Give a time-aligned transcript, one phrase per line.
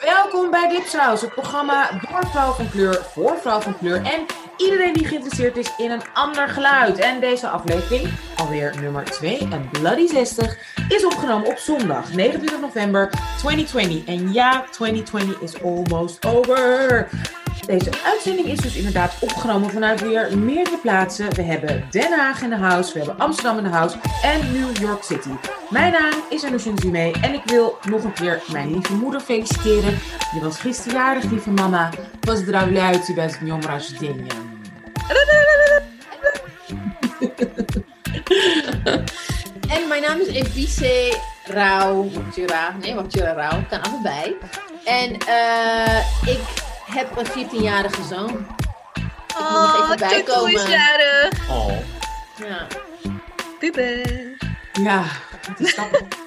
[0.00, 4.92] Welkom bij Dipsaus, het programma door vrouw van kleur, voor vrouw van kleur en iedereen
[4.92, 6.98] die geïnteresseerd is in een ander geluid.
[6.98, 10.56] En deze aflevering, alweer nummer 2 en Bloody 60,
[10.88, 14.04] is opgenomen op zondag 29 november 2020.
[14.04, 17.08] En ja, 2020 is almost over.
[17.67, 21.35] Deze uitzending is dus inderdaad opgenomen vanuit weer meerdere plaatsen.
[21.35, 24.77] We hebben Den Haag in de house, we hebben Amsterdam in de house en New
[24.77, 25.29] York City.
[25.69, 29.99] Mijn naam is Anoushka Zime en ik wil nog een keer mijn lieve moeder feliciteren.
[30.33, 31.89] Je was gisteren jarig, lieve mama.
[32.19, 34.33] Поздравляю uit bij het днем рождения.
[39.69, 42.09] En mijn naam is Evice Rauw.
[42.13, 42.75] Wakjura.
[42.81, 43.63] Nee, Wakjura Rauw.
[43.69, 44.35] Kan allebei.
[44.85, 46.39] En eh, ik
[46.88, 48.28] heb een 14-jarige zoon.
[48.94, 50.70] Ik moet nog Oh, even Tutu is bijkomen.
[50.70, 51.50] jarig.
[51.50, 51.72] Oh.
[52.36, 52.66] Ja.
[53.58, 54.36] Puber.
[54.72, 55.04] Ja,
[55.46, 56.00] het is grappig.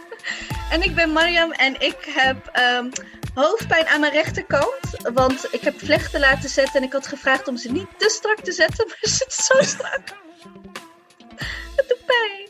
[0.71, 2.89] En ik ben Mariam en ik heb ehm,
[3.33, 4.79] hoofdpijn aan mijn rechterkant.
[5.13, 8.39] Want ik heb vlechten laten zetten en ik had gevraagd om ze niet te strak
[8.39, 8.85] te zetten.
[8.87, 9.99] Maar ze zitten zo strak.
[11.75, 12.49] Het doet pijn.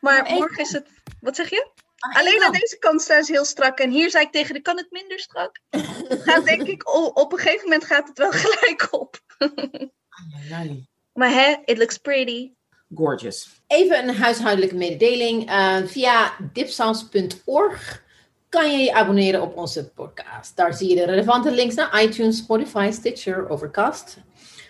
[0.00, 0.86] Maar morgen is het...
[1.20, 1.68] Wat zeg je?
[1.98, 3.78] Aan Alleen aan deze kant staan ze heel strak.
[3.78, 5.60] En hier zei ik tegen de kan het minder strak?
[6.26, 9.20] Gaat denk ik, op een gegeven moment gaat het wel gelijk op.
[11.12, 12.52] Maar hè, it looks pretty.
[12.94, 13.48] Gorgeous.
[13.66, 15.48] Even een huishoudelijke mededeling.
[15.48, 18.02] Eh, via dipsans.org
[18.48, 20.56] kan je je abonneren op onze podcast.
[20.56, 24.16] Daar zie je de relevante links naar iTunes, Spotify, Stitcher, Overcast.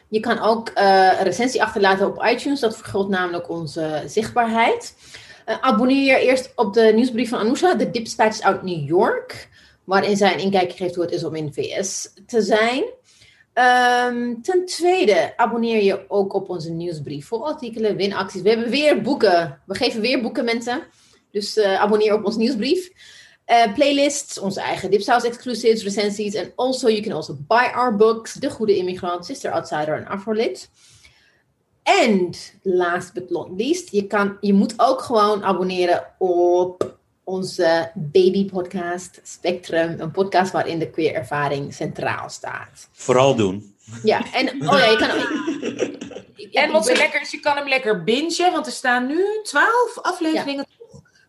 [0.09, 2.61] Je kan ook eh, een recensie achterlaten op iTunes.
[2.61, 4.95] Dat vergroot namelijk onze zichtbaarheid.
[5.45, 9.49] Eh, abonneer je eerst op de nieuwsbrief van Anousha, de Dipspatch uit New York.
[9.85, 12.85] Waarin zij een inkijkje geeft hoe het is om in VS te zijn.
[13.53, 18.43] Ehm, ten tweede, abonneer je ook op onze nieuwsbrief voor artikelen, winacties.
[18.43, 19.61] We hebben weer boeken.
[19.67, 20.83] We geven weer boeken, mensen.
[21.31, 22.91] Dus eh, abonneer op onze nieuwsbrief.
[23.45, 26.35] Eh, playlists, onze eigen Dipsaus exclusives, recensies.
[26.35, 28.33] En also, you can also buy our books.
[28.33, 30.71] De Goede Immigrant, Sister Outsider en Afrolit.
[31.85, 32.31] En
[32.63, 39.21] last but not least, je, kan, je moet ook gewoon abonneren op onze baby podcast
[39.23, 40.01] Spectrum.
[40.01, 42.89] Een podcast waarin de queer ervaring centraal staat.
[42.93, 43.75] Vooral doen.
[44.03, 45.11] Ja, en oh ja, je kan
[46.63, 49.99] En wat zo lekker is, je kan hem lekker bingen, want er staan nu 12
[50.03, 50.67] afleveringen.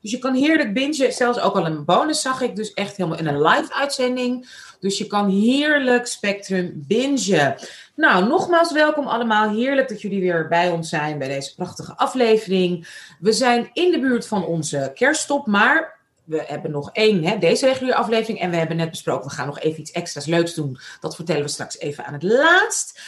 [0.01, 3.19] Dus je kan heerlijk bingen, zelfs ook al een bonus zag ik, dus echt helemaal
[3.19, 4.47] in een live uitzending.
[4.85, 7.55] Dus je kan heerlijk Spectrum bingen.
[7.95, 9.49] Nou, nogmaals welkom allemaal.
[9.49, 12.87] Heerlijk dat jullie weer bij ons zijn bij deze prachtige aflevering.
[13.19, 17.65] We zijn in de buurt van onze kerststop, maar we hebben nog één, hè, deze
[17.65, 18.39] reguliere aflevering.
[18.39, 20.77] En we hebben net besproken, we gaan nog even iets extra's leuks doen.
[20.99, 23.01] Dat vertellen we straks even aan het laatst.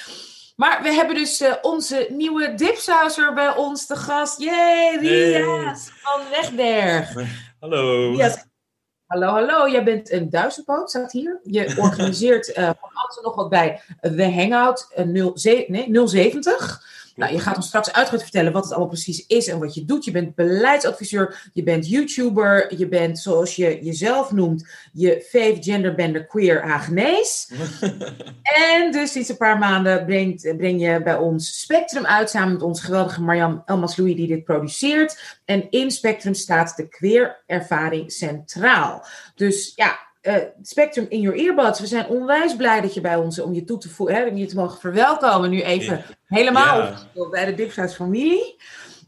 [0.56, 4.42] Maar we hebben dus eh, onze nieuwe dipsauser bij ons te gast.
[4.42, 7.16] Yay, Rias van Wegberg.
[7.60, 8.12] Hallo.
[8.12, 8.47] Rias,
[9.08, 9.70] hallo, hallo.
[9.70, 11.40] Jij bent een duizendpoot, staat hier.
[11.44, 16.86] Je organiseert eh, van alles en nog wat bij The Hangout eh, 07, nee, 070.
[17.18, 19.86] Nou, je gaat ons straks uitgebreid vertellen wat het allemaal precies is en wat je
[19.86, 20.06] doet.
[20.06, 26.26] Je bent beleidsadviseur, je bent YouTuber, je bent, zoals je jezelf noemt, je fave genderbender
[26.26, 27.52] queer Hagenees.
[28.78, 32.62] En dus sinds een paar maanden brengt, breng je bij ons Spectrum uit samen met
[32.62, 35.40] onze geweldige Marjam Elmas-Louis die dit produceert.
[35.46, 39.06] En in Spectrum staat de queer ervaring centraal.
[39.36, 41.80] Dus ja, eh, Spectrum in your earbuds.
[41.80, 44.38] We zijn onwijs blij dat je bij ons om je toe te voegen, hè, om
[44.38, 46.78] je te mogen verwelkomen nu even helemaal
[47.14, 47.30] Ja.
[47.32, 48.56] bij de Dipsaus familie.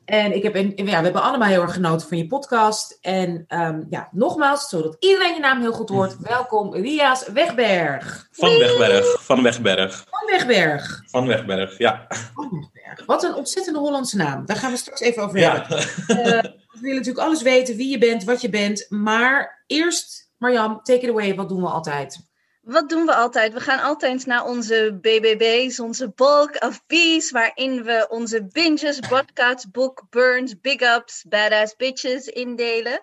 [0.06, 2.98] En ik heb een, ja, we hebben allemaal heel erg genoten van je podcast.
[3.02, 6.16] En ehm, ja, nogmaals, zodat iedereen je naam heel goed hoort.
[6.20, 8.28] Welkom, Ria's Wegberg.
[8.32, 9.24] Van Wegberg.
[9.26, 10.06] Van Wegberg.
[10.10, 11.04] Van Wegberg.
[11.06, 12.06] Van Wegberg, ja.
[12.34, 13.06] Van Wegberg.
[13.06, 14.46] Wat een ontzettende Hollandse naam.
[14.46, 15.52] Daar gaan we straks even over Ja.
[15.68, 15.78] hebben.
[16.08, 16.42] Eh,
[16.72, 18.86] we willen natuurlijk alles weten, wie je bent, wat je bent.
[18.90, 21.36] Maar eerst, Marjam, take it away.
[21.36, 22.28] Wat doen we altijd?
[22.62, 23.54] Wat doen we altijd?
[23.54, 29.72] We gaan altijd naar onze BBB's, onze bulk of bees, waarin we onze binges, podcasts,
[29.72, 33.00] book, burns, big ups, badass bitches indelen.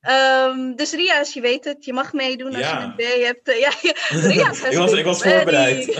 [0.00, 2.78] Ehm, dus Ria's, je weet het, je mag meedoen als Ja.
[2.78, 3.58] je een B hebt.
[3.58, 5.86] Ja, has ik, was, ik was voorbereid.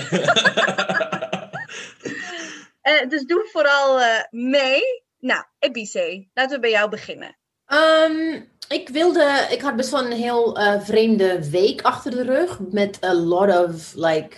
[2.80, 4.82] Eh, dus doe vooral eh, mee.
[5.18, 7.36] Nou, Ebice, laten we bij jou beginnen.
[7.66, 12.58] Ehm, ik wilde, ik had best wel een heel eh, vreemde week achter de rug.
[12.70, 14.36] Met a lot of like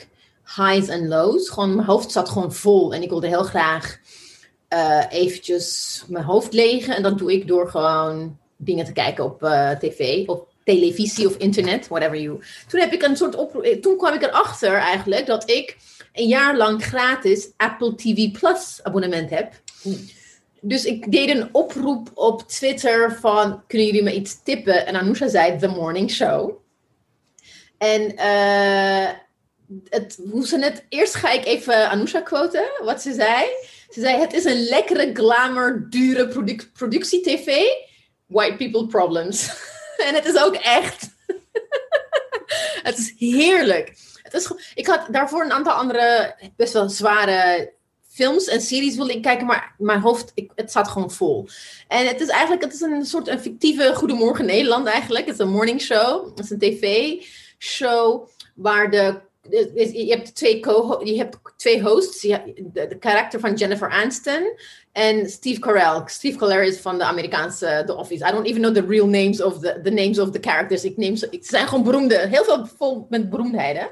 [0.57, 1.49] highs en lows.
[1.49, 2.95] Gewoon, mijn hoofd zat gewoon vol.
[2.95, 3.99] En ik wilde heel graag
[4.69, 6.97] eh, eventjes mijn hoofd legen.
[6.97, 10.27] En dat doe ik door gewoon dingen te kijken op eh, tv.
[10.29, 12.41] Of televisie of internet, whatever you.
[12.69, 15.77] Toen heb ik een soort op, Toen kwam ik erachter eigenlijk dat ik
[16.13, 19.53] een jaar lang gratis Apple TV Plus abonnement heb.
[20.65, 24.87] Dus ik deed een oproep op Twitter van, kunnen jullie me iets tippen?
[24.87, 26.61] En Anousha zei, The Morning Show.
[27.79, 29.09] En eh,
[29.89, 33.45] het, hoe ze net, eerst ga ik even Anousha quoten, wat ze zei.
[33.91, 37.65] Ze zei, het is een lekkere, glamour, dure produc productie-tv.
[38.27, 39.49] White people problems.
[40.07, 41.09] en het is ook echt.
[42.89, 43.93] het is heerlijk.
[44.23, 47.73] Het is, ik had daarvoor een aantal andere best wel zware
[48.13, 51.49] films en series wilde ik kijken, maar mijn hoofd, ik, het staat gewoon vol.
[51.89, 55.25] En het is eigenlijk, het is een soort een fictieve Goedemorgen Nederland eigenlijk.
[55.27, 56.25] Het is een morning show.
[56.25, 59.21] Het is een tv-show waar de
[59.51, 62.23] je hebt twee, co je hebt twee hosts.
[62.23, 64.57] Je de karakter van Jennifer Aniston
[64.93, 66.03] en Steve Carell.
[66.07, 68.29] Steve Carell is van de Amerikaanse The Office.
[68.29, 70.85] I don't even know the real names of the, the names of the characters.
[70.85, 73.91] Ik neem ze, het zijn gewoon beroemde, heel veel vol met beroemdheden.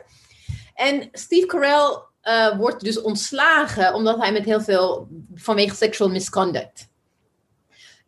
[0.74, 6.88] En Steve Carell uh, wordt dus ontslagen omdat hij met heel veel vanwege sexual misconduct.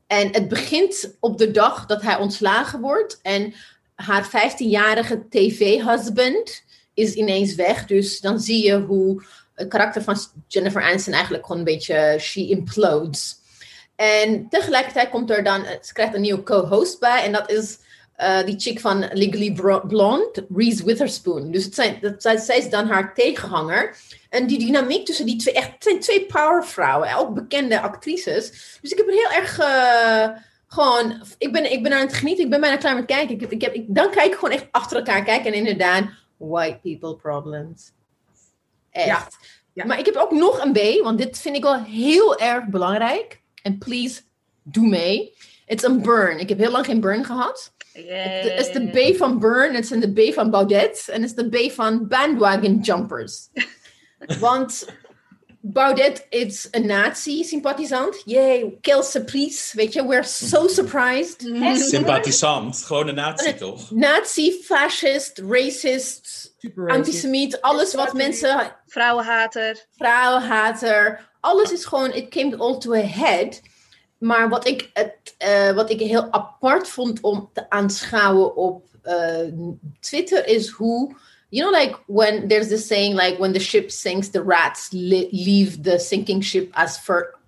[0.06, 3.54] En het begint op de dag dat hij ontslagen wordt en
[3.94, 6.64] haar 15-jarige tv-husband
[6.94, 7.86] is ineens weg.
[7.86, 9.22] Dus dan zie je hoe
[9.54, 10.16] het karakter van
[10.48, 13.36] Jennifer Aniston eigenlijk gewoon een beetje, she implodes.
[13.96, 17.78] En tegelijkertijd komt er dan, ze krijgt een nieuwe co-host bij en dat is
[18.22, 19.52] uh, die chick van Legally
[19.86, 21.50] Blonde, Reese Witherspoon.
[21.50, 23.96] Dus het zijn, dat, zij, zij is dan haar tegenhanger.
[24.28, 28.78] En die dynamiek tussen die twee, echt, het zijn twee powervrouwen, ook bekende actrices.
[28.80, 32.44] Dus ik heb er heel erg uh, gewoon, ik ben, ik ben aan het genieten,
[32.44, 33.40] ik ben bijna klaar met kijken.
[33.40, 36.04] Ik, ik heb, ik, dan kijk ik gewoon echt achter elkaar kijken en inderdaad,
[36.36, 37.92] white people problems.
[38.90, 39.06] Echt.
[39.06, 39.28] Ja,
[39.72, 39.84] ja.
[39.84, 43.40] Maar ik heb ook nog een B, want dit vind ik wel heel erg belangrijk.
[43.62, 44.20] En please,
[44.62, 45.34] doe mee.
[45.66, 46.38] Is een burn.
[46.38, 47.72] Ik heb heel lang geen burn gehad.
[47.92, 51.36] Het is de B van Burn, het is de B van Baudet en het is
[51.36, 53.48] de B van Bandwagon Jumpers.
[54.40, 54.86] Want
[55.64, 58.22] Baudet is een nazi-sympathisant.
[58.24, 59.76] Yay, kill surprise.
[59.76, 61.40] Weet je, we're so surprised.
[61.90, 63.90] Sympathisant, gewoon een nazi toch?
[63.90, 66.54] Nazi, fascist, racist,
[66.86, 68.76] antisemiet, alles wat mensen...
[68.86, 69.86] Vrouwenhater.
[69.96, 71.30] Vrouwenhater.
[71.40, 73.60] Alles is gewoon, it came all to a head.
[74.22, 79.52] Maar wat ik, het, uh, wat ik heel apart vond om te aanschouwen op uh,
[80.00, 81.14] Twitter is hoe,
[81.48, 85.80] you know, like when there's this saying, like when the ship sinks, the rats leave
[85.80, 87.00] the sinking ship as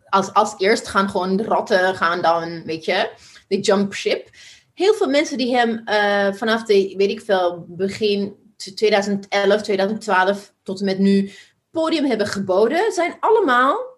[0.09, 3.11] als, als eerst gaan gewoon de ratten gaan dan, weet je,
[3.49, 4.29] de jump ship.
[4.75, 10.79] Heel veel mensen die hem uh, vanaf de, weet ik veel, begin 2011, 2012 tot
[10.79, 11.33] en met nu
[11.71, 13.94] podium hebben geboden, zijn allemaal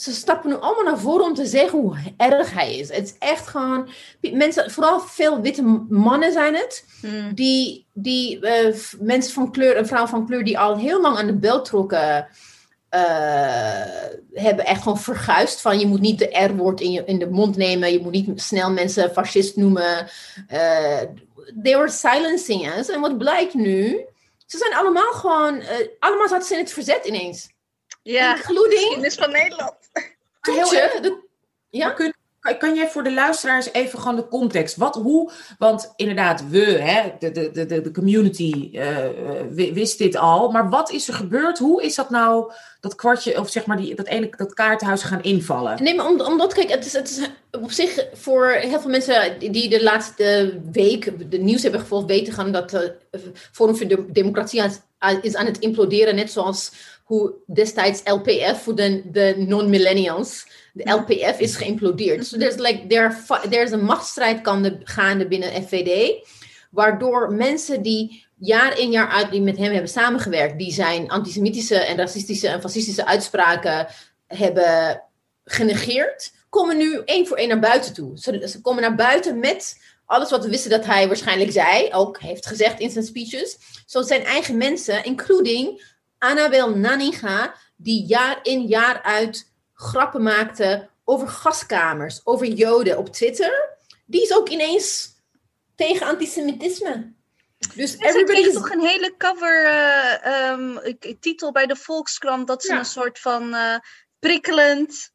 [0.00, 2.88] ze stappen nu allemaal naar voren om te zeggen hoe erg hij is.
[2.88, 3.88] Het is echt gewoon.
[4.20, 6.84] Mensen, vooral veel witte mannen zijn het.
[7.00, 7.34] Hmm.
[7.34, 11.26] Die, die uh, mensen van kleur, een vrouw van kleur die al heel lang aan
[11.26, 12.28] de bel trokken.
[12.94, 13.00] Uh,
[14.32, 17.56] hebben echt gewoon verguisd van je moet niet de R-woord in, je, in de mond
[17.56, 17.92] nemen.
[17.92, 20.08] Je moet niet snel mensen fascist noemen.
[20.52, 21.00] Uh,
[21.62, 22.88] they were silencing us.
[22.88, 24.04] En wat blijkt nu?
[24.46, 25.62] Ze zijn allemaal gewoon.
[25.98, 27.48] allemaal zaten ze in het verzet ineens.
[28.02, 29.04] Ja, including...
[29.04, 29.74] is van Nederland.
[30.40, 31.28] Toetje, de,
[31.70, 31.90] ja?
[31.90, 32.14] Kun,
[32.58, 34.76] kan jij voor de luisteraars even gewoon de context?
[34.76, 38.98] Wat, hoe, want inderdaad, we, hè, de, de, de, de community, uh,
[39.72, 40.50] wist dit al.
[40.50, 41.58] Maar wat is er gebeurd?
[41.58, 45.22] Hoe is dat nou, dat kwartje, of zeg maar die, dat ene dat kaartenhuis gaan
[45.22, 45.82] invallen?
[45.82, 49.38] Nee, maar om, omdat, kijk, het is, het is op zich voor heel veel mensen
[49.38, 52.96] die de laatste week de nieuws hebben gevolgd, weten gaan dat de
[53.52, 54.62] Forum voor de Democratie
[55.22, 56.72] is aan het imploderen, net zoals
[57.10, 62.26] hoe destijds LPF voor de, de non-millennials, de LPF is geïmplodeerd.
[62.26, 63.14] So there's like, there,
[63.48, 64.40] there's een machtsstrijd
[64.84, 66.14] gaande binnen FVD,
[66.70, 71.78] waardoor mensen die jaar in jaar uit die met hem hebben samengewerkt, die zijn antisemitische
[71.78, 73.86] en racistische en fascistische uitspraken
[74.26, 75.02] hebben
[75.44, 78.18] genegeerd, komen nu één voor één naar buiten toe.
[78.18, 82.20] Ze, ze komen naar buiten met alles wat we wisten dat hij waarschijnlijk zei, ook
[82.20, 83.56] heeft gezegd in zijn speeches.
[83.86, 85.89] Zo zijn eigen mensen, including
[86.20, 93.78] Annabel Naninga, die jaar in jaar uit grappen maakte over gaskamers, over Joden op Twitter,
[94.06, 95.08] die is ook ineens
[95.74, 97.12] tegen antisemitisme.
[97.74, 102.72] Dus everybody is toch een hele cover uh, um, titel bij de Volkskrant dat ze
[102.72, 103.76] een soort van uh,
[104.18, 105.09] prikkelend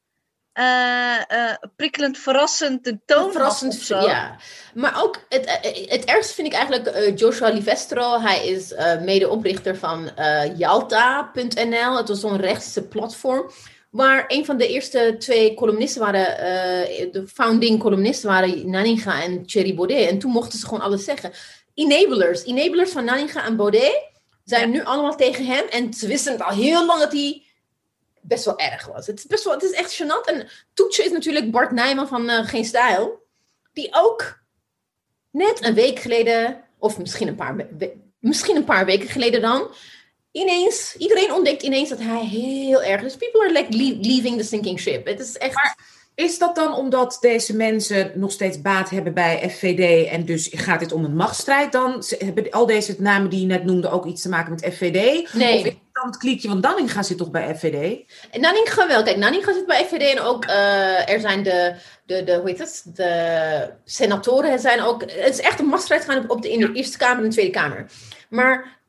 [0.59, 4.37] uh, uh, prikkelend, verrassend de toon Verrassend, ja.
[4.73, 8.21] Maar ook het, eh, het ergste vind ik eigenlijk Joshua Livestro.
[8.21, 10.09] Hij is medeoprichter van
[10.57, 11.97] Yalta.nl.
[11.97, 13.51] Het was zo'n rechtse platform.
[13.89, 16.37] Waar een van de eerste twee columnisten waren,
[17.11, 20.09] de founding columnisten waren Naninga en Thierry Baudet.
[20.09, 21.31] En toen mochten ze gewoon alles zeggen.
[21.73, 24.03] Enablers, enablers van Naninga en Baudet
[24.43, 25.65] zijn nu allemaal tegen hem.
[25.69, 27.44] En ze wisten al heel lang dat hij
[28.27, 29.07] best wel erg was.
[29.07, 30.29] Het is, best wel, het is echt gênant.
[30.29, 33.23] En Toetje is natuurlijk Bart Nijman van eh, Geen Stijl.
[33.73, 34.39] Die ook
[35.31, 37.67] net een week geleden, of misschien een paar,
[38.19, 39.67] misschien een paar weken geleden dan,
[40.31, 43.15] ineens, iedereen ontdekt ineens dat hij heel erg is.
[43.15, 45.05] People are like le- leaving the sinking ship.
[45.05, 45.75] Het is echt...
[46.15, 50.79] Is dat dan omdat deze mensen nog steeds baat hebben bij FVD en dus gaat
[50.79, 52.03] dit om een machtsstrijd dan?
[52.17, 55.33] Hebben al deze namen die je net noemde ook iets te maken met FVD?
[55.33, 55.59] Nee.
[55.59, 55.73] Of
[56.07, 58.03] is het kliekje, want Danninga zit toch bij FVD?
[58.31, 59.03] En Nanninga wel.
[59.03, 62.59] Kijk, Nanninga zit bij FVD en ook eh, er zijn de, de, de, hoe heet
[62.59, 64.59] het, de senatoren.
[64.59, 67.29] Zijn ook, het is echt een machtsstrijd gaan op de, in de Eerste Kamer en
[67.29, 67.85] de Tweede Kamer.
[68.29, 68.79] Maar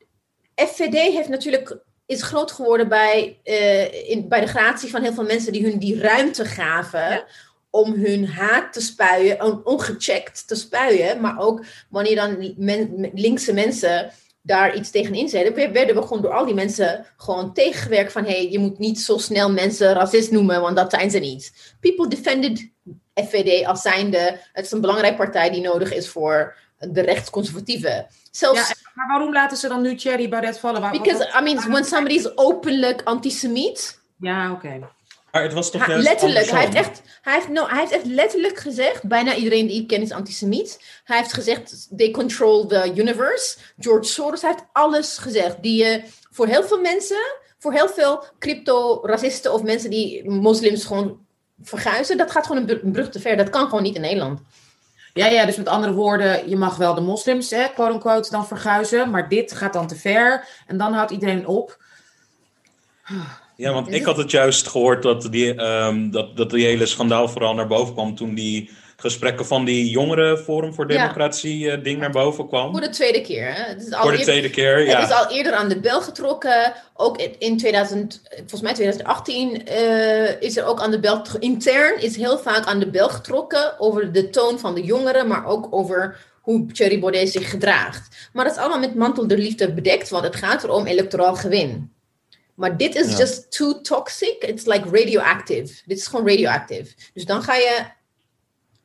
[0.55, 5.23] FVD heeft natuurlijk, is groot geworden bij, eh, in, bij de gratie van heel veel
[5.23, 7.09] mensen die hun die ruimte gaven.
[7.09, 7.25] Ja.
[7.69, 11.21] Om hun haat te spuien, on- ongecheckt te spuien.
[11.21, 14.11] Maar ook wanneer dan men- linkse mensen
[14.47, 18.23] daar iets tegen inzetten, we- werden we gewoon door al die mensen gewoon tegengewerkt van
[18.25, 21.75] hey, je moet niet zo snel mensen racist noemen, want dat zijn ze niet.
[21.79, 22.69] People defended
[23.13, 28.07] FVD als zijnde, het is een belangrijke partij die nodig is voor de rechtsconservatieven.
[28.31, 30.81] Zelfs, Ja, maar waarom laten ze dan nu Thierry Baudet vallen?
[30.81, 34.79] Waar- because, I mean, when somebody is openlijk antisemiet, Ja, oké.
[35.31, 38.57] Maar het was toch letterlijk, hij heeft, echt, hij, heeft, no, hij heeft echt letterlijk
[38.57, 40.79] gezegd, bijna iedereen die ik ken is antisemiet.
[41.03, 43.57] Hij heeft gezegd, they control the universe.
[43.79, 45.55] George Soros heeft alles gezegd.
[45.61, 51.25] Die je voor heel veel mensen, voor heel veel crypto-racisten of mensen die moslims gewoon
[51.61, 53.37] verguizen, dat gaat gewoon een br- een brug te ver.
[53.37, 54.41] Dat kan gewoon niet in Nederland.
[55.13, 58.47] Ja, ja, dus met andere woorden, je mag wel de moslims, hè, quote unquote, dan
[58.47, 61.83] verguizen, maar dit gaat dan te ver en dan houdt iedereen op.
[63.57, 67.27] Ja, want ik had het juist gehoord dat die, ehm, dat, dat die hele schandaal
[67.29, 70.87] vooral naar boven kwam toen die gesprekken van die jongere Forum voor.
[70.87, 72.71] Democratie eh, ding naar boven kwam.
[72.71, 73.53] Voor de tweede keer.
[73.53, 73.61] Hè?
[73.63, 75.03] Het is al Voor de eerder- tweede keer, Het ja.
[75.03, 76.73] is al eerder aan de bel getrokken.
[76.93, 82.01] Ook in- in 2000, volgens mij 2018 eh, is er ook aan de bel, intern
[82.01, 85.67] is heel vaak aan de bel getrokken over de toon van de jongeren, maar ook
[85.69, 88.29] over hoe Thierry Baudet zich gedraagt.
[88.33, 91.91] Maar dat is allemaal met mantel der liefde bedekt, want het gaat erom electoraal gewin.
[92.57, 93.17] Maar dit is Ja.
[93.17, 94.43] just too toxic.
[94.43, 95.73] It's like radioactive.
[95.85, 96.93] Dit is gewoon radioactive.
[97.13, 97.85] Dus dan ga je,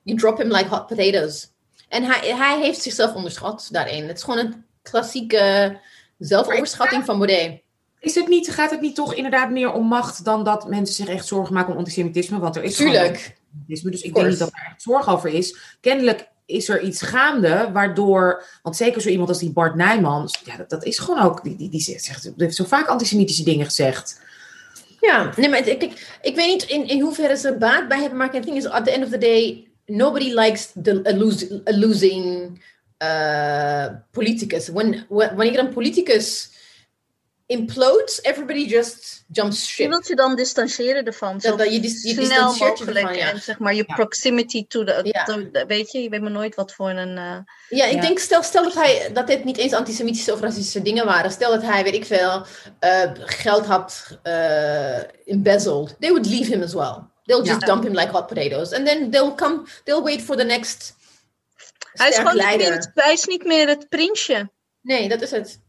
[0.03, 1.51] you drop him like hot potatoes.
[1.89, 4.09] En hij, hij heeft zichzelf onderschat daarin.
[4.09, 5.79] Het is gewoon een klassieke
[6.19, 7.61] zelfoverschatting van Baudet.
[8.01, 11.09] Is het niet, gaat het niet toch inderdaad meer om macht dan dat mensen zich
[11.09, 12.39] echt zorgen maken om antisemitisme?
[12.39, 13.37] Want er is gewoon Tuurlijk.
[13.53, 15.77] antisemitisme, dus ik denk niet dat er echt zorg over is.
[15.81, 20.57] Kennelijk is er iets gaande waardoor, want zeker zo iemand als die Bart Nijman, ja,
[20.57, 23.65] dat, dat is gewoon ook, die, die, die zegt, die heeft zo vaak antisemitische dingen
[23.65, 24.21] gezegd.
[25.01, 28.19] Ja, nee, maar ik, ik, ik weet niet in, in hoeverre ze baat bij hebben,
[28.19, 31.79] maar het ding is, at the end of the day, nobody likes the, a, a
[31.79, 32.61] losing
[34.11, 34.69] politicus.
[34.69, 36.52] When, when, wanneer een politicus
[37.53, 39.89] implodes, everybody just jumps Je ship.
[39.89, 41.41] wilt je dan distancieren ervan.
[41.41, 42.97] Zo Dat, dat je, dis, je snel je mogelijk.
[42.97, 43.31] ervan, ja.
[43.31, 43.95] En zeg maar je Ja.
[43.95, 45.25] proximity to the, Ja.
[45.25, 47.17] to the- Weet je, je weet maar nooit wat voor een...
[47.19, 47.37] eh,
[47.69, 48.01] Ja, ik Ja.
[48.01, 51.31] denk, stel, stel dat, hij, dat dit niet eens antisemitische of racistische dingen waren.
[51.31, 52.47] Stel dat hij, weet ik veel,
[52.79, 55.97] eh, geld had eh embezzled.
[56.01, 56.95] They would leave him as well.
[57.25, 57.67] They'll just Ja.
[57.67, 58.73] dump him like hot potatoes.
[58.73, 60.95] And then they'll come, they'll wait for the next
[61.93, 62.75] Hij is gewoon niet meer, leider.
[62.77, 64.51] het, hij is niet meer het prinsje.
[64.81, 65.61] Nee, dat is het.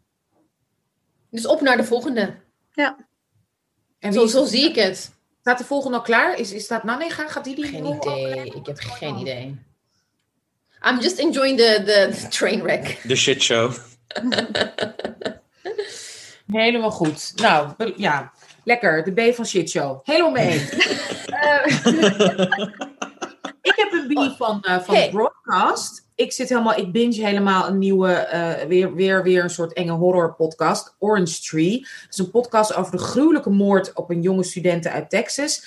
[1.33, 2.33] Dus op naar de volgende.
[2.75, 2.95] En
[3.99, 5.11] wie Zo, zo zie ik het.
[5.41, 6.39] staat de volgende al klaar?
[6.39, 7.27] Is, is dat Nanninga?
[7.27, 8.45] Gaat die die Geen idee.
[8.45, 9.59] Ik heb geen idee.
[10.89, 12.99] I'm just enjoying the, the train wreck.
[13.03, 13.73] De shitshow.
[16.47, 17.31] Helemaal goed.
[17.35, 18.31] Nou, ja,
[18.63, 19.03] lekker.
[19.03, 19.99] De B van shitshow.
[20.03, 20.69] Helemaal mee eens.
[23.63, 25.09] Ik heb een B van, eh, van Hey.
[25.09, 26.07] Broadcast.
[26.15, 29.91] Ik zit helemaal, ik binge helemaal een nieuwe, eh, weer, weer, weer een soort enge
[29.91, 30.95] horror podcast.
[30.99, 31.79] Orange Tree.
[31.79, 35.65] Het is een podcast over de gruwelijke moord op een jonge studenten uit Texas.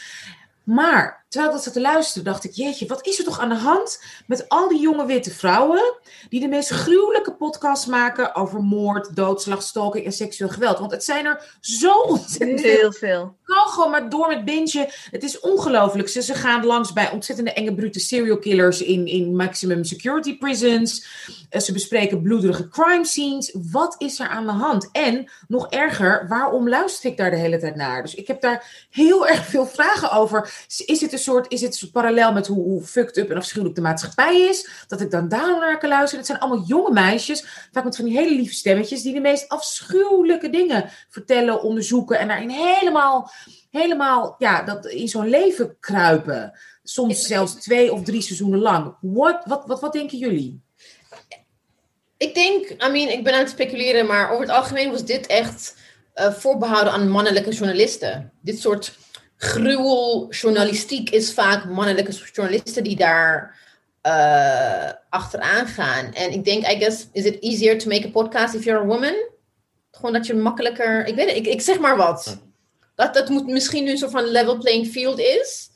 [0.62, 3.48] Maar terwijl ik dat zat te luisteren, dacht ik: Jeetje, wat is er toch aan
[3.48, 5.94] de hand met al die jonge witte vrouwen
[6.28, 10.78] die de meest gruwelijke podcasts maken over moord, doodslag, stalking en seksueel geweld?
[10.78, 12.92] Want het zijn er zo ontzettend veel.
[12.92, 13.36] Veel.
[13.44, 14.88] kan gewoon maar door met bingen.
[15.10, 16.08] Het is ongelooflijk.
[16.08, 21.06] Ze, ze gaan langs bij ontzettende enge, brute serial killers in, in maximum security prisons.
[21.50, 23.56] Eh, ze bespreken bloederige crime scenes.
[23.70, 24.88] Wat is er aan de hand?
[24.92, 28.02] En nog erger, waarom luister ik daar de hele tijd naar?
[28.02, 30.66] Dus ik heb daar heel erg veel vragen over.
[30.86, 33.82] Is het een soort, is het parallel met hoe, hoe fucked up en afschuwelijk de
[33.82, 34.68] maatschappij is?
[34.86, 36.18] Dat ik dan daarom naar kan luisteren.
[36.18, 39.48] Het zijn allemaal jonge meisjes, vaak met van die hele lieve stemmetjes, die de meest
[39.48, 43.30] afschuwelijke dingen vertellen, onderzoeken en daarin helemaal,
[43.70, 46.58] helemaal ja, dat in zo'n leven kruipen.
[46.82, 48.94] Soms zelfs twee of drie seizoenen lang.
[49.00, 50.60] What, wat, wat, wat denken jullie?
[52.16, 55.26] Ik denk, I mean, ik ben aan het speculeren, maar over het algemeen was dit
[55.26, 55.76] echt
[56.12, 58.32] eh, voorbehouden aan mannelijke journalisten.
[58.40, 58.96] Dit soort
[59.36, 63.58] gruweljournalistiek is vaak mannelijke journalisten die daar
[64.06, 66.12] uh, achteraan gaan.
[66.12, 68.86] En ik denk, I guess, is it easier to make a podcast if you're a
[68.86, 69.14] woman?
[69.90, 72.38] Gewoon dat je makkelijker, ik weet het, ik, ik zeg maar wat.
[72.94, 75.70] Dat dat moet misschien nu een soort van level playing field is,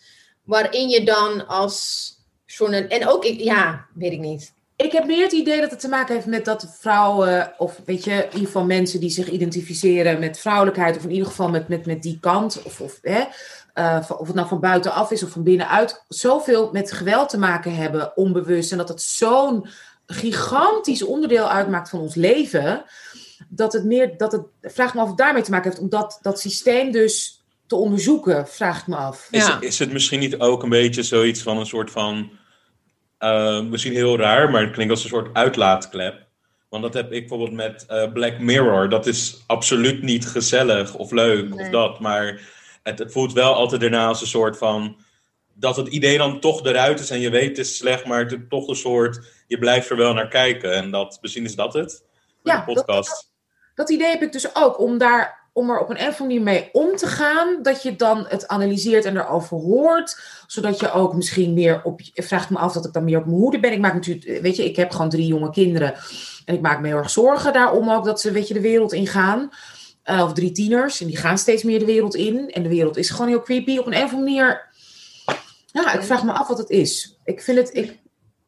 [0.45, 2.09] waarin je dan als
[2.47, 4.53] journalist, en ook, ik, ja, weet ik niet.
[4.83, 8.05] Ik heb meer het idee dat het te maken heeft met dat vrouwen, of weet
[8.05, 11.69] je, in ieder geval mensen die zich identificeren met vrouwelijkheid, of in ieder geval met,
[11.69, 13.25] met, met die kant, of, of, hè,
[13.75, 17.75] uh, of het nou van buitenaf is of van binnenuit, zoveel met geweld te maken
[17.75, 18.73] hebben, onbewust.
[18.73, 19.67] En dat het zo'n
[20.07, 22.85] gigantisch onderdeel uitmaakt van ons leven.
[23.49, 25.89] Dat het meer, dat het, vraag me af of het daarmee te maken heeft, om
[25.89, 29.29] dat, dat systeem dus te onderzoeken, vraag ik me af.
[29.31, 32.31] Is, is het misschien niet ook een beetje zoiets van een soort van,
[33.21, 36.29] uh, misschien heel raar, maar het klinkt als een soort uitlaatklep.
[36.69, 38.89] Want dat heb ik bijvoorbeeld met uh, Black Mirror.
[38.89, 41.65] Dat is absoluut niet gezellig of leuk nee.
[41.65, 42.41] of dat, maar
[42.83, 44.97] het, het, voelt wel altijd daarna als een soort van.
[45.55, 48.33] Dat het idee dan toch eruit is en je weet het is slecht, maar het
[48.33, 49.21] is toch een soort.
[49.47, 50.75] Je blijft er wel naar kijken.
[50.75, 52.05] En dat, misschien is dat het.
[52.43, 53.09] Ja, podcast.
[53.09, 53.31] Dat,
[53.75, 54.81] dat, idee heb ik dus ook.
[54.81, 57.63] Om, daar, om er op een of manier mee om te gaan.
[57.63, 60.21] Dat je dan het analyseert en erover hoort.
[60.47, 62.01] Zodat je ook misschien meer op.
[62.15, 63.73] Vraagt me af dat ik dan meer op mijn hoede ben.
[63.73, 64.43] Ik maak natuurlijk.
[64.43, 65.95] Weet je, ik heb gewoon drie jonge kinderen.
[66.45, 68.93] En ik maak me heel erg zorgen daarom ook dat ze weet je, de wereld
[68.93, 69.51] ingaan.
[70.05, 71.01] Uh, of drie tieners.
[71.01, 72.51] En die gaan steeds meer de wereld in.
[72.51, 73.79] En de wereld is gewoon heel creepy.
[73.79, 74.69] Op een of andere manier.
[75.67, 77.19] Ja, ik vraag me af wat het is.
[77.25, 77.75] Ik vind het.
[77.75, 77.99] Ik,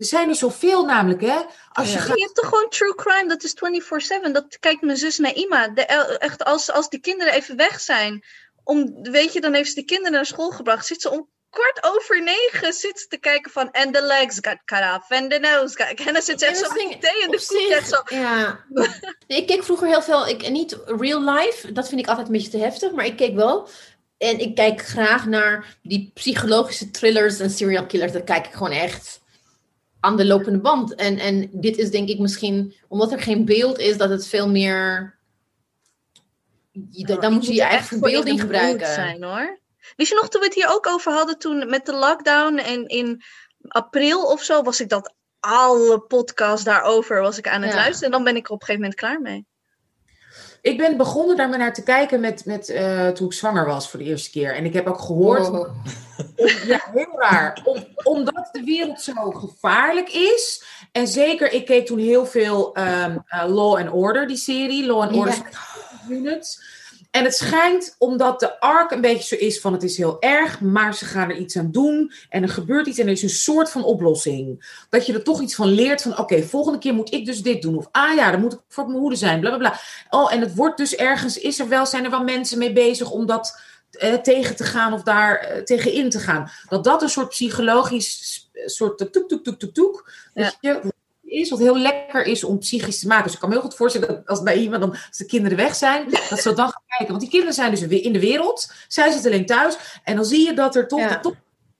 [0.02, 1.40] er zijn er zoveel namelijk, hè?
[1.72, 2.00] Als je, ja.
[2.00, 2.18] gaat...
[2.18, 3.54] je hebt toch gewoon true crime, dat is
[4.28, 4.30] 24-7.
[4.32, 5.68] Dat kijkt mijn zus Naima.
[5.68, 8.24] De, echt, als, als die kinderen even weg zijn.
[8.64, 10.86] Om, weet je, dan heeft ze de kinderen naar school gebracht.
[10.86, 14.58] Zit ze om kwart over negen zit ze te kijken van and the legs got
[14.64, 17.44] cut off and the nose got en dan zit ze echt zo thee en de
[17.46, 18.16] koek zo.
[18.16, 18.64] Ja.
[19.26, 22.50] ik keek vroeger heel veel, ik, niet real life, dat vind ik altijd een beetje
[22.50, 23.68] te heftig, maar ik keek wel.
[24.18, 28.12] En ik kijk graag naar die psychologische thrillers en serial killers.
[28.12, 29.21] Dat kijk ik gewoon echt
[30.02, 30.94] aan de lopende band.
[30.94, 34.48] En, en dit is denk ik misschien, omdat er geen beeld is, dat het veel
[34.48, 35.14] meer...
[37.02, 38.86] Dan moet je je eigen verbeelding gebruiken.
[38.86, 39.58] Zijn, hoor.
[39.96, 42.86] Wist je nog toen we het hier ook over hadden, toen met de lockdown en
[42.86, 43.22] in
[43.68, 48.04] april of zo, was ik dat alle podcasts daarover was ik aan het luisteren.
[48.04, 49.46] En dan ben ik er op een gegeven moment klaar mee.
[50.62, 53.90] Ik ben begonnen daar maar naar te kijken met, met, uh, toen ik zwanger was
[53.90, 54.54] voor de eerste keer.
[54.54, 55.50] En ik heb ook gehoord.
[55.50, 55.66] Om,
[56.66, 57.60] ja, heel raar.
[57.64, 60.64] Om, omdat de wereld zo gevaarlijk is.
[60.92, 64.86] En zeker, ik keek toen heel veel um, uh, Law and Order, die serie.
[64.86, 66.14] Law and Order ja.
[66.14, 66.60] Units.
[67.12, 70.60] En het schijnt, omdat de arc een beetje zo is van het is heel erg,
[70.60, 73.30] maar ze gaan er iets aan doen en er gebeurt iets en er is een
[73.30, 74.74] soort van oplossing.
[74.88, 77.62] Dat je er toch iets van leert van oké, volgende keer moet ik dus dit
[77.62, 77.76] doen.
[77.76, 79.80] Of ah ja, dan moet ik voor mijn hoede zijn, bla bla bla.
[80.10, 83.10] Oh, en het wordt dus ergens, is er wel, zijn er wel mensen mee bezig
[83.10, 86.50] om dat eh, tegen te gaan of daar eh, tegen in te gaan.
[86.68, 90.10] Dat dat een soort psychologisch soort toek toek toek toek toek.
[90.34, 90.52] Ja.
[90.60, 90.92] je,
[91.32, 93.24] is, wat heel lekker is om psychisch te maken.
[93.24, 95.56] Dus ik kan me heel goed voorstellen dat als bij iemand dan, als de kinderen
[95.56, 97.08] weg zijn, dat ze dan gaan kijken.
[97.08, 99.76] Want die kinderen zijn dus in de wereld, zij zitten alleen thuis.
[100.04, 101.20] En dan zie je dat er toch, ja.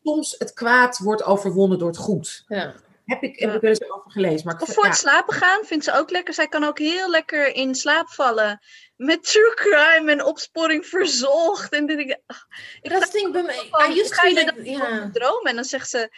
[0.02, 2.44] soms het kwaad wordt overwonnen door het goed.
[2.48, 2.74] Ja.
[3.04, 4.46] Heb ik, heb ik er eens over gelezen.
[4.46, 6.34] Maar of voor het slapen gaan vindt ze ook lekker.
[6.34, 8.60] Zij kan ook heel lekker in slaap vallen.
[8.96, 11.72] Met true crime en opsporing verzorgd.
[11.72, 12.20] En ik,
[12.80, 13.68] ik dat ding bij mij.
[13.70, 15.50] Ga je dan dromen?
[15.50, 16.10] En dan zegt ze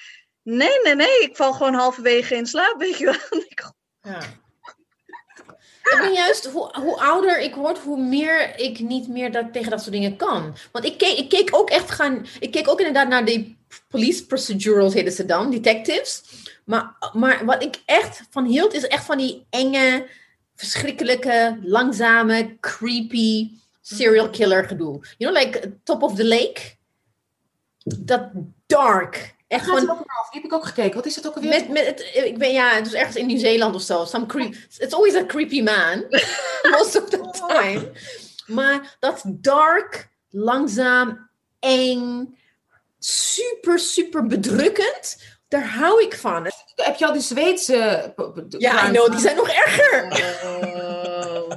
[0.44, 1.20] Nee, nee, nee.
[1.20, 3.40] Ik val gewoon halverwege in slaap, weet je wel.
[4.00, 4.20] Ja.
[5.92, 9.70] Ik ben juist, hoe, hoe, ouder ik word, hoe meer ik niet meer dat, tegen
[9.70, 10.56] dat soort dingen kan.
[10.72, 12.26] Want ik keek, ik keek ook echt gaan.
[12.40, 16.22] Ik keek ook inderdaad naar die police procedurals, heten ze dan, detectives.
[16.64, 20.08] Maar, maar wat ik echt van hield, is echt van die enge,
[20.54, 25.00] verschrikkelijke, langzame, creepy serial killer gedoe.
[25.18, 26.60] You know, like Top of the Lake.
[27.84, 28.30] Dat
[28.66, 30.30] dark, Echt gewoon, ook af.
[30.30, 30.94] Die heb ik ook gekeken.
[30.94, 31.50] Wat is het ook alweer?
[31.50, 34.04] Met, met het, ik ben, ja, het is ergens in Nieuw-Zeeland of zo.
[34.04, 36.04] Some creep, it's always a creepy man.
[36.78, 37.90] Most of the time.
[38.46, 42.34] Maar dat dark, langzaam, eng,
[42.98, 45.22] super, super bedrukkend.
[45.48, 46.52] Daar hou ik van.
[46.74, 48.14] Heb je al die Zweedse...
[48.48, 50.04] Ja, I know, die zijn nog erger.
[50.44, 51.50] Oh.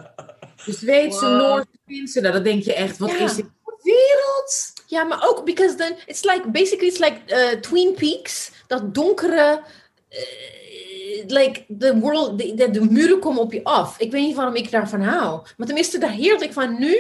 [0.66, 1.38] De Zweedse, wow.
[1.38, 3.18] Noorse, Finse, nou, dan denk je echt, wat ja.
[3.18, 3.46] is dit
[3.88, 4.74] wereld?
[4.86, 9.64] Ja, maar ook because then it's like basically it's like uh, Twin Peaks, dat donkere,
[10.10, 14.00] uh, like the world, de, de, de, muren komen op je af.
[14.00, 17.00] Ik weet niet waarom ik daarvan hou, maar tenminste daar heerlijk ik van nu.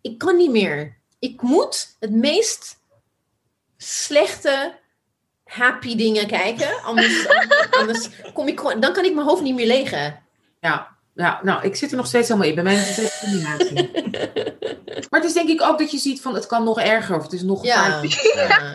[0.00, 0.96] Ik kan niet meer.
[1.18, 2.76] Ik moet het meest
[3.76, 4.78] slechte
[5.44, 7.26] happy dingen kijken, anders,
[7.80, 10.22] anders kom ik dan kan ik mijn hoofd niet meer legen.
[10.60, 12.54] Ja, Ja, nou, ik zit er nog steeds helemaal in.
[12.54, 13.90] Bij mij is het steeds combinatie.
[15.10, 17.22] Maar het is denk ik ook dat je ziet van het kan nog erger of
[17.22, 17.82] het is nog Ja.
[17.82, 18.48] gevaarlijker.
[18.48, 18.72] ja.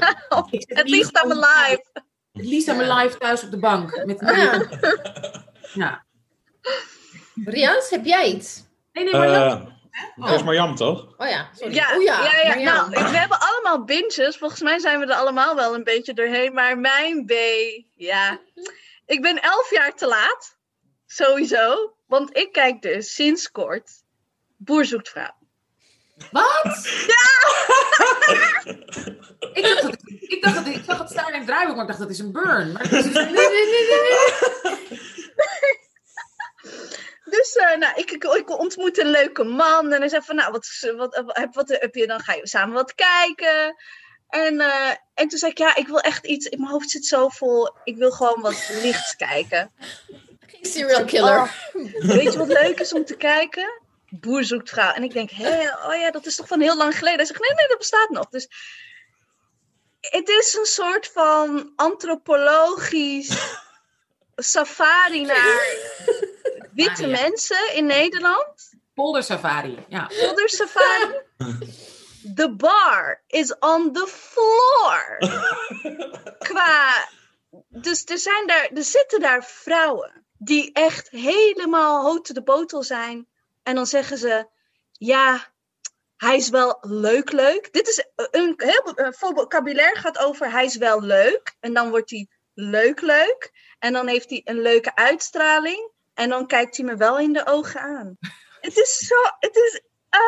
[0.79, 1.83] At least I'm alive.
[2.31, 3.03] Het liefst aan mijn Ja.
[3.03, 4.03] live thuis op de bank.
[4.05, 4.63] Met Ja.
[5.73, 6.03] ja.
[7.45, 8.63] Rians, heb jij iets?
[8.93, 9.45] Nee, nee, maar ja.
[9.51, 11.07] Eh, dat is Marjam, toch?
[11.17, 11.73] Oh ja, sorry.
[11.73, 12.63] Ja, oh ja, ja, ja.
[12.63, 14.37] Nou, we hebben allemaal binges.
[14.37, 16.53] Volgens mij zijn we er allemaal wel een beetje doorheen.
[16.53, 17.31] Maar mijn B,
[17.95, 18.39] ja.
[19.05, 20.57] Ik ben elf jaar te laat.
[21.05, 21.92] Sowieso.
[22.13, 23.91] Want ik kijk dus sinds kort
[24.57, 25.35] Boer zoekt vrouw.
[26.31, 26.65] Wat?
[29.53, 31.89] ik, dacht dat, ik dacht dat ik zag het staan in het draaiboek, maar ik
[31.89, 32.71] dacht dat is een burn.
[32.71, 34.19] Maar is dus- nee, nee, nee.
[37.25, 39.91] Dus eh, nou, ik, ik, ik ontmoet een leuke man.
[39.91, 42.19] En hij zei van, nou, wat, wat, wat heb je dan?
[42.19, 43.75] Ga je samen wat kijken?
[44.27, 46.45] En, eh, en toen zei ik, ja, ik wil echt iets.
[46.45, 47.75] In mijn hoofd zit zo vol.
[47.83, 49.71] Ik wil gewoon wat lichts kijken.
[50.73, 51.39] Serial killer.
[51.39, 51.51] Oh,
[51.99, 53.81] weet je wat leuk is om te kijken?
[54.09, 54.91] Boer zoekt vrouw.
[54.91, 57.17] En ik denk, hé, oh ja, dat is toch van heel lang geleden.
[57.17, 58.29] Hij zegt, nee, nee, dat bestaat nog.
[58.29, 58.47] Dus
[59.99, 63.37] het is een soort van antropologisch
[64.35, 65.67] safari naar
[66.73, 67.21] witte Ah, ja.
[67.21, 68.71] mensen in Nederland.
[68.93, 69.85] Polder safari.
[69.89, 70.11] Ja.
[70.19, 71.21] Polder safari.
[72.35, 75.17] The bar is on the floor.
[76.39, 77.07] Qua.
[77.69, 83.27] Dus er, zijn daar, er zitten daar vrouwen die echt helemaal to de botel zijn.
[83.63, 84.47] En dan zeggen ze:
[84.91, 85.53] Ja,
[86.17, 87.73] hij is wel leuk, leuk.
[87.73, 91.55] Dit is een heel vocabulaire gaat over: hij is wel leuk.
[91.59, 93.51] En dan wordt hij leuk, leuk.
[93.79, 95.91] En dan heeft hij een leuke uitstraling.
[96.13, 98.17] En dan kijkt hij me wel in de ogen aan.
[98.61, 99.15] Het is zo.
[99.39, 99.81] Het is.
[100.09, 100.19] eh,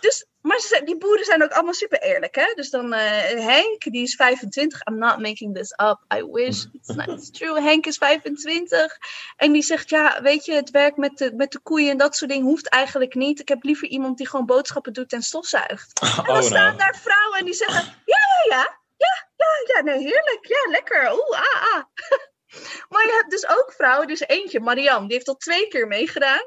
[0.00, 2.52] dus, maar ze die boeren zijn ook allemaal super eerlijk, hè?
[2.54, 4.80] Dus dan eh, Henk, die is 25.
[4.90, 5.98] I'm not making this up.
[6.14, 6.64] I wish.
[6.72, 7.60] It's not it's true.
[7.60, 8.96] Henk is 25.
[9.36, 12.16] En die zegt, ja, weet je, het werk met de, met de koeien en dat
[12.16, 13.40] soort dingen hoeft eigenlijk niet.
[13.40, 16.00] Ik heb liever iemand die gewoon boodschappen doet en stofzuigt.
[16.18, 16.76] En dan Oh, staan nou.
[16.76, 18.16] daar vrouwen en die zeggen, ja,
[18.48, 18.76] ja, ja.
[18.96, 20.46] Ja, ja, ja, nee, heerlijk.
[20.46, 21.12] Ja, lekker.
[21.12, 21.82] Oeh, ah, ah.
[22.90, 26.44] Maar je hebt dus ook vrouwen, dus eentje, Marianne, die heeft al twee keer meegedaan.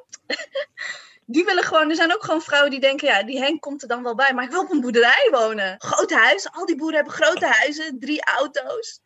[1.26, 3.88] Die willen gewoon, er zijn ook gewoon vrouwen die denken, ja, die Henk komt er
[3.88, 5.76] dan wel bij, maar ik wil op een boerderij wonen.
[5.78, 9.02] Groot huis, al die boeren hebben grote huizen, drie auto's.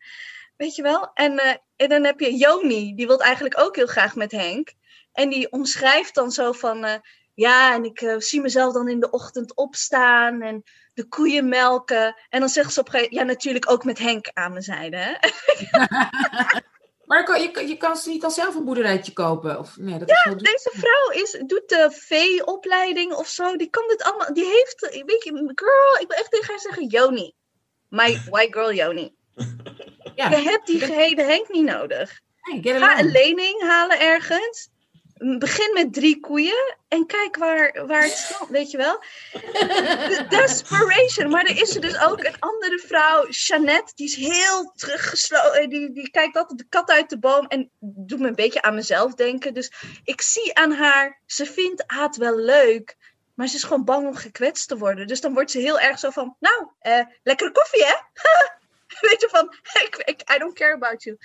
[0.56, 1.10] Weet je wel?
[1.14, 4.72] En, eh, en dan heb je Joni, die wil eigenlijk ook heel graag met Henk.
[5.12, 6.94] En die omschrijft dan zo van, eh,
[7.34, 10.62] ja, en ik eh, zie mezelf dan in de ochtend opstaan en
[10.94, 12.16] de koeien melken.
[12.28, 14.96] En dan zegt ze op een gegeven ja, natuurlijk ook met Henk aan mijn zijde.
[14.96, 15.14] Hè?
[17.06, 19.58] Maar je kan, je, kan- je, kan, je kan zelf een boerderijtje kopen.
[19.58, 20.52] Of, nee, dat is heel duur.
[20.52, 23.56] Deze vrouw is, doet de veeopleiding of zo.
[23.56, 24.32] Die kan dit allemaal.
[24.34, 27.34] Die heeft, weet je, girl, ik wil echt tegen haar zeggen, Joni.
[27.88, 29.14] My white girl Joni.
[30.14, 30.30] Ja.
[30.30, 32.20] Je hebt die gehele Henk niet nodig.
[32.40, 34.68] Hey, Ga een lening halen ergens.
[35.18, 39.02] Begin met drie koeien en kijk waar, waar het staat, weet je wel.
[39.32, 41.30] De desperation.
[41.30, 45.68] Maar er is er dus ook een andere vrouw, Jeannette, die is heel teruggesloten.
[45.68, 48.74] Die, die kijkt altijd de kat uit de boom en doet me een beetje aan
[48.74, 49.54] mezelf denken.
[49.54, 49.72] Dus
[50.04, 52.96] ik zie aan haar, ze vindt Aad wel leuk,
[53.34, 55.06] maar ze is gewoon bang om gekwetst te worden.
[55.06, 57.94] Dus dan wordt ze heel erg zo van, nou, eh, lekkere koffie hè?
[59.08, 59.54] weet je van,
[60.04, 61.18] ik, I don't care about you.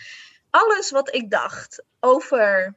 [0.50, 2.76] Alles wat ik dacht over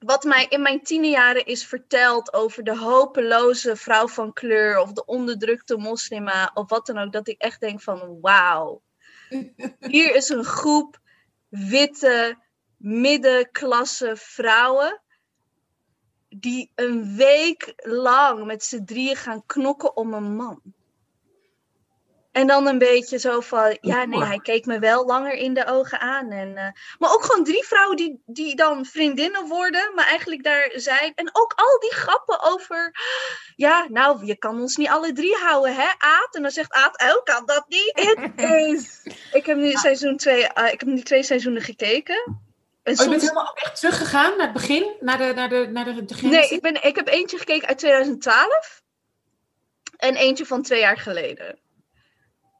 [0.00, 5.04] wat mij in mijn tienerjaren is verteld over de hopeloze vrouw van kleur of de
[5.04, 8.82] onderdrukte moslima of wat dan ook, dat ik echt denk van wauw.
[9.78, 10.98] Hier is een groep
[11.48, 12.38] witte
[12.76, 15.00] middenklasse vrouwen
[16.28, 20.60] die een week lang met z'n drieën gaan knokken om een man.
[22.32, 25.66] En dan een beetje zo van, ja, nee, hij keek me wel langer in de
[25.66, 26.30] ogen aan.
[26.30, 30.70] En, eh, maar ook gewoon drie vrouwen die, die dan vriendinnen worden, maar eigenlijk daar
[30.74, 31.12] zijn.
[31.14, 32.94] En ook al die grappen over,
[33.56, 36.28] ja, nou, je kan ons niet alle drie houden, hè, Aad?
[36.34, 37.92] En dan zegt Aad, oh, kan dat niet?
[37.94, 39.00] Het is...
[39.38, 42.38] Ik heb nu seizoen twee, eh, ik heb nu twee seizoenen gekeken.
[42.82, 44.96] En Oh, je bent soms- helemaal echt teruggegaan naar het begin?
[45.00, 47.78] Naar de, naar de, naar de, de Nee, ik, ben, ik heb eentje gekeken uit
[47.78, 48.82] 2012
[49.96, 51.58] en eentje van twee jaar geleden.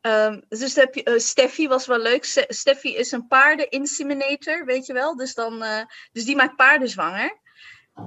[0.00, 2.24] Ehm, dus heb je, eh, Steffi was wel leuk.
[2.24, 5.16] Ste- Steffi is een paardeninseminator, weet je wel.
[5.16, 5.82] Dus, dan, eh,
[6.12, 7.38] dus die maakt paarden zwanger.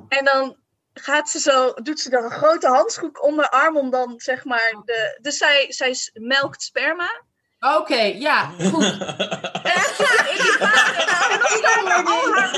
[0.08, 0.58] En dan
[0.94, 4.44] gaat ze zo, doet ze dan een grote handschoen om haar arm om dan zeg
[4.44, 5.18] maar de.
[5.22, 7.24] Dus zij, zij melkt sperma.
[7.60, 8.84] Oké, ja, goed.
[11.34, 12.04] En dan staan al haar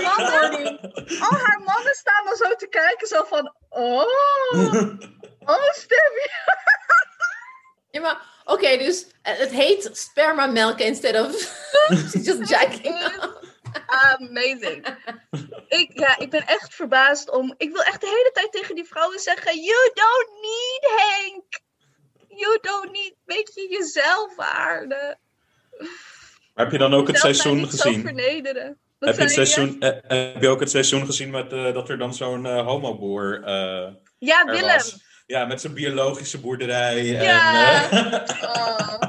[0.01, 0.79] mannen.
[1.19, 3.55] Al haar mannen staan dan zo te kijken, zo van.
[3.69, 4.03] Oh,
[5.53, 6.29] oh Steffi.
[7.91, 11.31] Ja, maar oké, dus eh, het heet sperma melken instead of
[12.11, 13.33] she's just jacking.
[13.85, 14.87] Amazing.
[15.67, 17.53] Ik, ja, ik ben echt verbaasd om.
[17.57, 21.63] Ik wil echt de hele tijd tegen die vrouwen zeggen: You don't need Henk.
[22.27, 23.13] You don't need.
[23.25, 25.17] Weet je jezelf waarde.
[26.53, 28.01] Maar heb je dan ook het seizoen gezien?
[28.01, 28.77] vernederen.
[28.99, 29.89] Wat Heb je, het seizoen eh,
[30.33, 33.93] heb je ook het seizoen gezien met, eh, dat er dan zo'n eh, homoboer eh
[34.17, 34.65] Ja, Willem.
[34.65, 35.04] was?
[35.25, 37.03] Ja, met zijn biologische boerderij.
[37.05, 37.89] Ja.
[37.89, 39.03] En, eh, Oh.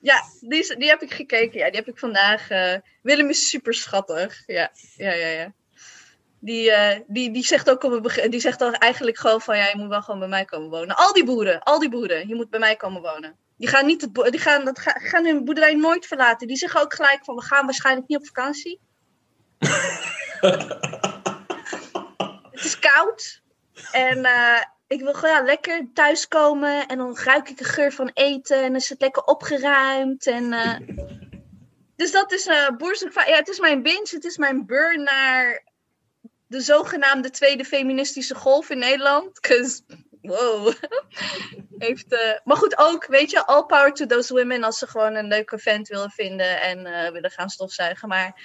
[0.00, 1.58] Ja, die, die heb ik gekeken.
[1.58, 2.50] Ja, die heb ik vandaag.
[2.50, 4.42] eh, Willem is super schattig.
[4.46, 5.26] Ja, ja, ja.
[5.28, 5.52] ja.
[6.40, 9.56] Die, eh, die, die zegt ook op het begin, die zegt dan eigenlijk gewoon van
[9.56, 10.96] ja, je moet wel gewoon bij mij komen wonen.
[10.96, 13.36] Al die boeren, al die boeren, je moet bij mij komen wonen.
[13.56, 16.46] Die gaan, niet het, die gaan, dat ga- gaan hun boerderij nooit verlaten.
[16.46, 18.80] Die zeggen ook gelijk van we gaan waarschijnlijk niet op vakantie.
[22.50, 23.42] het is koud.
[23.92, 24.26] En
[24.86, 26.86] ik wil gewoon ja, lekker thuiskomen.
[26.86, 28.56] En dan ruik ik de geur van eten.
[28.56, 30.26] En dan is het lekker opgeruimd.
[30.26, 30.76] En, eh,
[31.96, 33.12] dus dat is eh boerzoek.
[33.12, 34.08] Ja, het is mijn binge.
[34.10, 35.64] Het is mijn burn naar
[36.46, 39.40] de zogenaamde tweede feministische golf in Nederland.
[40.22, 40.72] wow.
[41.78, 45.14] Heeft, eh, maar goed, ook, weet je, all power to those women als ze gewoon
[45.14, 48.08] een leuke vent willen vinden en willen gaan stofzuigen.
[48.08, 48.40] Maar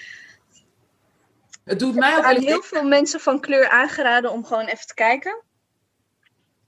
[1.64, 4.94] Het doet mij ook aan heel veel mensen van kleur aangeraden om gewoon even te
[4.94, 5.44] kijken.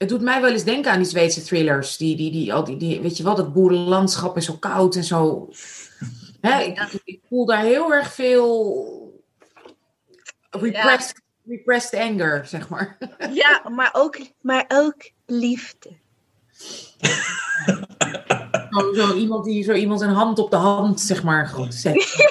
[0.01, 1.97] Het doet mij wel eens denken aan die Zweedse thrillers.
[1.97, 5.03] Die, die, die, al die, die, weet je wel, dat boerenlandschap is zo koud en
[5.03, 5.49] zo.
[6.41, 9.23] Hè, ik, ik voel daar heel erg veel
[10.49, 12.97] repressed, repressed anger, zeg maar.
[13.33, 15.89] Ja, maar ook, maar ook liefde.
[18.69, 22.29] Zo, zo iemand die zo iemand een hand op de hand, zeg maar, goed zet.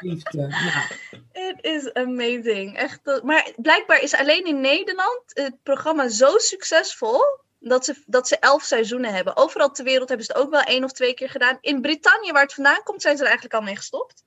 [0.00, 0.46] Liefde.
[0.48, 0.84] Ja.
[1.32, 2.76] It is amazing.
[2.76, 7.20] Echt, maar blijkbaar is alleen in Nederland het programma zo succesvol
[7.58, 9.36] dat ze, dat ze elf seizoenen hebben.
[9.36, 11.58] Overal ter wereld hebben ze het ook wel één of twee keer gedaan.
[11.60, 14.24] In Brittannië, waar het vandaan komt, zijn ze er eigenlijk al mee gestopt.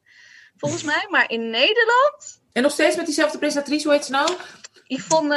[0.57, 1.07] Volgens mij.
[1.09, 4.31] Maar in Nederland, En nog steeds met diezelfde presentatrice, hoe heet ze nou?
[4.87, 5.35] Yvonne,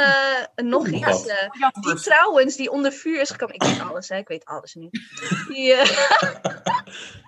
[0.55, 1.25] eh, nog Oeh, iets.
[1.25, 1.49] eh,
[1.81, 3.55] die trouwens, die onder vuur is gekomen.
[3.55, 4.17] Ik weet alles, hè?
[4.17, 4.89] Ik weet alles nu.
[5.47, 5.89] Die, eh,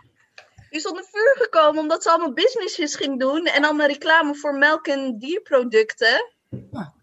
[0.70, 3.46] die is onder vuur gekomen omdat ze allemaal businessjes ging doen.
[3.46, 6.34] En allemaal reclame voor melk- en dierproducten.
[6.72, 6.94] Ja.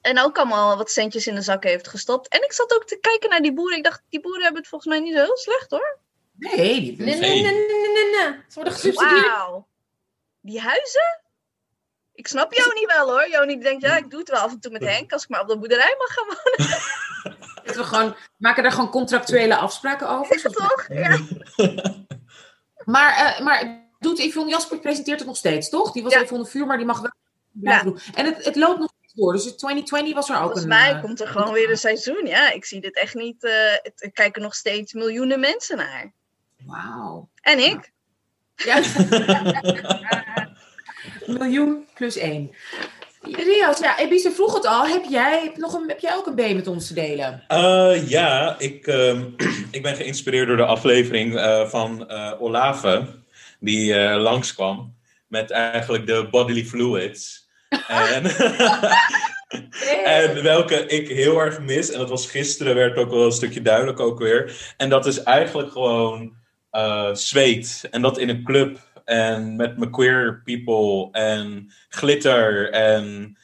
[0.00, 2.28] En ook allemaal wat centjes in de zak heeft gestopt.
[2.28, 3.76] En ik zat ook te kijken naar die boeren.
[3.76, 5.98] Ik dacht, die boeren hebben het volgens mij niet zo heel slecht hoor.
[6.38, 8.32] Nee, die Nee, nee, nee, nee, nee, nee.
[8.48, 9.26] Ze worden gesubsidieerd.
[9.26, 9.66] Wauw.
[10.40, 11.20] Die huizen?
[12.14, 13.28] Ik snap jou niet wel hoor.
[13.28, 15.12] Jou niet denkt, ja, ik doe het wel af en toe met Henk.
[15.12, 16.80] Als ik maar op de boerderij mag gaan wonen.
[17.76, 20.38] We gewoon, maken daar gewoon contractuele afspraken over.
[20.38, 20.86] zoals- Toch?
[20.88, 21.18] Ja.
[22.86, 25.92] Maar, eh, maar doet Yvonne Jasper presenteert het nog steeds, toch?
[25.92, 26.20] Die was Ja.
[26.20, 27.12] even onder vuur, maar die mag wel
[27.52, 27.98] blijven doen.
[28.14, 29.32] En het, het loopt nog door.
[29.32, 30.68] Dus in 2020 was er ook Volgens een...
[30.68, 32.26] mij eh, komt er gewoon weer een seizoen.
[32.26, 33.44] Ja, ik zie dit echt niet.
[33.44, 36.12] eh, het- er kijken nog steeds miljoenen mensen naar.
[36.64, 37.28] Wauw.
[37.40, 37.92] En ik.
[38.54, 38.82] Ja.
[41.26, 42.54] Miljoen plus één.
[43.32, 44.86] Rias, ja, Ebise vroeg het al.
[44.86, 47.42] Heb jij, nog een, heb jij ook een B met ons te delen?
[47.48, 49.22] Eh, ja, ik, ehm,
[49.70, 53.06] ik ben geïnspireerd door de aflevering eh, van eh, Olave,
[53.60, 54.94] die langskwam
[55.28, 57.44] met eigenlijk de bodily fluids.
[57.88, 58.24] En,
[60.04, 63.62] en welke ik heel erg mis, en dat was gisteren, werd ook wel een stukje
[63.62, 64.74] duidelijk ook weer.
[64.76, 66.34] En dat is eigenlijk gewoon
[67.12, 67.88] zweet.
[67.90, 68.78] En dat in een club.
[69.06, 71.08] En met mijn queer people.
[71.20, 72.70] En glitter.
[72.70, 73.36] En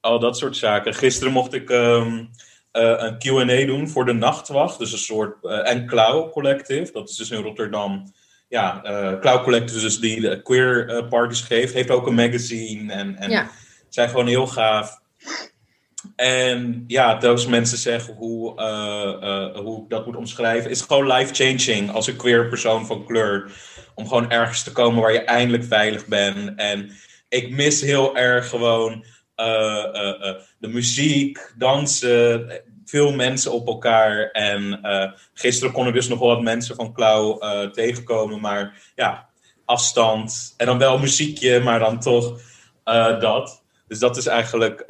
[0.00, 0.94] al dat soort zaken.
[0.94, 2.24] Gisteren mocht ik ehm,
[2.72, 4.78] eh, een QA doen voor de Nachtwacht.
[4.78, 5.44] Dus een soort.
[5.44, 6.92] eh, en Klauw Collective.
[6.92, 8.12] Dat is dus in Rotterdam.
[8.48, 8.80] Ja,
[9.20, 11.74] Klauw Collective, dus die queer parties geeft.
[11.74, 12.92] Heeft ook een magazine.
[12.92, 13.48] En, en Ja.
[13.88, 15.00] zijn gewoon heel gaaf.
[16.16, 18.60] En ja, those mensen zeggen hoe,
[19.54, 20.70] hoe ik dat moet omschrijven.
[20.70, 23.52] is gewoon life-changing als een queer persoon van kleur.
[23.94, 26.52] Om gewoon ergens te komen waar je eindelijk veilig bent.
[26.56, 26.90] En
[27.28, 29.04] ik mis heel erg gewoon
[29.34, 34.30] eh, eh, eh, de muziek, dansen, veel mensen op elkaar.
[34.30, 34.80] En
[35.34, 37.38] gisteren kon ik dus nog wel wat mensen van Klauw
[37.70, 38.40] tegenkomen.
[38.40, 39.28] Maar ja,
[39.64, 40.54] afstand.
[40.56, 42.40] En dan wel muziekje, maar dan toch
[43.20, 43.62] dat.
[43.88, 44.84] Dus dat is eigenlijk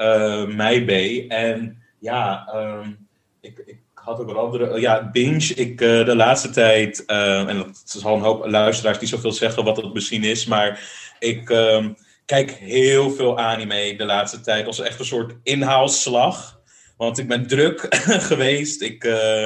[0.48, 0.90] mijn B.
[1.30, 2.92] En ja, ehm,
[3.40, 4.80] ik had ook wat andere.
[4.80, 5.54] ja, binge.
[5.54, 7.04] Ik eh, de laatste tijd.
[7.04, 10.46] eh, en dat zal een hoop luisteraars die zoveel zeggen wat dat misschien is.
[10.46, 10.80] Maar
[11.18, 11.92] ik ehm,
[12.26, 14.66] kijk heel veel anime de laatste tijd.
[14.66, 16.60] Als echt een soort inhaalslag.
[16.96, 17.86] Want ik ben druk
[18.30, 18.82] geweest.
[18.82, 19.04] Ik.
[19.04, 19.44] eh,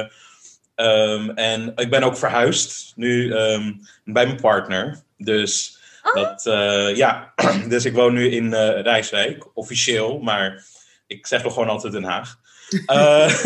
[0.75, 3.73] ehm, en ik ben ook verhuisd nu ehm,
[4.05, 5.01] bij mijn partner.
[5.17, 6.13] Dus Oh.
[6.15, 7.33] dat, eh, ja,
[7.69, 10.65] dus ik woon nu in eh, Rijswijk, officieel, maar
[11.07, 12.39] ik zeg nog gewoon altijd Den Haag.
[12.85, 13.45] Eh,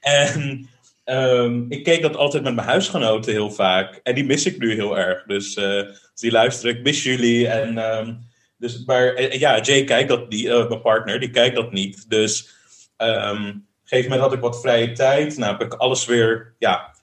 [0.30, 0.68] en
[1.04, 4.00] ehm, ik keek dat altijd met mijn huisgenoten heel vaak.
[4.02, 5.24] En die mis ik nu heel erg.
[5.24, 5.82] Dus, eh,
[6.14, 7.48] die luisteren, ik mis jullie.
[7.48, 8.14] En ehm,
[8.58, 12.10] Dus, maar eh, ja, Jay kijkt dat, die, mijn partner, die kijkt dat niet.
[12.10, 12.50] Dus
[12.96, 15.36] een gegeven moment had ik wat vrije tijd.
[15.36, 16.94] Nou heb ik alles weer ja,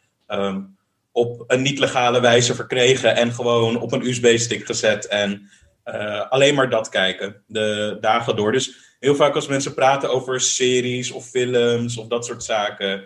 [1.11, 3.15] op een niet-legale wijze verkregen.
[3.15, 5.07] En gewoon op een USB-stick gezet.
[5.07, 5.49] En
[5.93, 8.51] eh, alleen maar dat kijken, de dagen door.
[8.51, 13.03] Dus heel vaak als mensen praten over series of films of dat soort zaken...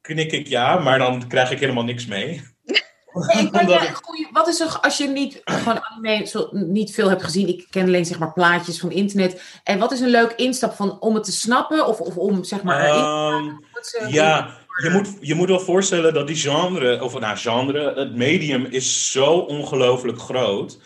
[0.00, 2.42] knik ik ja, maar dan krijg ik helemaal niks mee.
[3.12, 7.66] Goeie- wat is er, als je niet gewoon anime zo, niet veel hebt gezien, ik
[7.70, 9.42] ken alleen zeg maar plaatjes van internet.
[9.64, 12.62] En wat is een leuk instap van om het te snappen of, of om zeg
[12.62, 14.12] maar erin Ehm, te gaan?
[14.12, 18.64] Ja, je moet, je moet wel voorstellen dat die genre, of nou genre, het medium
[18.64, 20.78] is zo ongelooflijk groot.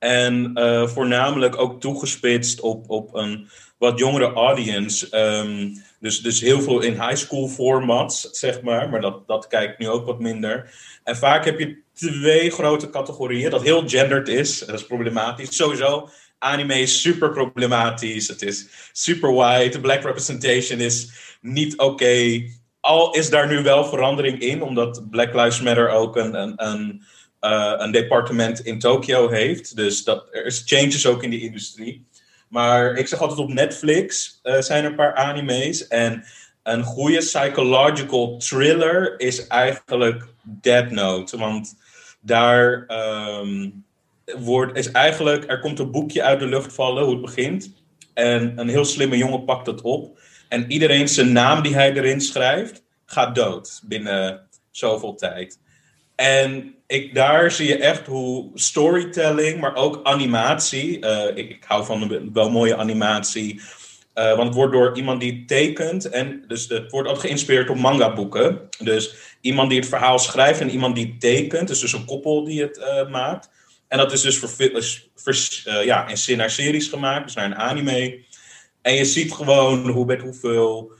[0.00, 5.10] En eh, voornamelijk ook toegespitst op, op een wat jongere audience.
[5.10, 8.88] Ehm, dus, dus heel veel in high school formats, zeg maar.
[8.88, 10.74] Maar dat, dat kijkt nu ook wat minder.
[11.04, 14.58] En vaak heb je twee grote categorieën, dat heel gendered is.
[14.58, 15.56] Dat is problematisch.
[15.56, 16.08] Sowieso,
[16.38, 18.28] anime is super problematisch.
[18.28, 19.80] Het is super white.
[19.80, 21.10] Black representation is
[21.40, 22.44] niet oké.
[22.80, 27.02] Al is daar nu wel verandering in, omdat Black Lives Matter ook een, een, een,
[27.40, 29.76] eh, een departement in Tokio heeft.
[29.76, 32.06] Dus dat, er is changes ook in die industrie.
[32.48, 35.88] Maar ik zeg altijd op Netflix eh, zijn er een paar anime's.
[35.88, 36.24] En
[36.62, 41.38] een goede psychological thriller is eigenlijk Dead Note.
[41.38, 41.74] Want
[42.20, 43.70] daar ehm,
[44.38, 47.72] wordt, is eigenlijk, er komt een boekje uit de lucht vallen, hoe het begint.
[48.14, 50.18] En een heel slimme jongen pakt het op.
[50.48, 55.58] En iedereen zijn naam die hij erin schrijft, gaat dood binnen zoveel tijd.
[56.20, 60.98] En ik, daar zie je echt hoe storytelling, maar ook animatie.
[61.00, 63.60] eh, ik, hou van een wel mooie animatie.
[64.14, 66.08] eh, want het wordt door iemand die tekent.
[66.08, 68.68] En dus het wordt ook geïnspireerd op manga-boeken.
[68.78, 71.68] Dus iemand die het verhaal schrijft en iemand die tekent.
[71.68, 73.50] Dus, dus een koppel die het eh, maakt.
[73.88, 74.38] En dat is dus
[75.66, 78.24] eh, ja, in zin series gemaakt, dus naar een anime.
[78.82, 80.92] En je ziet gewoon hoe met hoeveel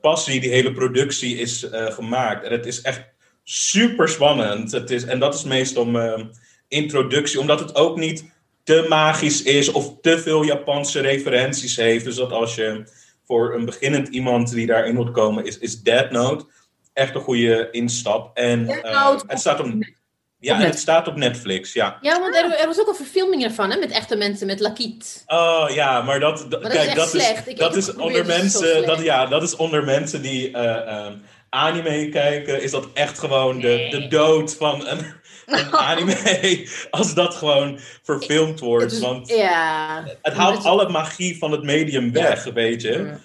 [0.00, 2.44] passie die hele productie is gemaakt.
[2.44, 3.16] En het is echt
[3.50, 4.72] super spannend.
[4.72, 6.30] Het is, en dat is meestal mijn
[6.68, 8.24] introductie, omdat het ook niet
[8.64, 12.04] te magisch is of te veel Japanse referenties heeft.
[12.04, 12.82] Dus dat als je
[13.26, 16.46] voor een beginnend iemand die daarin wilt komen, is, is Dead Note
[16.92, 18.36] echt een goede instap.
[18.36, 20.80] En eh, Note het staat op, ja, het Netflix.
[20.80, 21.98] staat op Netflix, ja.
[22.00, 25.22] Ja, want er, er was ook een verfilming ervan, hè, met echte mensen, met Lakiet.
[25.26, 27.46] Oh ja, maar dat, dat- dat is kijk, echt dat slecht.
[27.46, 30.96] is, Ik dat is onder is mensen, dat, ja, dat is onder mensen die eh,
[30.96, 31.12] ehm,
[31.50, 35.06] anime kijken, is dat echt gewoon de, de dood van een,
[35.46, 38.98] een anime, als dat gewoon verfilmd wordt.
[38.98, 40.04] Want ja.
[40.22, 42.92] het haalt het- alle magie van het medium weg, weet je.
[42.92, 43.18] Ja.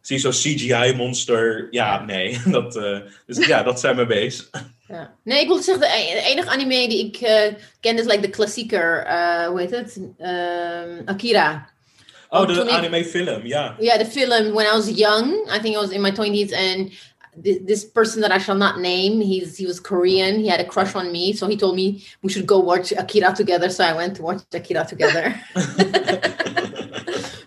[0.00, 2.40] Zie zo'n CGI-monster, ja, nee.
[2.46, 4.44] Dat, eh, dus ja, dat zijn mijn base.
[4.88, 5.14] Ja.
[5.24, 8.20] Nee, ik wilde zeggen, de e- de enige anime die ik eh, ken is like
[8.20, 10.00] de klassieker, eh, hoe heet het?
[10.18, 11.68] Ehm, Akira.
[12.28, 13.76] Oh, de toen ik- anime-film, ja.
[13.78, 16.92] Yeah, the film when I was young, I think I was in my 20s, and
[17.66, 20.40] this, person that I shall not name, he's he was Korean.
[20.40, 23.32] He had a crush on me, so he told me we should go watch Akira
[23.34, 23.70] together.
[23.70, 25.34] So I went to watch Akira together.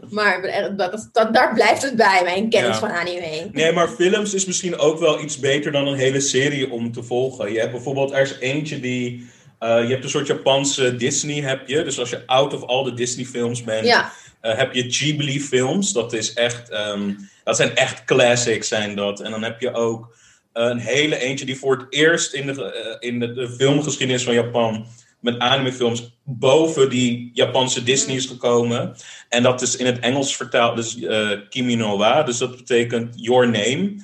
[0.09, 2.79] maar er- dat, dat, daar blijft het bij, mijn kennis Ja.
[2.79, 3.49] van anime.
[3.51, 7.03] Nee, maar films is misschien ook wel iets beter dan een hele serie om te
[7.03, 7.51] volgen.
[7.53, 9.29] Je hebt bijvoorbeeld, er is eentje die...
[9.59, 11.83] eh, je hebt een soort Japanse Disney, heb je.
[11.83, 14.11] Dus als je out of all de Disney films bent, Ja,
[14.45, 15.91] eh, heb je Ghibli films.
[15.93, 16.69] Dat is echt...
[16.69, 19.19] ehm, dat zijn echt classics, zijn dat.
[19.19, 20.15] En dan heb je ook
[20.53, 24.23] eh, een hele eentje die voor het eerst in de, eh, in de, de filmgeschiedenis
[24.23, 24.87] van Japan...
[25.19, 28.95] met animefilms boven die Japanse Disney is gekomen.
[29.29, 32.23] En dat is in het Engels vertaald, dus eh Kimi no wa.
[32.23, 33.95] Dus dat betekent Your Name.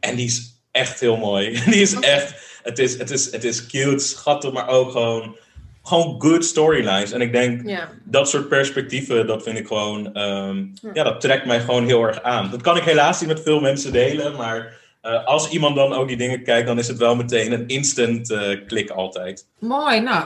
[0.00, 1.60] En die is echt heel mooi.
[1.70, 2.46] Die is echt...
[2.62, 5.36] Het is, het is, het is cute, schattig, maar ook gewoon...
[5.88, 7.12] Gewoon good storylines.
[7.12, 7.88] En ik denk, ja.
[8.04, 10.14] dat soort perspectieven, dat vind ik gewoon...
[10.14, 10.90] ehm, Ja.
[10.92, 12.50] ja, dat trekt mij gewoon heel erg aan.
[12.50, 14.76] Dat kan ik helaas niet met veel mensen delen, maar...
[15.00, 18.30] eh, als iemand dan ook die dingen kijkt, dan is het wel meteen een instant
[18.30, 19.46] eh, klik altijd.
[19.58, 20.24] Mooi, nou.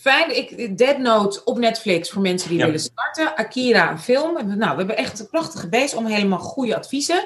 [0.00, 2.64] Fijn, ik, Dead Note op Netflix voor mensen die Ja.
[2.64, 3.36] willen starten.
[3.36, 4.32] Akira, een film.
[4.58, 7.24] Nou, we hebben echt een prachtige base, allemaal helemaal goede adviezen.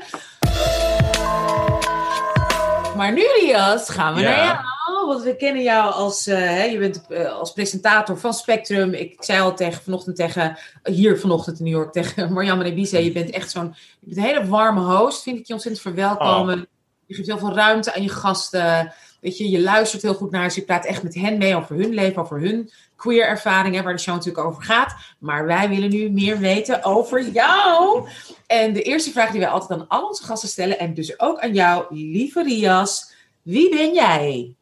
[2.97, 4.57] Maar nu, Rias, gaan we naar jou.
[5.07, 8.93] Want we kennen jou als, eh, hè, je bent eh, als presentator van Spectrum.
[8.95, 13.05] Ik, zei al tegen, vanochtend tegen, hier vanochtend in New York, tegen Marianne Nebise.
[13.05, 15.22] Je bent echt zo'n, je bent een hele warme host.
[15.22, 16.68] Vind ik je ontzettend verwelkomen.
[17.07, 18.95] Je geeft heel veel ruimte aan je gasten.
[19.20, 20.61] Weet je, je luistert heel goed naar ze.
[20.61, 24.01] Je praat echt met hen mee over hun leven, over hun queer ervaringen, waar de
[24.01, 24.95] show natuurlijk over gaat.
[25.18, 28.09] Maar wij willen nu meer weten over jou.
[28.47, 31.39] En de eerste vraag die wij altijd aan al onze gasten stellen, en dus ook
[31.39, 33.12] aan jou, lieve Rias.
[33.43, 34.55] Wie ben jij?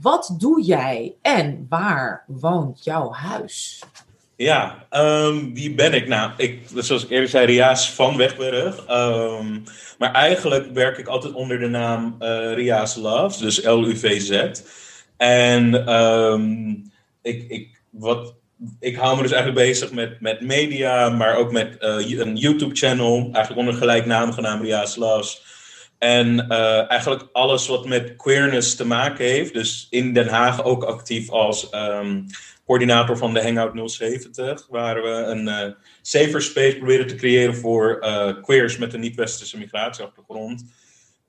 [0.00, 1.14] Wat doe jij?
[1.22, 3.82] En waar woont jouw huis?
[4.36, 6.08] Ja, ehm, wie ben ik?
[6.08, 8.86] Nou, ik, zoals ik eerder zei, Ria's van Wegberg.
[8.86, 9.58] Ehm,
[9.98, 14.62] maar eigenlijk werk ik altijd onder de naam uh, Ria's Loves, dus L-U-V-Z.
[15.16, 16.70] En ehm,
[17.22, 18.34] ik, ik, wat,
[18.80, 23.30] ik hou me dus eigenlijk bezig met, met media, maar ook met uh, een YouTube-channel,
[23.32, 25.51] eigenlijk onder gelijknamige naam Ria's Loves.
[26.02, 29.52] En uh, eigenlijk alles wat met queerness te maken heeft.
[29.52, 31.70] Dus in Den Haag ook actief als
[32.66, 35.72] coördinator van de Hangout 070, waar we een uh,
[36.02, 40.64] safer space proberen te creëren voor uh, queers met een niet-westerse migratieachtergrond.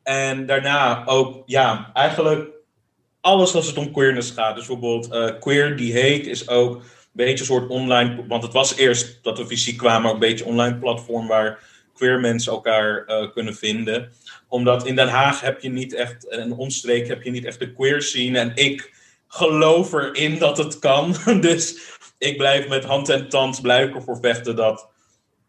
[0.04, 2.50] En daarna ook, ja, eigenlijk
[3.22, 4.56] alles als het om queerness gaat.
[4.56, 8.76] Dus bijvoorbeeld Queer die heet is ook een beetje een soort online, want het was
[8.76, 11.60] eerst dat we fysiek kwamen, ook een beetje online platform waar
[11.94, 14.12] queer mensen elkaar kunnen vinden.
[14.54, 17.74] Omdat in Den Haag heb je niet echt, een omstreek heb je niet echt de
[17.74, 18.39] queer scene.
[18.39, 18.93] En ik
[19.28, 21.16] geloof erin dat het kan.
[21.41, 21.80] Dus
[22.18, 24.89] ik blijf met hand en tand blijf ervoor vechten dat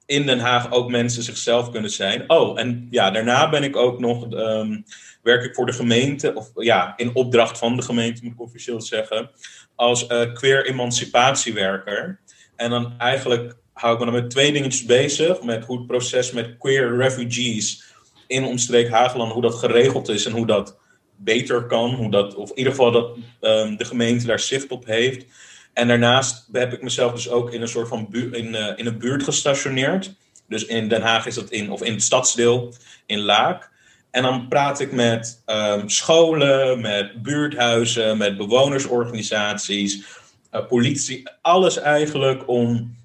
[0.07, 2.31] in Den Haag ook mensen zichzelf kunnen zijn.
[2.31, 4.81] Oh, en ja, daarna ben ik ook nog, ehm,
[5.23, 8.81] werk ik voor de gemeente, of ja, in opdracht van de gemeente moet ik officieel
[8.81, 9.31] zeggen,
[9.75, 12.21] als uh, queer emancipatiewerker.
[12.57, 16.33] En dan eigenlijk hou ik me dan met twee dingetjes bezig, met hoe het proces
[16.33, 17.93] met queer refugees
[18.35, 20.77] in omstreek Hageland, hoe dat geregeld is en hoe dat
[21.17, 21.95] beter kan.
[21.95, 25.27] Hoe dat, of in ieder geval dat um, de gemeente daar zicht op heeft.
[25.73, 28.87] En daarnaast heb ik mezelf dus ook in een soort van bu in, uh, in
[28.87, 30.15] een buurt gestationeerd.
[30.49, 32.75] Dus in Den Haag is dat in, of in het stadsdeel
[33.07, 33.73] in Laak.
[34.11, 40.05] En dan praat ik met um, scholen, met buurthuizen, met bewonersorganisaties,
[40.53, 42.97] uh, politie, alles eigenlijk om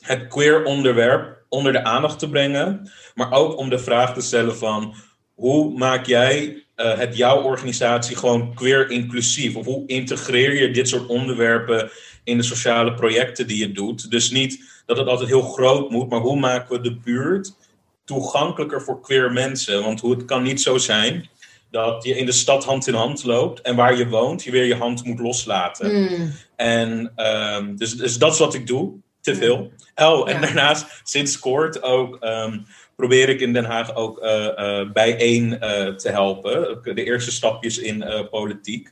[0.00, 2.90] het queer onderwerp onder de aandacht te brengen.
[3.14, 4.94] Maar ook om de vraag te stellen van
[5.34, 9.56] hoe maak jij uh, het jouw organisatie gewoon queer inclusief?
[9.56, 11.90] Of hoe integreer je dit soort onderwerpen
[12.24, 14.10] in de sociale projecten die je doet?
[14.10, 17.54] Dus niet dat het altijd heel groot moet, maar hoe maken we de buurt
[18.04, 19.82] toegankelijker voor queer mensen?
[19.82, 21.28] Want hoe het kan niet zo zijn
[21.70, 24.64] dat je in de stad hand in hand loopt en waar je woont, je weer
[24.64, 26.00] je hand moet loslaten.
[26.00, 26.32] Mm.
[26.56, 28.92] En um, dus, dus dat is wat ik doe.
[29.20, 29.72] Te veel.
[29.94, 30.40] Oh, en ja.
[30.40, 32.66] daarnaast sinds kort ook um,
[32.96, 36.78] probeer ik in Den Haag ook uh, uh, bijeen uh, te helpen.
[36.82, 38.88] De eerste stapjes in politiek.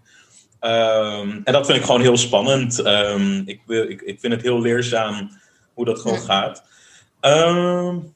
[0.61, 2.87] Um, en dat vind ik gewoon heel spannend.
[2.87, 5.31] Um, ik, ik, ik vind het heel leerzaam
[5.74, 6.24] hoe dat gewoon ja.
[6.24, 6.62] gaat.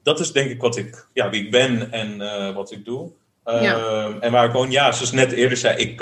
[0.02, 2.18] Dat is denk ik wat ik, ja, wie ik ben en
[2.54, 3.10] wat ik doe.
[3.44, 4.08] Ja.
[4.20, 6.00] En waar ik woon, ja, zoals net eerder zei, ik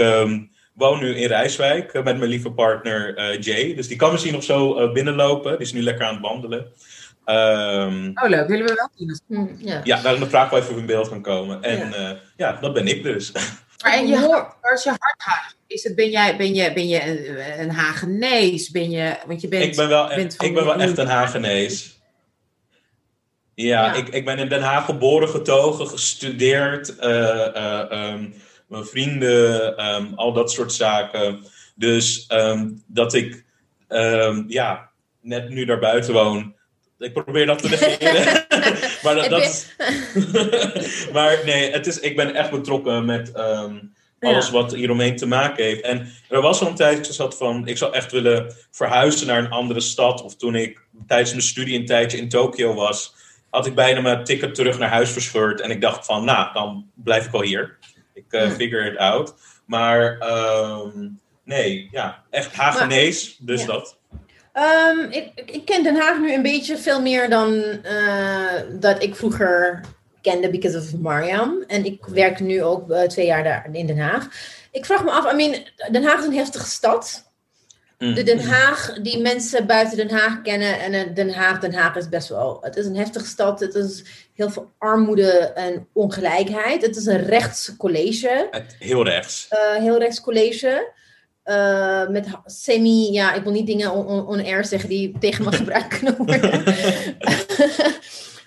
[0.80, 3.74] woon nu in Rijswijk met mijn lieve partner Jay.
[3.74, 5.50] Dus die kan misschien nog zo binnenlopen.
[5.50, 6.72] Die is nu lekker aan het wandelen.
[7.30, 8.48] Um, oh, leuk.
[8.48, 9.20] Willen we wel zien?
[9.26, 11.62] Mm, ja, ja nou, dan vraag wel even of in beeld kan komen.
[11.62, 13.32] En ja, uh, ja dat ben ik dus.
[13.82, 14.16] Maar en je,
[14.60, 18.70] als je hart gaat, is het, ben, jij, ben je, ben je een, een Hagenees?
[18.70, 22.00] Ben je, want je bent, ik ben wel, bent ik ben wel echt een Hagenees.
[23.54, 26.94] Ja, ja, Ik, ik ben in Den Haag geboren, getogen, gestudeerd.
[27.00, 28.34] Uh, uh, um,
[28.70, 31.44] mijn vrienden, um, al dat soort zaken.
[31.74, 33.44] Dus um, dat ik
[34.46, 34.90] ja,
[35.20, 36.54] net nu daar buiten woon
[37.00, 37.68] ik probeer dat te
[37.98, 38.46] negeren.
[39.02, 39.66] maar dat, dat is...
[41.12, 43.34] maar nee, het is, ik ben echt betrokken met
[44.20, 44.52] alles ja.
[44.52, 45.80] wat hieromheen te maken heeft.
[45.80, 49.50] En er was al een tijdje zat van, ik zou echt willen verhuizen naar een
[49.50, 50.22] andere stad.
[50.22, 53.14] Of toen ik tijdens mijn studie een tijdje in Tokio was,
[53.50, 55.60] had ik bijna mijn ticket terug naar huis verscheurd.
[55.60, 57.78] En ik dacht van, nou, dan blijf ik wel hier.
[58.26, 58.50] Ik uh, hm.
[58.50, 59.34] figure it out.
[59.66, 63.66] Maar um, nee, ja, echt Hagenees, dus ja.
[63.66, 63.98] dat.
[64.54, 67.52] Um, ik, ik, ken Den Haag nu een beetje veel meer dan
[67.84, 69.80] uh, dat ik vroeger
[70.22, 71.64] kende because of Mariam.
[71.66, 74.28] En ik werk nu ook uh, twee jaar daar in Den Haag.
[74.70, 77.29] Ik vraag me af, I mean, Den Haag is een heftige stad.
[78.00, 78.14] Mm.
[78.14, 80.80] De Den Haag, die mensen buiten Den Haag kennen.
[80.80, 82.58] En Den Haag, Den Haag is best wel...
[82.60, 83.60] Het is een heftige stad.
[83.60, 86.82] Het is heel veel armoede en ongelijkheid.
[86.82, 88.48] Het is een rechts college.
[88.78, 89.48] Heel rechts.
[89.52, 90.92] Uh, heel rechts college.
[91.44, 95.52] Uh, met semi, ja, ik wil niet dingen on-air on, on zeggen die tegen me
[95.62, 96.64] gebruikt kunnen worden.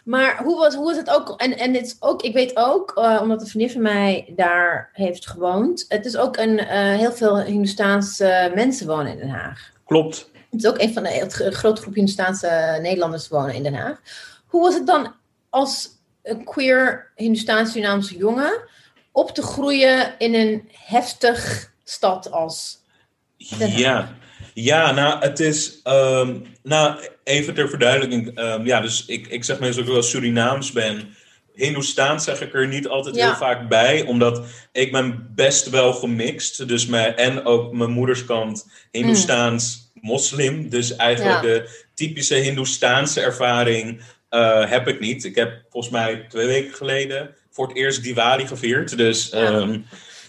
[0.04, 1.42] maar hoe was, hoe was het ook?
[1.42, 4.90] En, en het is ook, ik weet ook, uh, omdat een vriendin van mij daar
[4.94, 5.86] heeft gewoond.
[5.88, 9.72] Het is ook een, uh, heel veel Hindustaanse mensen wonen in Den Haag.
[9.86, 10.30] Klopt.
[10.50, 14.02] Het is ook een van de grote groep Hindustaanse Nederlanders wonen in Den Haag.
[14.46, 15.14] Hoe was het dan
[15.50, 15.90] als
[16.24, 18.62] een queer Hindustaans-Surinaamse jongen
[19.12, 22.82] op te groeien in een heftig stad als
[23.38, 24.10] ja.
[24.54, 25.80] Ja, nou, het is.
[25.84, 28.40] Um, nou, even ter verduidelijking.
[28.40, 31.16] Um, ja, dus ik, ik zeg mensen ook wel Surinaams ben.
[31.54, 33.26] Hindoestaans zeg ik er niet altijd Ja.
[33.26, 36.68] heel vaak bij, omdat ik ben best wel gemixt.
[36.68, 40.70] Dus mijn, en ook mijn moederskant Hindoestaans moslim.
[40.70, 41.36] Dus eigenlijk.
[41.36, 41.42] Ja.
[41.42, 45.24] de typische Hindoestaanse ervaring eh, heb ik niet.
[45.24, 48.98] Ik heb volgens mij twee weken geleden voor het eerst Diwali gevierd.
[48.98, 49.38] Dus Ja.
[49.40, 49.80] ehm,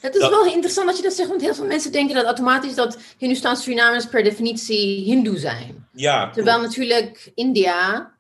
[0.05, 2.25] Het is Dat- wel interessant dat je dat zegt, want heel veel mensen denken dat
[2.25, 5.87] automatisch dat Hindoestaanse Surinamers per definitie Hindoe zijn.
[5.93, 8.13] ja, Terwijl natuurlijk India,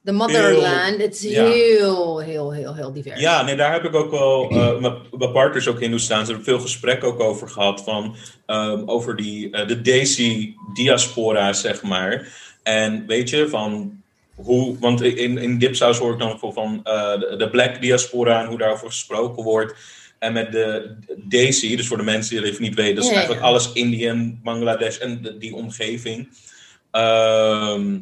[0.00, 1.44] de motherland, het is ja.
[1.44, 3.20] heel, heel, heel, heel divers.
[3.20, 4.50] Ja, nee, daar heb ik ook wel.
[4.50, 6.28] eh mijn, mijn partners ook Hindoestaans.
[6.28, 7.82] Ik veel gesprek ook over gehad.
[7.84, 8.16] Van,
[8.46, 12.28] ehm, over die, eh, de Desi-diaspora, zeg maar.
[12.62, 14.00] En weet je, van
[14.34, 14.78] hoe.
[14.78, 18.58] Want in, in Dipsaus hoor ik dan van eh, de, de Black diaspora en hoe
[18.58, 19.74] daarover gesproken wordt.
[20.18, 20.96] En met de
[21.28, 23.20] Desi, dus voor de mensen die het even niet weten, dat is Ja, ja.
[23.22, 26.28] eigenlijk alles Indië, Bangladesh en de- die omgeving.
[26.90, 27.98] Ehm,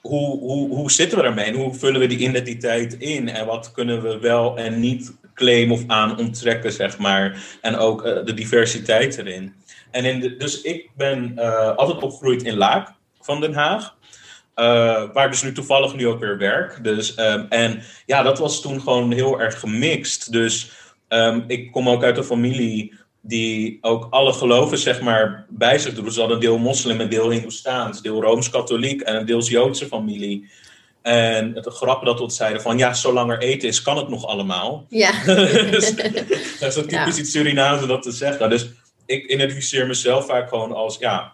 [0.00, 3.72] hoe, hoe, hoe zitten we daarmee en hoe vullen we die identiteit in en wat
[3.72, 7.38] kunnen we wel en niet claimen of aan onttrekken, zeg maar.
[7.60, 9.54] En ook eh, de diversiteit erin.
[9.90, 13.94] En in de, dus ik ben eh, altijd opgegroeid in Laak van Den Haag.
[14.54, 14.64] eh,
[15.12, 16.84] waar ik dus nu toevallig nu ook weer werk.
[16.84, 20.32] Dus, ehm, en ja, dat was toen gewoon heel erg gemixt.
[20.32, 20.70] Dus
[21.14, 22.92] ehm, ik kom ook uit een familie
[23.26, 26.04] die ook alle geloven zeg maar bij zich doet.
[26.04, 29.86] Dus ze hadden een deel moslim, een deel hindoestaans, deel rooms-katholiek en een deels joodse
[29.86, 30.50] familie.
[31.02, 34.26] En het grappige dat we zeiden van ja, zolang er eten is, kan het nog
[34.26, 34.86] allemaal.
[34.88, 35.24] Ja.
[35.70, 35.94] dus,
[36.60, 37.06] dat is typisch Ja.
[37.06, 38.50] iets Surinaams om dat te zeggen.
[38.50, 38.70] Dus
[39.06, 41.32] ik identificeer mezelf vaak gewoon als ja,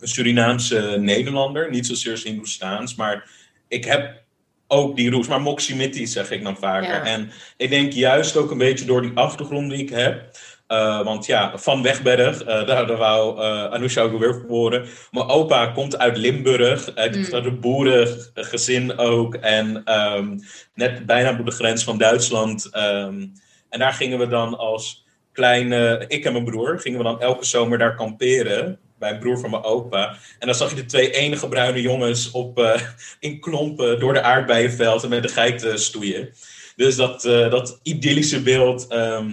[0.00, 1.70] een Surinaamse Nederlander.
[1.70, 3.30] Niet zozeer Hindoestaans, maar
[3.68, 4.22] ik heb
[4.68, 5.28] ook die roots.
[5.28, 6.88] Maar Moximiti zeg ik dan vaker.
[6.94, 7.04] Ja.
[7.04, 10.30] En ik denk juist ook een beetje door die achtergrond die ik heb.
[10.66, 14.86] eh, want ja, van Wegberg, eh, daar, daar wou eh Anousha ook weer horen.
[15.10, 17.46] Mijn opa komt uit Limburg, uit, Mm.
[17.46, 19.34] een boerengezin ook.
[19.34, 20.38] En ehm,
[20.74, 22.68] net bijna op de grens van Duitsland.
[22.72, 23.26] ehm,
[23.68, 27.44] en daar gingen we dan als kleine, ik en mijn broer, gingen we dan elke
[27.44, 28.78] zomer daar kamperen.
[28.98, 30.16] Bij een broer van mijn opa.
[30.38, 32.80] En dan zag je de twee enige bruine jongens op, eh,
[33.20, 36.32] in klompen door de aardbeienvelden met de geiten stoeien.
[36.76, 39.30] Dus dat, eh, dat idyllische beeld, ehm,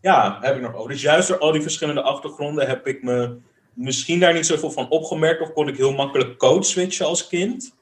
[0.00, 0.90] ja, heb ik nog over.
[0.90, 3.36] Dus juist door al die verschillende achtergronden heb ik me
[3.74, 5.40] misschien daar niet zoveel van opgemerkt.
[5.40, 7.74] Of kon ik heel makkelijk code switchen als kind.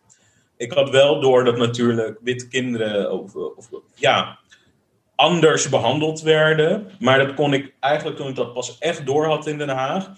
[0.56, 4.38] Ik had wel door dat natuurlijk witte kinderen of, of, ja,
[5.14, 6.90] anders behandeld werden.
[6.98, 10.10] Maar dat kon ik eigenlijk toen ik dat pas echt door had in Den Haag.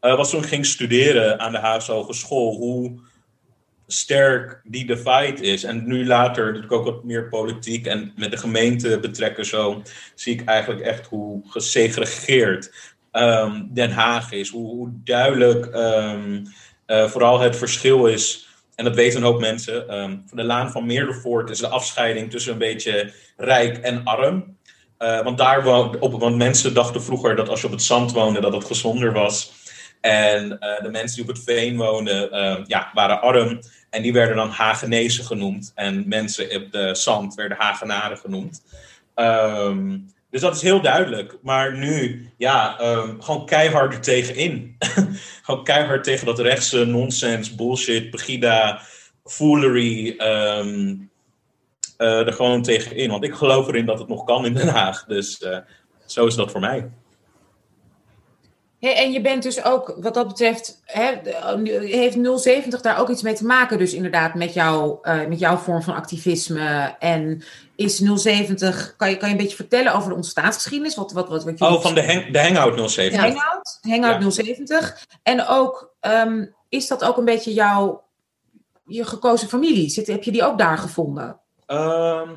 [0.00, 2.54] Eh, was toen ik ging studeren aan de Haagse Hogeschool.
[2.54, 2.98] Hoe
[3.86, 5.64] sterk die divide is.
[5.64, 9.82] En nu later, natuurlijk ook wat meer politiek en met de gemeente betrekken zo,
[10.14, 12.72] zie ik eigenlijk echt hoe gesegregeerd
[13.10, 14.50] ehm, Den Haag is.
[14.50, 16.44] Hoe, hoe duidelijk ehm,
[16.86, 18.48] eh, vooral het verschil is.
[18.74, 19.84] En dat weten hoop mensen.
[20.26, 24.56] van de Laan van Meerdervoort is de afscheiding tussen een beetje rijk en arm.
[24.98, 25.66] Eh, want, daar
[26.00, 29.12] op, want mensen dachten vroeger dat als je op het zand woonde, dat het gezonder
[29.12, 29.52] was.
[30.00, 33.60] En eh, de mensen die op het veen woonden, eh, ja, waren arm.
[33.90, 35.72] En die werden dan Hagenezen genoemd.
[35.74, 38.62] En mensen op de zand werden Hagenaren genoemd.
[39.14, 39.98] Ehm,
[40.30, 41.38] dus dat is heel duidelijk.
[41.42, 44.76] Maar nu, ja, ehm, gewoon keihard er tegenin.
[45.44, 48.80] gewoon keihard tegen dat rechtse nonsens, bullshit, pegida,
[49.24, 50.14] foolery.
[50.16, 50.94] ehm,
[51.98, 53.10] eh, er gewoon tegenin.
[53.10, 55.04] Want ik geloof erin dat het nog kan in Den Haag.
[55.04, 55.58] Dus eh,
[56.06, 56.90] zo is dat voor mij.
[58.80, 61.12] Hey, en je bent dus ook, wat dat betreft, hè,
[61.80, 65.56] heeft 070 daar ook iets mee te maken, dus inderdaad met, jou, eh, met jouw
[65.56, 66.94] vorm van activisme.
[66.98, 67.42] En
[67.76, 70.94] is 070, kan je, kan je een beetje vertellen over de ontstaansgeschiedenis?
[70.94, 73.12] Wat, wat, wat, wat jullie- Oh, van de, hang, de Hangout 07.
[73.18, 73.20] Ja.
[73.24, 74.30] Hangout, Hangout Ja.
[74.30, 75.06] 070.
[75.22, 78.02] En ook, ehm, is dat ook een beetje jouw
[78.86, 79.88] je gekozen familie?
[79.88, 81.40] Zit, heb je die ook daar gevonden?
[81.66, 82.28] Ehm,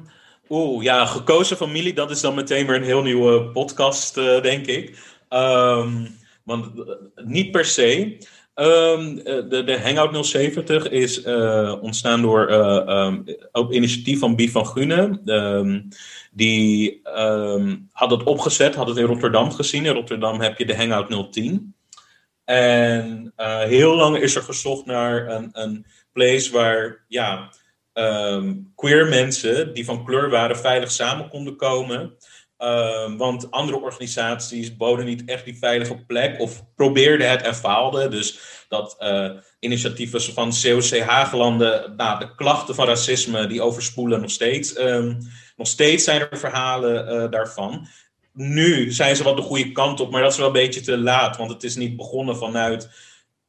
[0.50, 4.66] Oeh, ja, gekozen familie, dat is dan meteen weer een heel nieuwe podcast, eh, denk
[4.66, 4.98] ik.
[5.30, 6.06] Ehm,
[6.52, 8.18] want eh, niet per se.
[8.54, 13.22] Ehm, eh, de, de Hangout 070 is eh, ontstaan door eh, ehm,
[13.52, 15.22] op initiatief van Bief van Gunen.
[15.26, 15.82] Ehm,
[16.32, 17.02] die
[17.92, 19.86] had het opgezet, had het in Rotterdam gezien.
[19.86, 21.76] In Rotterdam heb je de Hangout 010.
[22.46, 23.34] En
[23.68, 27.50] heel lang is er gezocht naar een, een place waar ja,
[28.76, 32.18] queer mensen die van kleur waren veilig samen konden komen.
[32.62, 38.12] Ehm, want andere organisaties boden niet echt die veilige plek of probeerden het en faalden.
[38.12, 44.32] Dus dat eh, initiatieven van COC Hagelanden, nou, de klachten van racisme, die overspoelen nog
[44.32, 44.74] steeds.
[44.74, 45.14] Ehm,
[45.56, 47.88] nog steeds zijn er verhalen eh, daarvan.
[48.34, 50.98] Nu zijn ze wat de goede kant op, maar dat is wel een beetje te
[50.98, 52.90] laat, want het is niet begonnen vanuit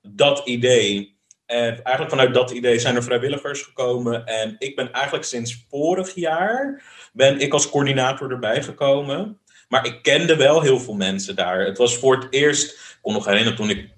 [0.03, 1.17] dat idee.
[1.47, 4.27] En eigenlijk vanuit dat idee zijn er vrijwilligers gekomen.
[4.27, 6.83] En ik ben eigenlijk sinds vorig jaar
[7.13, 9.39] ben ik als coördinator erbij gekomen.
[9.69, 11.65] Maar ik kende wel heel veel mensen daar.
[11.65, 13.89] Het was voor het eerst, ik kon nog herinneren toen ik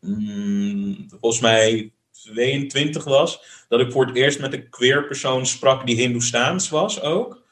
[0.00, 1.92] mm, volgens mij
[2.22, 7.00] 22 was, dat ik voor het eerst met een queer persoon sprak die Hindoestaans was
[7.00, 7.46] ook.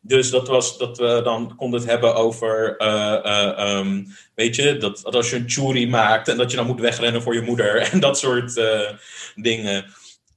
[0.00, 4.04] Dus dat was dat we dan konden het hebben over, eh, eh, ehm,
[4.34, 7.34] weet je, dat, als je een churi maakt en dat je dan moet wegrennen voor
[7.34, 8.90] je moeder en dat soort eh,
[9.34, 9.84] dingen.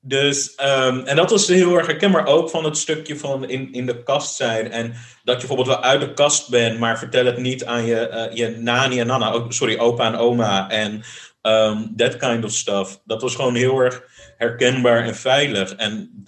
[0.03, 3.85] Dus, ehm, en dat was heel erg herkenbaar ook van het stukje van in, in
[3.85, 4.71] de kast zijn.
[4.71, 4.93] En
[5.23, 8.49] dat je bijvoorbeeld wel uit de kast bent, maar vertel het niet aan je, je
[8.49, 11.03] nani en nana, sorry, opa en oma en
[11.41, 13.01] um, that kind of stuff.
[13.05, 14.03] Dat was gewoon heel erg
[14.37, 15.75] herkenbaar en veilig.
[15.75, 16.25] En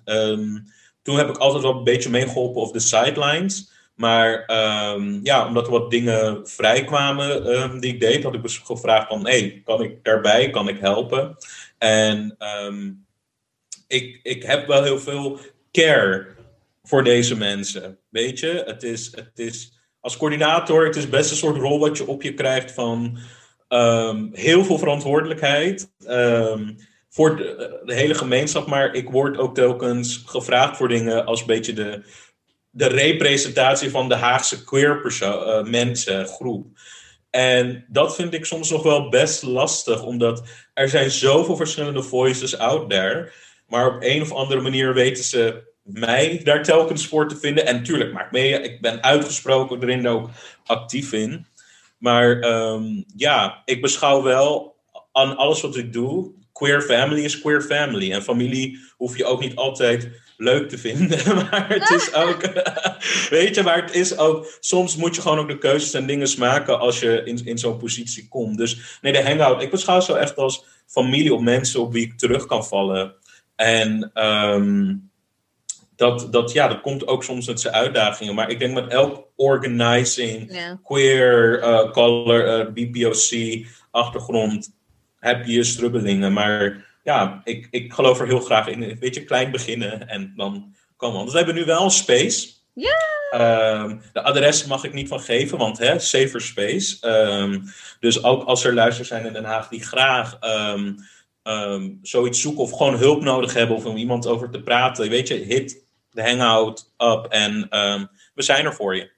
[1.01, 3.71] toen heb ik altijd wel een beetje meegeholpen op de sidelines.
[3.95, 4.43] Maar
[5.23, 9.61] ja, omdat er wat dingen vrijkwamen die ik deed, had ik dus gevraagd van, hey,
[9.65, 11.37] kan ik daarbij, kan ik helpen?
[11.77, 12.37] En
[13.87, 15.39] ik, ik heb wel heel veel
[15.71, 16.27] care
[16.83, 17.99] voor deze mensen.
[18.09, 21.97] Weet je, het is, het is als coördinator, het is best een soort rol wat
[21.97, 23.17] je op je krijgt van
[24.31, 25.89] heel veel verantwoordelijkheid
[27.13, 31.47] voor de, de, hele gemeenschap, maar ik word ook telkens gevraagd voor dingen als een
[31.47, 32.03] beetje de,
[32.69, 36.67] de representatie van de Haagse queer persoon, uh, mensengroep.
[37.29, 42.57] En dat vind ik soms nog wel best lastig, omdat er zijn zoveel verschillende voices
[42.57, 43.31] out there.
[43.73, 47.65] Maar op een of andere manier weten ze mij daar telkens voor te vinden.
[47.65, 50.29] En tuurlijk, maak mee, ik ben uitgesproken erin ook
[50.65, 51.45] actief in.
[51.97, 54.75] Maar um, ja, ik beschouw wel
[55.11, 58.11] aan alles wat ik doe, queer family is queer family.
[58.11, 61.19] En familie hoef je ook niet altijd leuk te vinden.
[61.35, 62.41] Maar het is ook.
[63.37, 64.57] weet je, maar het is ook.
[64.59, 67.77] Soms moet je gewoon ook de keuzes en dingen maken als je in, in zo'n
[67.77, 68.57] positie komt.
[68.57, 69.61] Dus nee, de hangout.
[69.61, 73.21] Ik beschouw zo echt als familie op mensen op wie ik terug kan vallen.
[73.63, 75.11] En um,
[75.95, 78.35] dat, dat, ja, dat komt ook soms met zijn uitdagingen.
[78.35, 84.75] Maar ik denk met elk organizing, queer, uh, color, uh, BPOC achtergrond
[85.19, 86.33] heb je strubbelingen.
[86.33, 88.97] Maar ja, ik, ik geloof er heel graag in.
[88.99, 91.21] Weet je, klein beginnen en dan komen we.
[91.21, 92.49] Want we hebben nu wel een space.
[92.73, 93.11] Ja.
[93.83, 97.07] Um, de adres mag ik niet van geven, want hè, safer space.
[97.07, 97.63] Um,
[97.99, 100.95] dus ook als er luisteraars zijn in Den Haag die graag um,
[102.01, 105.33] zoiets zoeken of gewoon hulp nodig hebben of om iemand over te praten, weet je,
[105.33, 107.67] hit de hangout up en
[108.33, 109.11] we zijn er voor je.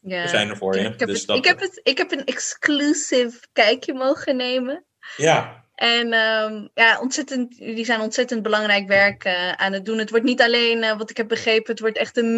[0.00, 0.22] Ja.
[0.22, 0.80] We zijn er voor je.
[0.80, 4.84] Ik heb, dus het, dat, ik, heb het, ik heb een exclusive kijkje mogen nemen.
[5.16, 5.64] Ja.
[5.74, 9.98] En um, ja, ontzettend, die zijn ontzettend belangrijk werk uh, aan het doen.
[9.98, 12.36] Het wordt niet alleen, uh, wat ik heb begrepen, het wordt echt een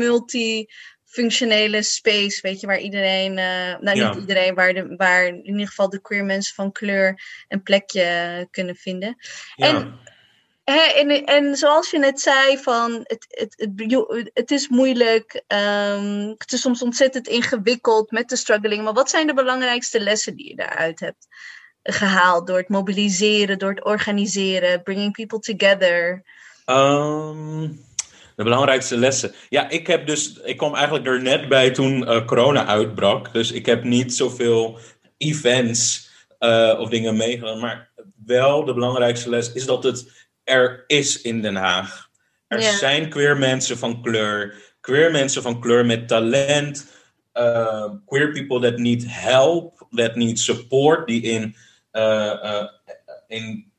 [1.14, 4.08] multifunctionele space, weet je, waar iedereen, uh, nou Ja.
[4.08, 8.48] niet iedereen, waar, de, waar in ieder geval de queer mensen van kleur een plekje
[8.50, 9.16] kunnen vinden.
[9.56, 9.68] ja.
[9.68, 10.02] En
[10.64, 16.52] Hè, en, en zoals je net zei, van het, het, het is moeilijk, ehm, het
[16.52, 18.84] is soms ontzettend ingewikkeld met de struggling.
[18.84, 21.26] Maar wat zijn de belangrijkste lessen die je daaruit hebt
[21.82, 26.22] gehaald door het mobiliseren, door het organiseren, bringing people together?
[26.64, 27.68] Ehm,
[28.36, 29.32] de belangrijkste lessen.
[29.48, 30.40] Ja, ik heb dus.
[30.44, 33.32] Ik kwam eigenlijk er net bij toen eh, corona uitbrak.
[33.32, 34.78] Dus ik heb niet zoveel
[35.16, 37.60] events eh, of dingen meegedaan.
[37.60, 37.90] Maar
[38.26, 42.08] wel de belangrijkste les is dat het er is in Den Haag.
[42.48, 44.54] Er zijn queer mensen van kleur.
[44.80, 46.92] Queer mensen van kleur met talent.
[47.32, 51.56] eh, queer people that need help, that need support, die in,
[53.28, 53.72] in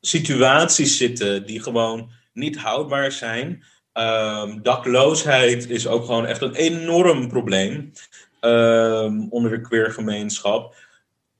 [0.00, 3.64] situaties zitten die gewoon niet houdbaar zijn.
[3.94, 7.92] Ehm, dakloosheid is ook gewoon echt een enorm probleem
[8.40, 10.74] ehm, onder de queergemeenschap.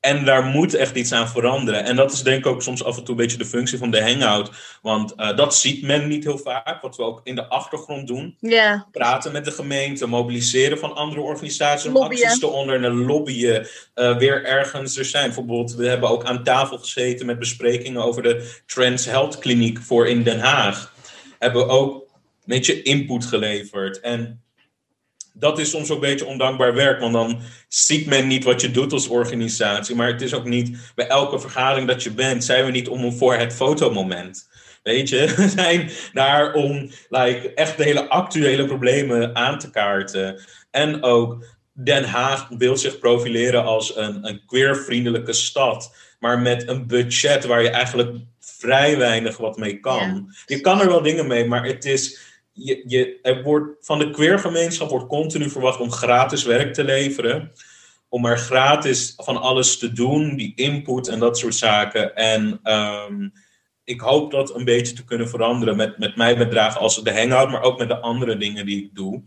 [0.01, 1.85] En daar moet echt iets aan veranderen.
[1.85, 3.91] En dat is denk ik ook soms af en toe een beetje de functie van
[3.91, 4.51] de hangout.
[4.83, 8.37] Want eh, dat ziet men niet heel vaak, wat we ook in de achtergrond doen
[8.91, 14.45] praten met de gemeente, mobiliseren van andere organisaties om acties te ondernemen, lobbyen, eh, weer
[14.45, 15.25] ergens er zijn.
[15.25, 20.09] Bijvoorbeeld, we hebben ook aan tafel gezeten met besprekingen over de Trans Health Kliniek voor
[20.09, 20.93] in Den Haag.
[21.39, 22.04] Hebben we ook
[22.47, 24.01] een beetje input geleverd.
[24.01, 24.43] En
[25.33, 28.71] dat is soms ook een beetje ondankbaar werk, want dan ziet men niet wat je
[28.71, 29.95] doet als organisatie.
[29.95, 33.13] Maar het is ook niet bij elke vergadering dat je bent, zijn we niet om
[33.13, 34.49] voor het fotomoment.
[34.83, 40.41] Weet je, we zijn daar om like, echt de hele actuele problemen aan te kaarten.
[40.71, 45.97] En ook Den Haag wil zich profileren als een, een queer-vriendelijke stad.
[46.19, 50.35] Maar met een budget waar je eigenlijk vrij weinig wat mee kan.
[50.47, 52.33] Je kan er wel dingen mee, maar het is.
[52.57, 57.53] Je, je, er wordt, van de queergemeenschap wordt continu verwacht om gratis werk te leveren.
[58.09, 62.15] Om maar gratis van alles te doen, die input en dat soort zaken.
[62.15, 63.29] En ehm,
[63.85, 67.51] ik hoop dat een beetje te kunnen veranderen met, met mijn bedragen als de Hangout,
[67.51, 69.23] maar ook met de andere dingen die ik doe.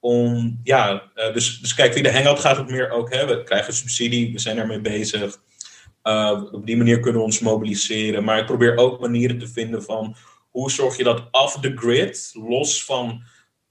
[0.00, 3.42] Om, ja, uh, dus, dus kijk, via de Hangout gaat het meer ook, hè, we
[3.42, 5.38] krijgen subsidie, we zijn ermee bezig.
[6.04, 8.24] Uh, op die manier kunnen we ons mobiliseren.
[8.24, 10.16] Maar ik probeer ook manieren te vinden van
[10.50, 13.22] hoe zorg je dat off the grid, los van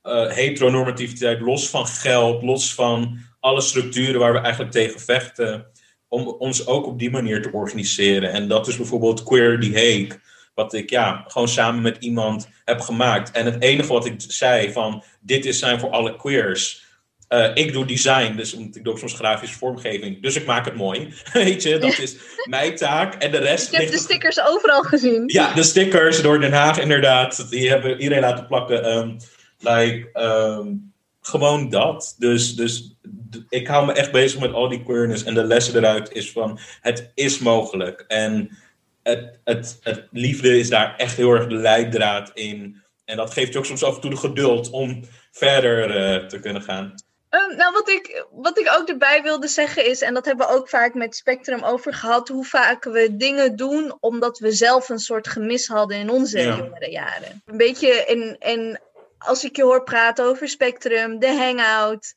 [0.03, 5.65] uh, heteronormativiteit, los van geld, los van alle structuren waar we eigenlijk tegen vechten,
[6.07, 8.31] om ons ook op die manier te organiseren.
[8.31, 10.19] En dat is bijvoorbeeld Queer The Hague,
[10.53, 13.31] wat ik ja, gewoon samen met iemand heb gemaakt.
[13.31, 16.86] En het enige wat ik zei van, dit is zijn voor alle queers.
[17.29, 20.21] Uh, ik doe design, dus ik doe ook soms grafische vormgeving.
[20.21, 21.13] Dus ik maak het mooi.
[21.33, 22.15] Weet je, dat is
[22.49, 23.13] mijn taak.
[23.13, 23.73] En de rest.
[23.73, 25.23] Ik heb de stickers overal gezien.
[25.25, 27.49] Ja, de stickers door Den Haag, inderdaad.
[27.49, 28.97] Die hebben iedereen laten plakken.
[28.97, 29.17] Um,
[29.59, 32.15] like, um, gewoon dat.
[32.17, 32.95] Dus, dus
[33.49, 35.23] ik hou me echt bezig met al die queerness.
[35.23, 38.05] En de lessen eruit is van: het is mogelijk.
[38.07, 38.57] En
[39.03, 42.81] het, het, het liefde is daar echt heel erg de leidraad in.
[43.05, 46.39] En dat geeft je ook soms af en toe de geduld om verder uh, te
[46.39, 46.93] kunnen gaan.
[47.29, 50.53] Um, nou, wat ik, wat ik ook erbij wilde zeggen is, en dat hebben we
[50.53, 54.99] ook vaak met Spectrum over gehad, hoe vaak we dingen doen omdat we zelf een
[54.99, 56.55] soort gemis hadden in onze ja.
[56.55, 57.41] jongere jaren.
[57.45, 58.81] Een beetje, en, en
[59.17, 62.13] als ik je hoor praten over Spectrum, de Hangout,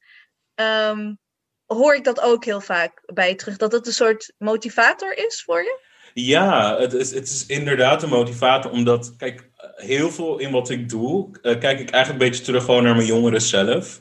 [0.55, 1.19] um,
[1.67, 3.57] hoor ik dat ook heel vaak bij je terug.
[3.57, 5.79] Dat het een soort motivator is voor je?
[6.15, 10.89] Ja, het is, het is inderdaad een motivator, omdat, kijk, heel veel in wat ik
[10.89, 14.01] doe, uh, kijk ik eigenlijk een beetje terug gewoon naar mijn jongeren zelf.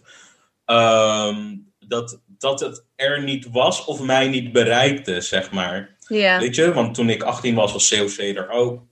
[0.72, 5.96] Um, dat, dat het er niet was of mij niet bereikte, zeg maar.
[6.08, 6.40] Ja.
[6.40, 8.88] Weet je, want toen ik 18 was, was COC er ook.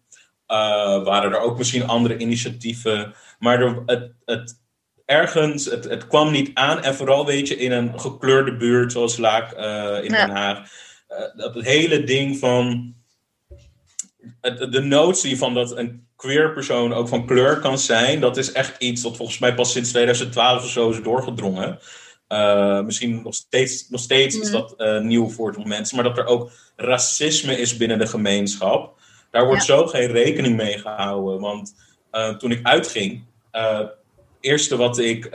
[0.48, 3.14] Uh, waren er ook misschien andere initiatieven.
[3.40, 4.62] Maar er, het, het,
[5.06, 6.84] ergens, het, het kwam niet aan.
[6.84, 10.26] En vooral, weet je, in een gekleurde buurt zoals Laak uh, in ja.
[10.26, 10.72] Den Haag.
[11.10, 12.94] Uh, dat het hele ding van...
[14.42, 18.52] Het, de notie van dat een queer persoon ook van kleur kan zijn, dat is
[18.52, 21.80] echt iets dat volgens mij pas sinds 2012 of zo is doorgedrongen.
[22.30, 26.18] Uh, misschien nog steeds, nog steeds is dat uh, nieuw voor het mensen, maar dat
[26.18, 29.00] er ook racisme is binnen de gemeenschap.
[29.32, 29.76] Daar wordt ja.
[29.76, 31.40] zo geen rekening mee gehouden.
[31.40, 31.76] Want
[32.12, 33.24] uh, toen ik uitging,
[34.40, 35.30] eerste wat ik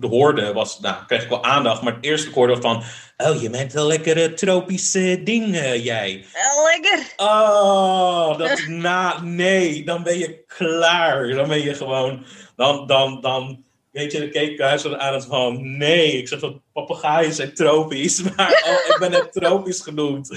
[0.00, 2.82] hoorde was, nou, kreeg ik wel aandacht, maar het eerste ik hoorde van,
[3.16, 6.24] Oh, je bent een lekkere tropische ding, uh, jij.
[6.64, 7.12] Lekker.
[7.16, 11.28] Oh, dat na, nee, dan ben je klaar.
[11.28, 12.24] Dan ben je gewoon,
[12.56, 16.60] dan, dan, dan, weet je, de keek huis aan het van, nee, ik zeg dat
[16.72, 20.30] papegaaien zijn tropisch, maar oh, ik ben net tropisch genoemd.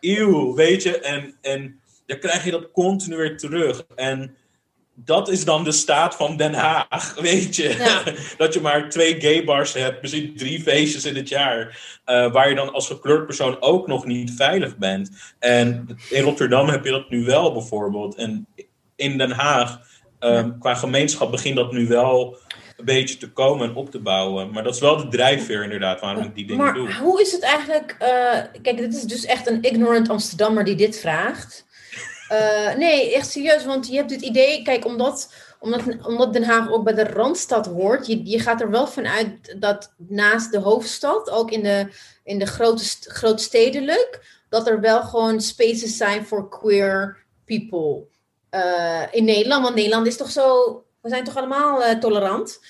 [0.00, 3.84] Eeuw, weet je, en, en dan krijg je dat continu weer terug.
[3.94, 4.36] En
[4.98, 7.74] dat is dan de staat van Den Haag, weet je.
[7.78, 8.02] Ja.
[8.38, 11.66] dat je maar twee gay bars hebt, misschien drie feestjes in het jaar.
[12.06, 15.10] Uh, waar je dan als gekleurd persoon ook nog niet veilig bent.
[15.38, 18.14] En in Rotterdam heb je dat nu wel bijvoorbeeld.
[18.14, 18.46] En
[18.96, 19.80] in Den Haag,
[20.20, 20.56] um, ja.
[20.58, 22.38] qua gemeenschap, begint dat nu wel
[22.76, 24.50] een beetje te komen en op te bouwen.
[24.50, 26.94] Maar dat is wel de drijfveer inderdaad waarom ik die dingen maar doe.
[26.94, 27.96] hoe is het eigenlijk...
[28.02, 31.65] Uh, kijk, dit is dus echt een ignorant Amsterdammer die dit vraagt.
[32.32, 36.70] Uh, nee, echt serieus, want je hebt het idee, kijk, omdat, omdat, omdat Den Haag
[36.70, 41.30] ook bij de Randstad hoort, je, je gaat er wel vanuit dat naast de hoofdstad,
[41.30, 41.88] ook in de,
[42.24, 48.06] in de grote, grootstedelijk, dat er wel gewoon spaces zijn voor queer people
[48.50, 49.62] uh, in Nederland.
[49.62, 52.60] Want Nederland is toch zo, we zijn toch allemaal uh, tolerant.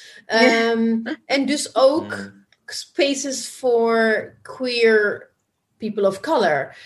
[0.72, 2.32] Um, en dus ook
[2.66, 5.30] spaces for queer
[5.78, 6.76] people of color.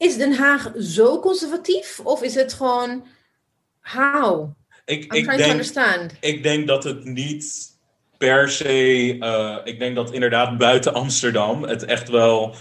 [0.00, 3.04] Is Den Haag zo conservatief of is het gewoon
[3.80, 4.50] how?
[4.84, 6.12] Ik, I'm ik, denk, to understand.
[6.20, 7.76] ik denk dat het niet
[8.18, 9.16] per se.
[9.16, 12.54] Uh, ik denk dat inderdaad buiten Amsterdam het echt wel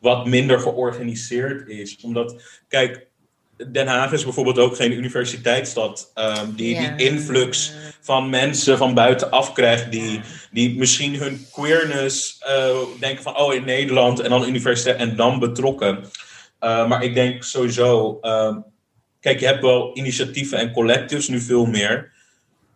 [0.00, 1.98] wat minder georganiseerd is.
[2.02, 3.06] Omdat, kijk,
[3.72, 9.52] Den Haag is bijvoorbeeld ook geen universiteitsstad um, die die influx van mensen van buitenaf
[9.52, 10.20] krijgt, die,
[10.50, 15.38] die misschien hun queerness eh, denken van oh in Nederland en dan universiteit en dan
[15.38, 16.04] betrokken.
[16.60, 18.64] Uh, maar ik denk sowieso, um,
[19.20, 22.12] kijk, je hebt wel initiatieven en collectives nu veel meer.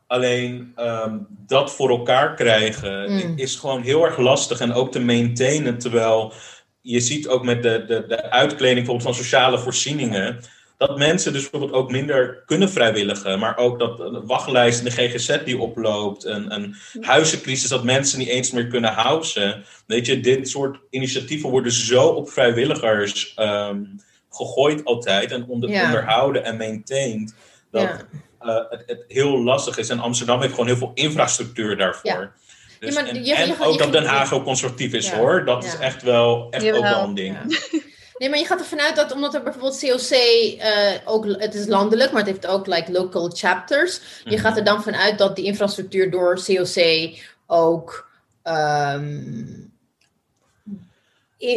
[0.06, 3.32] Alleen um, dat voor elkaar krijgen Mm.
[3.36, 5.78] is gewoon heel erg lastig en ook te maintainen.
[5.78, 6.32] Terwijl
[6.80, 10.40] je ziet ook met de, de, de uitkleding bijvoorbeeld van sociale voorzieningen.
[10.88, 13.38] Dat mensen dus bijvoorbeeld ook minder kunnen vrijwilligen.
[13.38, 16.24] Maar ook dat de wachtlijst in de GGZ die oploopt.
[16.24, 19.64] Een, een huizencrisis dat mensen niet eens meer kunnen houden.
[19.86, 23.82] Weet je, dit soort initiatieven worden zo op vrijwilligers ehm,
[24.30, 25.30] gegooid altijd.
[25.32, 25.84] En onder, Ja.
[25.84, 27.34] onderhouden en maintained.
[27.70, 28.00] Dat Ja.
[28.40, 29.88] eh, het, het heel lastig is.
[29.88, 32.10] En Amsterdam heeft gewoon heel veel infrastructuur daarvoor.
[32.10, 32.30] Ja.
[32.78, 35.44] Dus, Ja, maar en je- je- ook dat Den Haag ook conservatief is hoor.
[35.44, 37.36] Dat is echt wel, echt ook wel een ding.
[38.20, 41.66] Nee, maar je gaat ervan uit dat omdat er bijvoorbeeld COC eh, ook, het is
[41.66, 44.00] landelijk, maar het heeft ook like local chapters.
[44.24, 44.40] Je Mhm.
[44.40, 47.10] gaat er dan vanuit dat die infrastructuur door COC
[47.46, 48.08] ook.
[48.42, 49.44] ehm,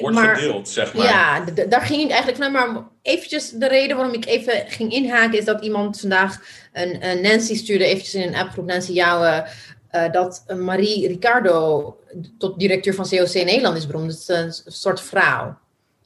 [0.01, 1.05] Wordt maar, gedeeld, zeg maar.
[1.05, 2.73] ja, daar ging ik eigenlijk vanuit.
[2.73, 6.41] Maar eventjes, de reden waarom ik even ging inhaken is dat iemand vandaag
[6.73, 9.47] een, een Nancy stuurde, eventjes in een appgroep, Nancy Jouwe,
[9.89, 11.97] eh, dat Marie Ricardo
[12.37, 14.11] tot directeur van COC Nederland is beroemd.
[14.11, 15.57] Het is een soort vrouw,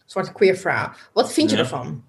[0.08, 0.90] soort queer vrouw.
[1.14, 1.62] Wat vind je Ja.
[1.62, 2.04] ervan?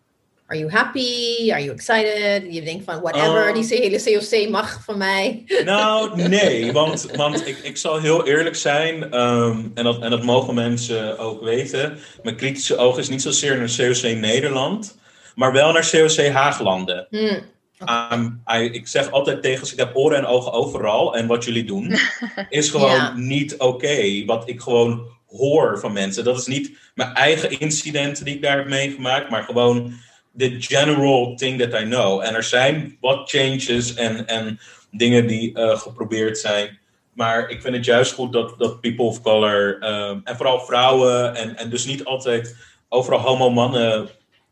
[0.46, 1.51] Are you happy?
[1.53, 2.55] Are you excited?
[2.55, 3.55] Je denkt van whatever, Oh.
[3.55, 5.44] die hele COC mag van mij.
[5.64, 10.22] Nou, nee, want, want ik, ik zal heel eerlijk zijn, ehm, en, dat, en dat
[10.24, 11.99] mogen mensen ook weten.
[12.22, 14.99] Mijn kritische oog is niet zozeer naar COC Nederland,
[15.34, 17.07] maar wel naar COC Haaglanden.
[17.11, 17.40] Hm,
[17.84, 21.16] Ehm, I- ik zeg altijd tegen ze, ik heb oren en ogen overal.
[21.16, 21.96] En wat jullie doen,
[22.49, 23.12] is gewoon Ja.
[23.16, 24.24] niet oké.
[24.26, 26.24] Wat ik gewoon hoor van mensen.
[26.24, 29.93] Dat is niet mijn eigen incidenten die ik daar heb meegemaakt, maar gewoon
[30.37, 32.20] the general thing that I know.
[32.20, 34.61] En er zijn wat changes en, en
[34.91, 36.79] dingen die eh, geprobeerd zijn.
[37.12, 41.35] Maar ik vind het juist goed dat, dat people of color, ehm, en vooral vrouwen,
[41.35, 42.57] en, en dus niet altijd
[42.89, 44.09] overal homo mannen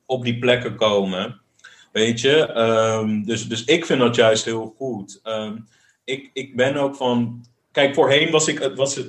[0.06, 1.40] op die plekken komen.
[1.92, 5.20] Weet je, Ehm, dus, dus ik vind dat juist heel goed.
[5.22, 5.56] Ehm,
[6.04, 7.44] ik, ik ben ook van.
[7.72, 9.00] Kijk, voorheen was ik, was,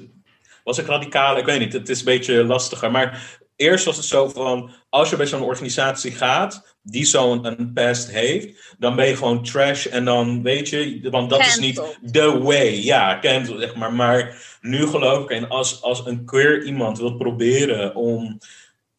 [0.68, 1.38] was ik radicaal.
[1.38, 2.92] Ik weet niet, het is een beetje lastiger.
[2.92, 4.72] Maar eerst was het zo van.
[4.90, 6.76] Als je bij zo'n organisatie gaat.
[6.82, 8.76] die zo'n een past heeft.
[8.80, 9.86] dan ben je gewoon trash.
[9.86, 11.08] En dan weet je.
[11.12, 12.84] Want dat is niet the way.
[12.84, 13.94] Ja, cancel zeg maar.
[13.94, 15.30] Maar nu geloof ik.
[15.30, 18.40] En als, als een queer iemand wil proberen om.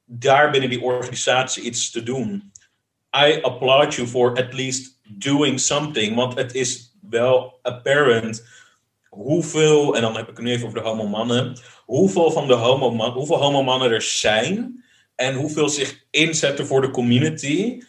[0.04, 2.52] daar binnen die organisatie iets te doen.
[3.26, 6.14] I applaud you for at least doing something.
[6.14, 8.46] Want het is wel apparent
[9.08, 13.10] hoeveel, en dan heb ik het nu even over de homo-mannen, hoeveel van de homo
[13.10, 14.84] hoeveel homo-mannen er zijn
[15.14, 17.82] en hoeveel zich inzetten voor de community,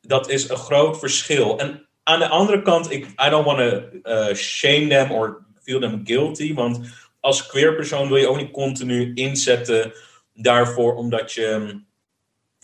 [0.00, 1.58] dat is een groot verschil.
[1.58, 5.80] En aan de andere kant, ik, I don't want to uh, shame them or feel
[5.80, 6.80] them guilty, want
[7.20, 9.92] als queer persoon wil je ook niet continu inzetten
[10.34, 11.80] daarvoor, omdat je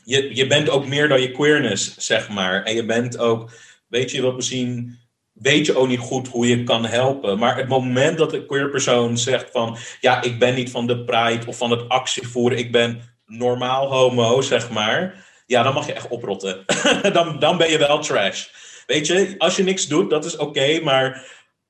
[0.05, 2.63] je, je bent ook meer dan je queerness, zeg maar.
[2.63, 3.51] En je bent ook,
[3.87, 4.99] weet je wat misschien,
[5.33, 7.39] weet je ook niet goed hoe je kan helpen.
[7.39, 11.05] Maar het moment dat een queer persoon zegt van, ja, ik ben niet van de
[11.05, 15.29] pride of van het actievoeren, ik ben normaal homo, zeg maar.
[15.47, 16.65] Ja, dan mag je echt oprotten.
[17.13, 18.47] dan, dan ben je wel trash.
[18.87, 21.27] Weet je, als je niks doet, dat is oké, maar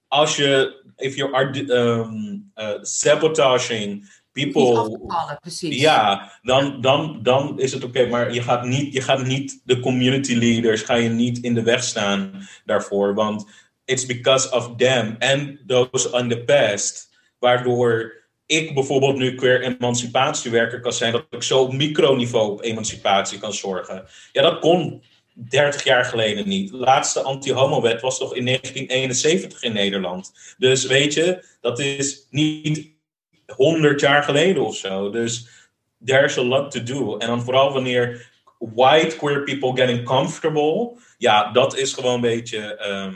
[0.08, 5.80] als je, if you are um, uh, sabotaging people precies.
[5.80, 8.06] ja, dan, dan, dan is het oké.
[8.06, 11.62] maar je gaat, niet, je gaat niet de community leaders, ga je niet in de
[11.62, 13.14] weg staan daarvoor.
[13.14, 13.46] Want
[13.84, 17.08] it's because of them and those on the past.
[17.38, 21.12] Waardoor ik bijvoorbeeld nu queer emancipatiewerker kan zijn.
[21.12, 24.04] Dat ik zo op microniveau op emancipatie kan zorgen.
[24.32, 25.02] Ja, dat kon
[25.34, 26.70] 30 jaar geleden niet.
[26.70, 30.32] De laatste anti-homo-wet was toch in 1971 in Nederland.
[30.58, 32.90] Dus weet je, dat is niet
[33.56, 35.10] 100 jaar geleden of zo.
[35.10, 35.48] Dus
[36.04, 37.16] there's a lot to do.
[37.16, 40.96] En dan vooral wanneer white queer people getting comfortable.
[41.18, 43.14] Ja, dat is gewoon een beetje ehm,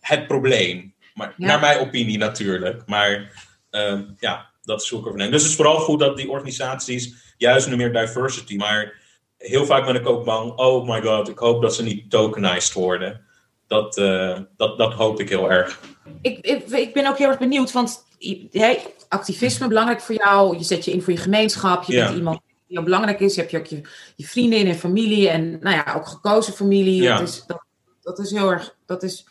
[0.00, 0.94] het probleem.
[1.14, 1.46] Maar, Ja.
[1.46, 2.82] Naar mijn opinie natuurlijk.
[2.86, 3.32] Maar
[3.70, 5.32] ehm, ja, dat is erover denk.
[5.32, 8.56] Dus het is vooral goed dat die organisaties juist nu meer diversity.
[8.56, 8.94] Maar
[9.38, 10.52] heel vaak ben ik ook bang.
[10.52, 13.20] Oh my god, ik hoop dat ze niet tokenized worden.
[13.66, 15.80] Dat, eh, dat, dat hoop ik heel erg.
[16.22, 18.04] Ik, ik, ik ben ook heel erg benieuwd, want
[18.50, 20.56] hey, activisme belangrijk voor jou.
[20.58, 21.82] Je zet je in voor je gemeenschap.
[21.82, 22.04] Je Ja.
[22.04, 23.34] bent iemand die heel belangrijk is.
[23.34, 23.80] Je hebt je ook je,
[24.16, 27.02] je vrienden en familie en nou ja, ook gekozen familie.
[27.02, 27.18] Ja.
[27.18, 27.64] Dat, is, dat,
[28.02, 29.26] dat, is heel erg, dat is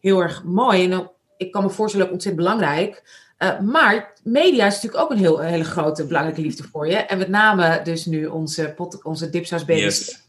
[0.00, 0.90] heel erg mooi.
[0.90, 3.22] En ik kan me voorstellen ook ontzettend belangrijk.
[3.36, 6.96] Eh, maar media is natuurlijk ook een, heel, een hele grote belangrijke liefde voor je.
[6.96, 10.26] En met name dus nu onze, pod, onze Dipsaus Baby Yes.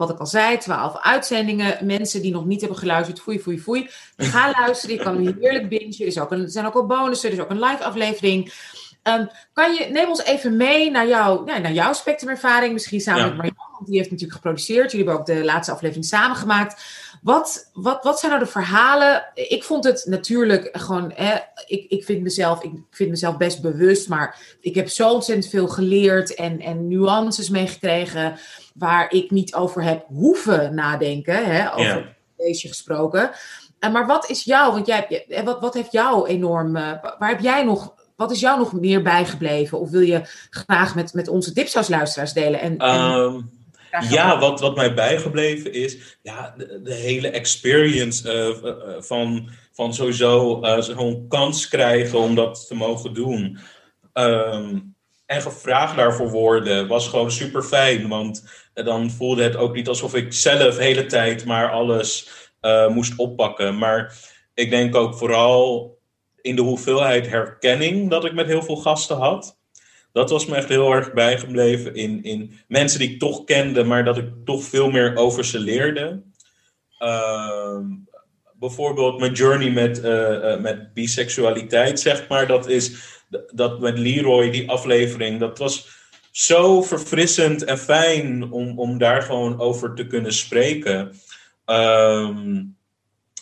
[0.00, 1.86] Wat ik al zei, twaalf uitzendingen.
[1.86, 3.90] Mensen die nog niet hebben geluisterd, foei, foei, foei.
[4.16, 5.94] Ga luisteren, je kan hem heerlijk bingen.
[5.98, 8.52] Er, is ook een, er zijn ook al bonussen, er is ook een live aflevering.
[9.02, 12.72] Ehm, kan je, neem ons even mee naar, jou, naar jouw spectrumervaring.
[12.72, 13.26] Misschien samen Ja.
[13.26, 14.90] met Marjan, want die heeft natuurlijk geproduceerd.
[14.90, 16.82] Jullie hebben ook de laatste aflevering samengemaakt.
[17.20, 19.24] Wat, wat, wat zijn nou de verhalen?
[19.34, 21.12] Ik vond het natuurlijk gewoon.
[21.14, 21.34] Hè,
[21.66, 25.68] ik, ik, vind mezelf, ik vind mezelf best bewust, maar ik heb zo ontzettend veel
[25.68, 28.38] geleerd en, en nuances meegekregen
[28.74, 31.44] waar ik niet over heb hoeven nadenken.
[31.44, 32.04] Hè, over Ja.
[32.36, 33.30] deze gesproken.
[33.80, 36.92] Uh, maar wat is jou, want jij, hebt- eh, wat, wat heeft jou enorm, uh,
[37.18, 39.78] waar heb jij nog, wat is jou nog meer bijgebleven?
[39.80, 42.60] Of wil je graag met, met onze dipsausluisteraars delen?
[42.60, 43.40] En, en Ehm,
[44.10, 49.94] ja, wat, wat mij bijgebleven is, ja, de, de hele experience uh, uh, van, van
[49.94, 53.58] sowieso uh, zo'n kans krijgen om dat te mogen doen.
[54.14, 54.94] Um,
[55.30, 58.08] en gevraagd daarvoor worden was gewoon super fijn.
[58.08, 62.30] Want dan voelde het ook niet alsof ik zelf de hele tijd maar alles
[62.60, 63.78] eh, moest oppakken.
[63.78, 64.14] Maar
[64.54, 65.98] ik denk ook vooral
[66.40, 69.59] in de hoeveelheid herkenning dat ik met heel veel gasten had.
[70.12, 74.04] Dat was me echt heel erg bijgebleven in, in mensen die ik toch kende, maar
[74.04, 76.22] dat ik toch veel meer over ze leerde.
[76.98, 77.84] Ehm,
[78.54, 82.46] bijvoorbeeld mijn journey met, uh, met biseksualiteit, zeg maar.
[82.46, 83.18] Dat is
[83.52, 85.88] dat met Leroy, die aflevering, dat was
[86.30, 91.12] zo verfrissend en fijn om, om daar gewoon over te kunnen spreken.
[91.64, 92.62] Ehm,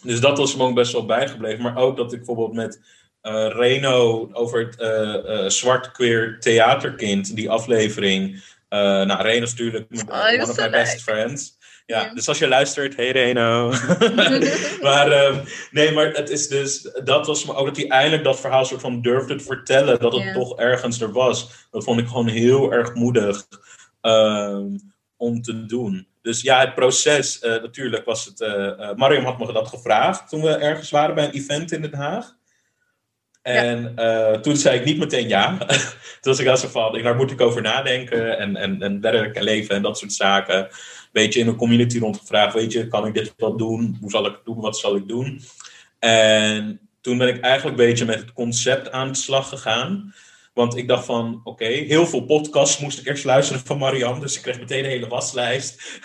[0.03, 1.63] dus dat was me ook best wel bijgebleven.
[1.63, 2.81] Maar ook dat ik bijvoorbeeld met
[3.23, 8.45] Reno over het uh, zwart queer theaterkind, die aflevering.
[8.69, 11.59] nou, Reno is natuurlijk oh, one of my best friends.
[11.87, 13.73] Ja, dus als je luistert, hey Reno.
[14.87, 15.41] maar um,
[15.71, 18.81] nee, maar het is dus, dat was me ook dat hij eindelijk dat verhaal soort
[18.81, 21.67] van durfde te vertellen, dat het toch ergens er was.
[21.71, 23.47] Dat vond ik gewoon heel erg moedig
[24.03, 26.09] um, om te doen.
[26.23, 28.41] Dus ja, het proces, uh, natuurlijk was het.
[28.41, 31.83] Uh, uh, Mariam had me dat gevraagd toen we ergens waren bij een event in
[31.83, 32.37] Den Haag.
[33.55, 34.41] En ja.
[34.41, 35.57] toen zei ik niet meteen ja.
[36.21, 39.43] toen was ik als van, daar moet ik over nadenken en, en, en werk en
[39.43, 40.69] leven en dat soort zaken
[41.13, 43.97] beetje in een community rondgevraagd, weet je, kan ik dit wat doen?
[44.01, 44.61] Hoe zal ik het doen?
[44.61, 45.41] Wat zal ik doen?
[45.99, 50.15] En toen ben ik eigenlijk een beetje met het concept aan de slag gegaan.
[50.59, 54.21] Want ik dacht van, oké, heel veel podcasts moest ik eerst luisteren van Marianne.
[54.21, 56.01] Dus ik kreeg meteen een hele waslijst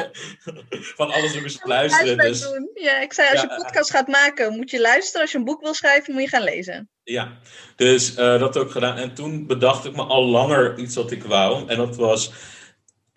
[0.98, 2.18] van alles wat ik luisteren.
[2.18, 5.20] Dus, ja, ik zei, als je podcast gaat maken, moet je luisteren.
[5.20, 6.88] Als je een boek wil schrijven, moet je gaan lezen.
[7.04, 7.38] Ja,
[7.76, 8.96] dus uh, dat ook gedaan.
[8.96, 11.68] En toen bedacht ik me al langer iets wat ik wou.
[11.68, 12.32] En dat was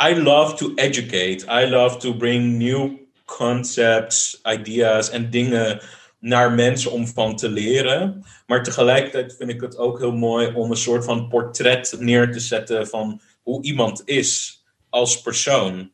[0.09, 1.63] I love to educate.
[1.63, 2.91] I love to bring new
[3.25, 5.81] concepts, ideas en dingen
[6.25, 8.23] naar mensen om van te leren.
[8.47, 12.39] Maar tegelijkertijd vind ik het ook heel mooi om een soort van portret neer te
[12.39, 15.91] zetten van hoe iemand is als persoon.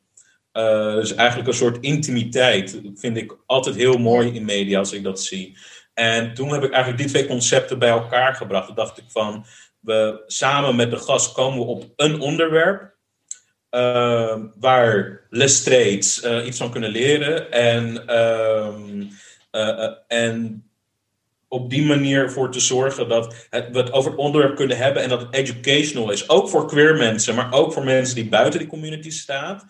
[0.53, 5.03] Uh, dus eigenlijk een soort intimiteit vind ik altijd heel mooi in media als ik
[5.03, 5.57] dat zie.
[5.93, 8.65] En toen heb ik eigenlijk die twee concepten bij elkaar gebracht.
[8.65, 9.45] Toen dacht ik van,
[9.79, 12.89] we samen met de gast komen we op een onderwerp.
[13.71, 17.51] Uh, waar Lestrates uh, iets van kunnen leren.
[17.51, 19.07] En, uh,
[20.07, 20.65] en
[21.47, 25.09] op die manier voor te zorgen dat we het over het onderwerp kunnen hebben en
[25.09, 26.29] dat het educational is.
[26.29, 29.69] Ook voor queer mensen, maar ook voor mensen die buiten die community staan.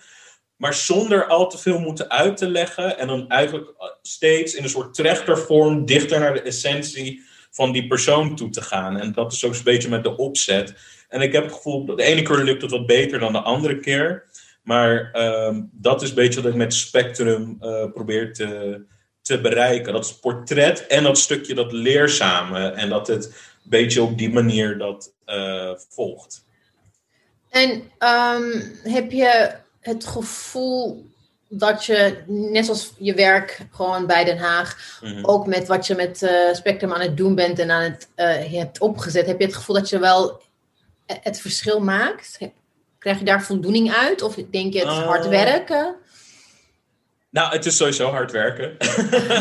[0.55, 4.69] Maar zonder al te veel moeten uit te leggen en dan eigenlijk steeds in een
[4.69, 7.21] soort trechtervorm dichter naar de essentie
[7.51, 8.97] van die persoon toe te gaan.
[8.97, 10.73] En dat is ook een beetje met de opzet.
[11.09, 13.41] En ik heb het gevoel dat de ene keer lukt het wat beter dan de
[13.41, 14.25] andere keer.
[14.63, 18.81] Maar um, dat is een beetje wat ik met Spectrum uh, probeer te,
[19.21, 19.93] te bereiken.
[19.93, 22.69] Dat portret en dat stukje dat leerzame.
[22.69, 26.43] En dat het een beetje op die manier dat uh, volgt.
[27.49, 27.69] En
[27.99, 31.05] um, heb je het gevoel
[31.47, 35.25] dat je, net zoals je werk gewoon bij Den Haag, mm -hmm.
[35.25, 38.59] ook met wat je met uh, Spectrum aan het doen bent en aan het uh,
[38.59, 40.41] hebt opgezet, heb je het gevoel dat je wel
[41.05, 42.37] het verschil maakt?
[42.97, 44.21] Krijg je daar voldoening uit?
[44.21, 45.95] Of denk je het hard werken?
[47.31, 48.75] Nou, het is sowieso hard werken.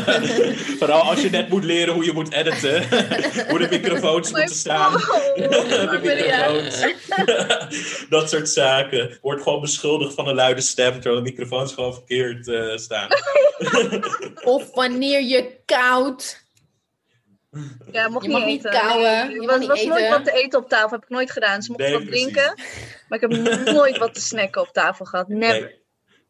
[0.79, 2.89] Vooral als je net moet leren hoe je moet editen.
[3.51, 4.93] hoe de microfoons moeten staan.
[5.37, 6.87] de microfoons.
[8.09, 9.19] dat soort zaken.
[9.21, 13.09] Wordt gewoon beschuldigd van een luide stem, terwijl de microfoons gewoon verkeerd uh, staan.
[14.45, 16.49] of wanneer je koud
[17.93, 18.63] ja, mocht je niet mag niet.
[18.63, 19.89] Nee, er was, niet was eten.
[19.89, 21.63] nooit wat te eten op tafel, heb ik nooit gedaan.
[21.63, 22.23] Ze mochten Nee, wat precies.
[22.23, 22.55] drinken,
[23.09, 25.29] maar ik heb nooit wat te snacken op tafel gehad.
[25.29, 25.61] Never.
[25.61, 25.80] Nee.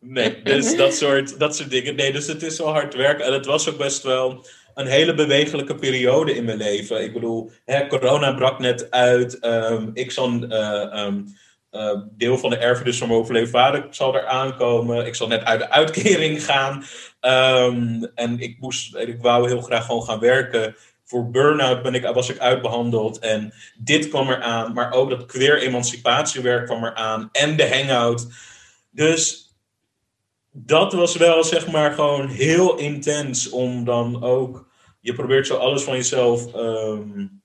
[0.01, 1.95] Nee, dus dat soort, dat soort dingen.
[1.95, 3.25] Nee, dus het is wel hard werken.
[3.25, 7.03] En het was ook best wel een hele bewegelijke periode in mijn leven.
[7.03, 9.45] Ik bedoel, hè, corona brak net uit.
[9.45, 11.25] Um, ik zal uh, um,
[11.73, 15.07] uh, deel van de erfenis van mijn overleden vader zal er aankomen.
[15.07, 16.85] Ik zal net uit de uitkering gaan.
[17.21, 20.77] Um, en ik, moest, ik wou heel graag gewoon gaan werken.
[21.05, 23.19] Voor burn-out ben ik, was ik uitbehandeld.
[23.19, 24.73] En dit kwam eraan.
[24.73, 27.29] Maar ook dat queer emancipatiewerk kwam eraan.
[27.33, 28.29] En de hangout.
[28.91, 29.50] Dus
[30.53, 34.69] dat was wel zeg maar gewoon heel intens om dan ook.
[35.01, 37.43] Je probeert zo alles van jezelf um,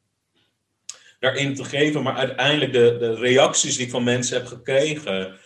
[1.19, 5.39] daarin te geven, maar uiteindelijk de, de reacties die ik van mensen heb gekregen.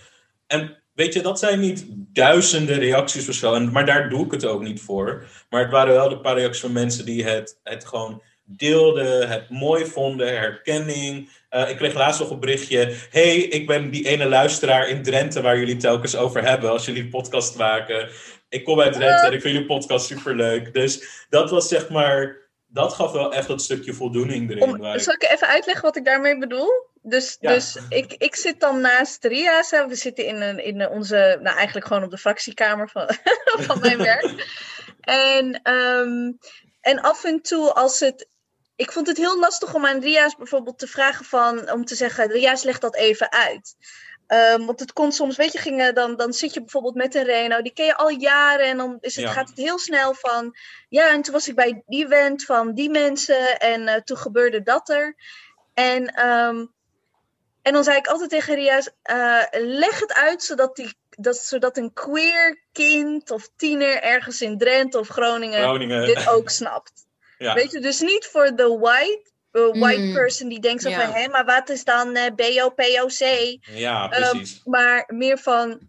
[0.48, 4.46] En weet je, dat zijn niet duizenden reacties of zo, maar daar doe ik het
[4.46, 5.26] ook niet voor.
[5.50, 8.22] Maar het waren wel de paar reacties van mensen die het, het gewoon
[8.58, 11.30] deelden, het mooi vonden, herkenning.
[11.52, 12.96] Uh, ik kreeg laatst nog een berichtje.
[13.10, 17.08] hey, ik ben die ene luisteraar in Drenthe waar jullie telkens over hebben als jullie
[17.08, 18.10] podcast maken.
[18.50, 20.74] Ik kom uit Drenthe en ik vind jullie podcast superleuk.
[20.74, 22.38] Dus dat was zeg maar,
[22.68, 24.64] dat gaf wel echt dat stukje voldoening erin.
[24.64, 26.88] Om, zal ik even uitleggen wat ik daarmee bedoel?
[27.02, 27.54] Dus, Ja.
[27.54, 29.72] dus ik, ik zit dan naast Ria's.
[29.72, 29.88] hè.
[29.88, 33.10] We zitten in, een, in onze, nou eigenlijk gewoon op de fractiekamer van,
[33.68, 34.48] van mijn werk.
[35.02, 36.32] En, ehm,
[36.82, 38.28] en af en toe als het.
[38.80, 42.32] Ik vond het heel lastig om aan Ria's bijvoorbeeld te vragen van, om te zeggen,
[42.32, 43.76] Ria's leg dat even uit.
[44.28, 47.24] Ehm, want het kon soms, weet je, gingen, dan, dan zit je bijvoorbeeld met een
[47.24, 49.32] Reno, die ken je al jaren en dan is het, Ja.
[49.32, 50.56] gaat het heel snel van,
[50.90, 54.64] ja, en toen was ik bij die event van die mensen en eh, toen gebeurde
[54.64, 55.16] dat er.
[55.74, 56.66] En, ehm,
[57.62, 61.78] en dan zei ik altijd tegen Ria's, eh, leg het uit zodat, die, dat, zodat
[61.78, 66.06] een queer kind of tiener ergens in Drenthe of Groningen Groningen.
[66.06, 67.08] dit ook snapt.
[67.40, 67.54] Ja.
[67.54, 70.14] Weet je, dus niet voor de white, eh, white Mm.
[70.14, 71.02] person die denkt zo Ja.
[71.06, 73.58] van, hé, maar wat is dan eh, BOPOC?
[73.62, 74.62] Ja, Ehm, precies.
[74.66, 75.80] maar meer van,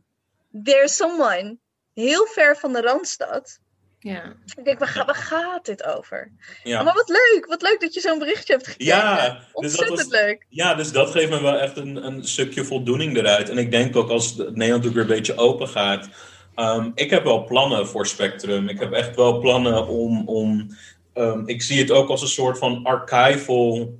[0.64, 1.56] there's someone
[1.94, 3.58] heel ver van de Randstad.
[4.02, 4.32] Ja.
[4.56, 6.32] Ik denk, waar, ga- waar gaat dit over?
[6.62, 6.82] ja.
[6.82, 8.94] Maar wat leuk, wat leuk dat je zo'n berichtje hebt gekregen.
[8.96, 10.46] Ja, dus dat Ontzettend was- leuk.
[10.48, 13.48] Ja, dus dat geeft me wel echt een, een stukje voldoening eruit.
[13.50, 16.08] En ik denk ook als het Nederland ook weer een beetje open gaat.
[16.54, 18.68] ehm, ik heb wel plannen voor Spectrum.
[18.68, 20.28] Ik heb echt wel plannen om.
[20.28, 20.76] om
[21.20, 23.98] ehm, ik zie het ook als een soort van archival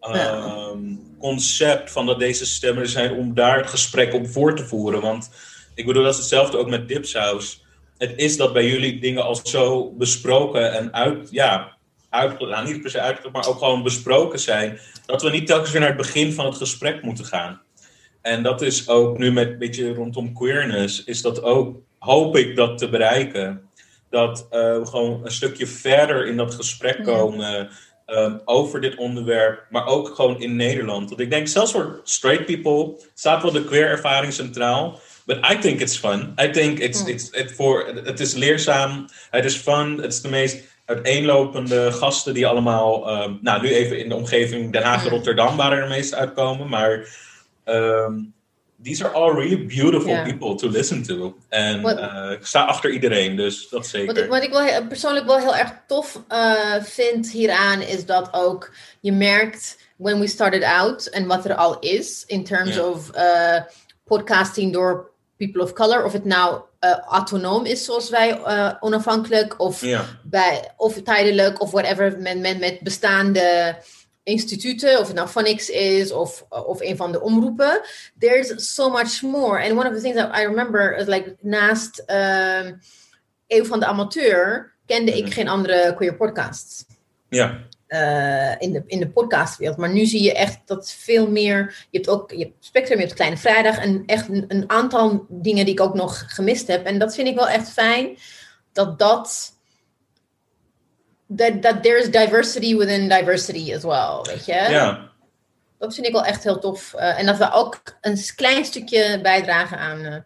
[0.00, 0.78] ehm,
[1.18, 1.90] concept.
[1.90, 5.00] Van dat deze stemmen zijn om daar het gesprek op voor te voeren.
[5.00, 5.30] Want
[5.74, 7.64] ik bedoel, dat is hetzelfde ook met Dipsaus.
[7.98, 11.28] Het is dat bij jullie dingen al zo besproken en uit.
[11.30, 11.76] Ja,
[12.10, 14.78] uit, nou, niet per se uitgelegd, maar ook gewoon besproken zijn.
[15.06, 17.60] Dat we niet telkens weer naar het begin van het gesprek moeten gaan.
[18.22, 22.56] En dat is ook nu met een beetje rondom queerness, is dat ook, hoop ik
[22.56, 23.69] dat te bereiken.
[24.10, 27.68] Dat eh, we gewoon een stukje verder in dat gesprek komen
[28.06, 31.08] ehm, over dit onderwerp, maar ook gewoon in Nederland.
[31.08, 35.00] Want ik denk, zelfs voor straight people staat wel de queer ervaring centraal.
[35.26, 36.34] But I think it's fun.
[36.42, 40.28] I think it's, it's, it voor, het is leerzaam, het is fun, het is de
[40.28, 45.10] meest uiteenlopende gasten die allemaal, ehm, nou nu even in de omgeving Den Haag en.
[45.10, 47.06] Rotterdam waar er de meeste uitkomen, maar
[47.64, 48.12] ehm,
[48.82, 51.36] these are all really beautiful people to listen to.
[51.48, 54.06] En eh, ik sta achter iedereen, dus dat zeker.
[54.06, 58.28] Wat ik, wat ik wel persoonlijk wel heel erg tof eh, vind hieraan is dat
[58.32, 63.10] ook je merkt when we started out en wat er al is in terms of
[63.10, 63.62] eh,
[64.04, 66.60] podcasting door people of color, of het nou
[67.08, 68.40] autonoom is zoals wij
[68.80, 69.84] onafhankelijk of
[70.22, 73.76] bij, of tijdelijk of whatever met, met bestaande
[74.30, 77.80] instituten, of het nou Phonics is of, of een van de omroepen.
[78.18, 79.62] There's so much more.
[79.62, 82.80] And one of the things that I remember is like naast um,
[83.46, 85.32] Eeuw van de Amateur kende ik Mhm.
[85.32, 86.84] geen andere queer podcasts.
[87.28, 89.76] ja, eh, in, de, in de podcastwereld.
[89.78, 91.86] Maar nu zie je echt dat veel meer.
[91.90, 95.26] Je hebt ook je hebt Spectrum, je hebt Kleine Vrijdag en echt een, een aantal
[95.28, 96.86] dingen die ik ook nog gemist heb.
[96.86, 98.16] En dat vind ik wel echt fijn
[98.72, 99.58] dat dat.
[101.32, 104.52] Dat that there's diversity within diversity as well, weet je?
[104.52, 105.10] ja.
[105.78, 106.94] Dat vind ik wel echt heel tof.
[106.94, 110.16] Eh, en dat we ook een klein stukje bijdragen aan eh,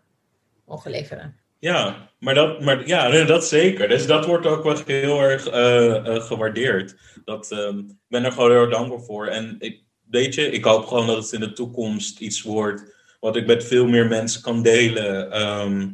[0.67, 1.37] mogen leveren.
[1.59, 3.89] Ja, maar dat, maar, ja, dat zeker.
[3.89, 6.97] Dus dat wordt ook wel heel erg eh, gewaardeerd.
[7.25, 9.27] Dat, ehm, ik ben er gewoon heel dankbaar voor.
[9.27, 9.81] En ik,
[10.11, 13.65] weet je, ik hoop gewoon dat het in de toekomst iets wordt wat ik met
[13.65, 15.31] veel meer mensen kan delen.
[15.31, 15.89] Ehm,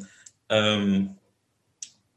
[0.46, 1.04] ehm,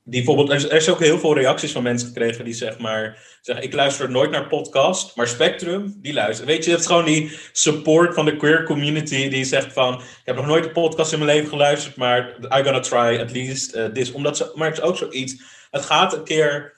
[0.03, 3.65] die bijvoorbeeld, er, is- ook heel veel reacties van mensen gekregen die zeg maar zeggen:
[3.65, 6.47] Ik luister nooit naar podcast, maar Spectrum, die luistert.
[6.47, 10.21] Weet je, het is gewoon die support van de queer community die zegt: van, Ik
[10.23, 13.75] heb nog nooit een podcast in mijn leven geluisterd, maar I gonna try at least
[13.75, 14.11] uh, this.
[14.11, 15.41] Omdat ze, maar het is ook zoiets.
[15.71, 16.73] Het gaat een keer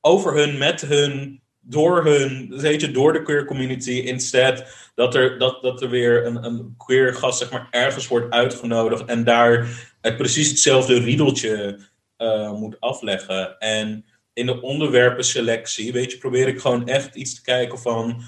[0.00, 3.90] over hun, met hun, door hun, weet je, door de queer community.
[3.90, 8.32] Instead dat er, dat, dat er weer een, een queer gast zeg maar, ergens wordt
[8.32, 9.66] uitgenodigd en daar
[10.00, 11.78] het precies hetzelfde riedeltje
[12.16, 13.58] eh, moet afleggen.
[13.58, 18.22] En in de onderwerpenselectie, weet je, probeer ik gewoon echt iets te kijken van.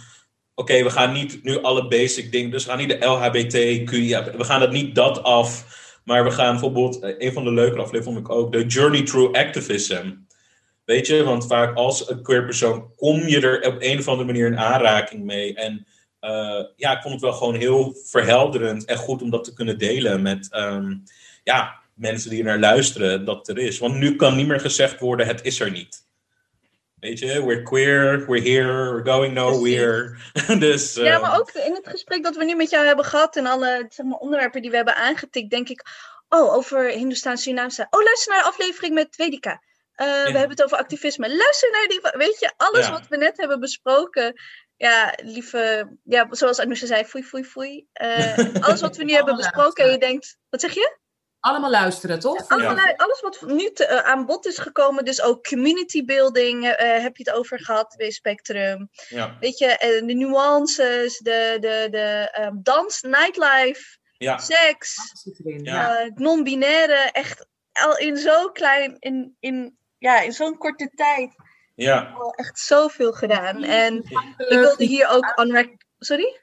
[0.55, 3.90] Oké, we gaan niet nu alle basic dingen, dus we gaan niet de LHBTQ,
[4.36, 5.65] we gaan het niet dat af,
[6.05, 9.02] maar we gaan bijvoorbeeld, eh, een van de leuke afleveringen vond ik ook, de Journey
[9.02, 10.11] Through Activism.
[10.85, 14.27] Weet je, want vaak als een queer persoon kom je er op een of andere
[14.27, 15.55] manier in aanraking mee.
[15.55, 15.86] En
[16.20, 19.78] uh, ja, ik vond het wel gewoon heel verhelderend en goed om dat te kunnen
[19.78, 21.02] delen met um,
[21.43, 23.78] ja, mensen die er naar luisteren dat er is.
[23.78, 26.02] Want nu kan niet meer gezegd worden, het is er niet.
[27.01, 30.16] Weet je, we're queer, we're here, we're going nowhere.
[30.59, 33.36] dus, uh, ja, maar ook in het gesprek dat we nu met jou hebben gehad
[33.36, 35.82] en alle zeg maar, onderwerpen die we hebben aangetikt, denk ik,
[36.28, 37.86] oh, over Hindoestaan, Surinaamse.
[37.90, 39.62] Oh, luister naar de aflevering met Vedika.
[39.96, 40.24] Uh, ja.
[40.24, 41.36] We hebben het over activisme.
[41.36, 42.92] Luister naar die, weet je, alles ja.
[42.92, 44.40] wat we net hebben besproken.
[44.76, 47.86] Ja, lieve, ja, zoals Anousha zei, foei, foei, foei.
[48.02, 51.02] Uh, alles wat we nu hebben besproken en je denkt, wat zeg je?
[51.44, 52.48] allemaal luisteren, toch?
[52.48, 56.72] Allemaal, Alles wat nu te, uh, aan bod is gekomen, dus ook community building, uh,
[56.76, 58.88] heb je het over gehad bij Spectrum.
[59.08, 59.36] Ja.
[59.40, 64.38] Weet je, uh, de nuances, de, de, de um, dans, nightlife, Ja.
[64.38, 64.96] seks,
[65.44, 71.35] uh, non-binaire, echt al in zo klein, in, in, ja, in zo'n korte tijd
[71.74, 72.12] Ja.
[72.18, 73.62] al echt zoveel gedaan.
[73.62, 73.97] En
[74.36, 76.43] ik wilde hier ook on Sorry?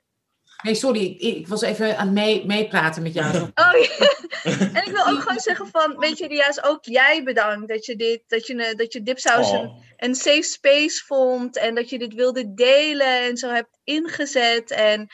[0.63, 3.35] Nee, sorry, ik, ik was even aan het mee, meepraten met jou.
[3.63, 4.07] Oh ja.
[4.79, 7.95] en ik wil ook gewoon zeggen van, weet je, Ria's, ook jij bedankt dat je
[7.95, 9.83] dit, dat je, eh, dat je Dipsaus een, Oh.
[9.97, 14.71] een safe space vond en dat je dit wilde delen en zo hebt ingezet.
[14.71, 15.07] En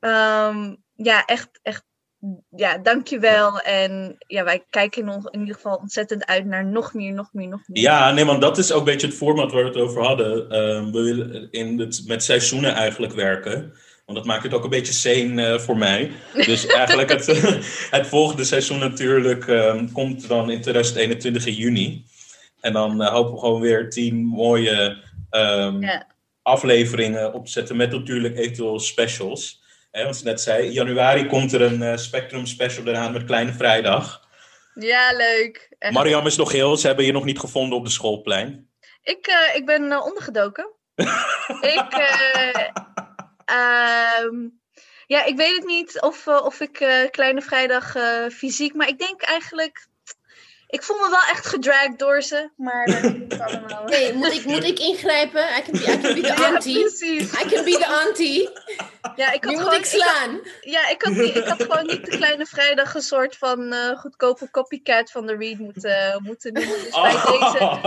[0.00, 1.84] ehm, ja, echt, echt,
[2.56, 3.60] ja, dankjewel.
[3.60, 7.48] En ja, wij kijken nog in ieder geval ontzettend uit naar nog meer, nog meer,
[7.48, 7.82] nog meer.
[7.82, 10.50] Ja, nee, want dat is ook een beetje het format waar we het over hadden.
[10.50, 13.72] Ehm, we willen in het, met seizoenen eigenlijk werken.
[14.04, 16.10] Want dat maakt het ook een beetje sane eh, voor mij.
[16.32, 17.26] Dus eigenlijk het,
[17.96, 22.04] het volgende seizoen natuurlijk ehm, komt dan in 2021 in juni.
[22.60, 24.96] En dan eh, hopen we gewoon weer tien mooie
[25.30, 26.06] ehm, Ja.
[26.42, 27.76] afleveringen op te zetten.
[27.76, 29.64] Met natuurlijk eventueel specials.
[29.96, 33.24] Hè, want ze net zei, in januari komt er een eh, Spectrum special eraan met
[33.24, 34.28] Kleine Vrijdag.
[34.74, 35.74] Ja, leuk.
[35.78, 35.94] Echt.
[35.94, 38.70] Mariam is nog heel, ze hebben je nog niet gevonden op de schoolplein.
[39.02, 40.72] Ik, eh, ik ben eh, ondergedoken.
[41.76, 42.68] ik, eh,
[43.44, 44.48] ehm,
[45.06, 47.94] ja, ik weet het niet of, of ik Kleine Vrijdag
[48.32, 49.86] fysiek, maar ik denk eigenlijk,
[50.76, 53.82] ik voel me wel echt gedragd door ze, maar dat is niet allemaal.
[53.82, 55.42] Oké, moet, ik, moet ik ingrijpen?
[55.42, 56.80] I can be, I can be the Ja, auntie.
[56.80, 57.32] precies.
[57.32, 58.50] I can be the auntie.
[59.16, 60.40] Ja, ik had Nu moet gewoon, ik ik had- slaan.
[60.60, 63.98] ja, ik had, niet, ik had gewoon niet de Kleine Vrijdag een soort van eh,
[63.98, 66.78] goedkope copycat van de Read moeten, moeten noemen.
[66.82, 67.80] Dus bij deze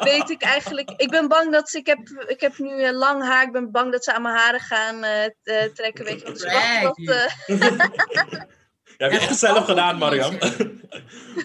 [0.00, 0.90] weet ik eigenlijk.
[0.96, 1.78] Ik ben bang dat ze.
[1.78, 3.42] Ik heb, ik heb nu eh, lang haar.
[3.42, 6.04] Ik ben bang dat ze aan mijn haren gaan eh, eh, trekken.
[6.04, 6.34] Weet je wat?
[6.34, 6.82] Dus eh,
[8.98, 10.38] Ja, heb je echt zelf gedaan, Mariam.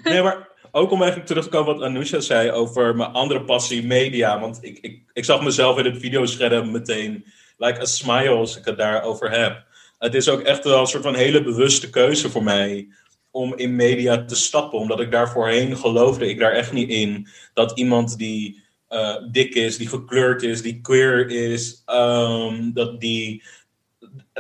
[0.04, 3.86] nee, maar ook om eigenlijk terug te komen wat Anousha zei over mijn andere passie,
[3.86, 4.40] media.
[4.40, 7.26] Want ik, ik, ik zag mezelf in het videoscherm meteen,
[7.58, 9.64] like a smile, als ik het daarover heb.
[9.98, 12.88] Het is ook echt wel een soort van hele bewuste keuze voor mij
[13.32, 14.80] om in media te stappen.
[14.80, 17.28] Omdat ik daar voorheen geloofde ik daar echt niet in.
[17.54, 23.44] Dat iemand die eh, dik is, die gekleurd is, die queer is, ehm, dat die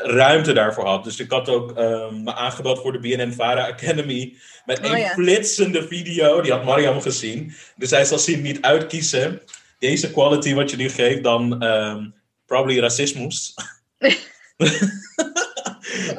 [0.04, 1.04] ruimte daarvoor had.
[1.04, 5.10] Dus ik had ook ehm, me aangebeld voor de BNN-Vara Academy met Oh een ja.
[5.10, 6.42] flitsende video.
[6.42, 7.54] Die had Mariam gezien.
[7.76, 9.42] Dus hij zal zien niet uitkiezen.
[9.80, 12.10] Deze quality wat je nu geeft, dan ehm,
[12.46, 13.54] probably racismus.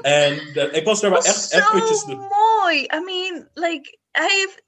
[0.02, 2.04] en de- ik was er wel echt zo eventjes...
[2.04, 2.82] De, mooi.
[2.82, 4.62] I mean, like, hij heeft.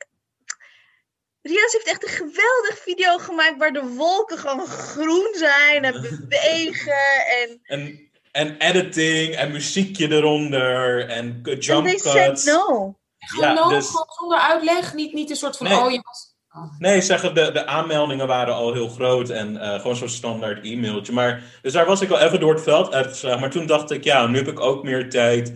[1.42, 7.26] Rias heeft echt een geweldig video gemaakt waar de wolken gewoon groen zijn en bewegen.
[7.40, 12.44] En, en, en editing en muziekje eronder en en jump they said cuts.
[12.44, 12.96] no.
[13.18, 14.94] Gewoon, Ja, dus- gewoon zonder uitleg.
[14.94, 15.78] Niet, niet een soort van, Nee.
[15.78, 16.34] oh je was...
[16.54, 16.78] oh.
[16.78, 21.12] Nee, zeggen de, de aanmeldingen waren al heel groot en eh, gewoon zo'n standaard e-mailtje.
[21.12, 23.40] Maar, dus daar was ik wel even door het veld uitgeslagen.
[23.40, 25.52] Maar toen dacht ik, ja, nu heb ik ook meer tijd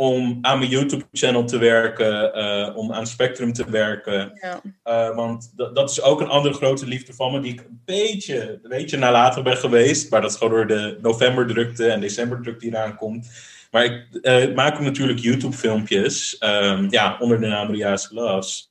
[0.00, 4.32] om aan mijn YouTube-channel te werken, eh, om aan Spectrum te werken.
[4.40, 4.60] Ja.
[4.82, 8.50] Eh, want dat- is ook een andere grote liefde van me, die ik een beetje,
[8.62, 10.10] een beetje nalatig ben geweest.
[10.10, 13.30] Maar dat is gewoon door de novemberdrukte en decemberdrukte die eraan komt.
[13.70, 18.70] Maar ik eh, maak ook natuurlijk YouTube-filmpjes, ehm, ja, onder de naam Ria's Loves.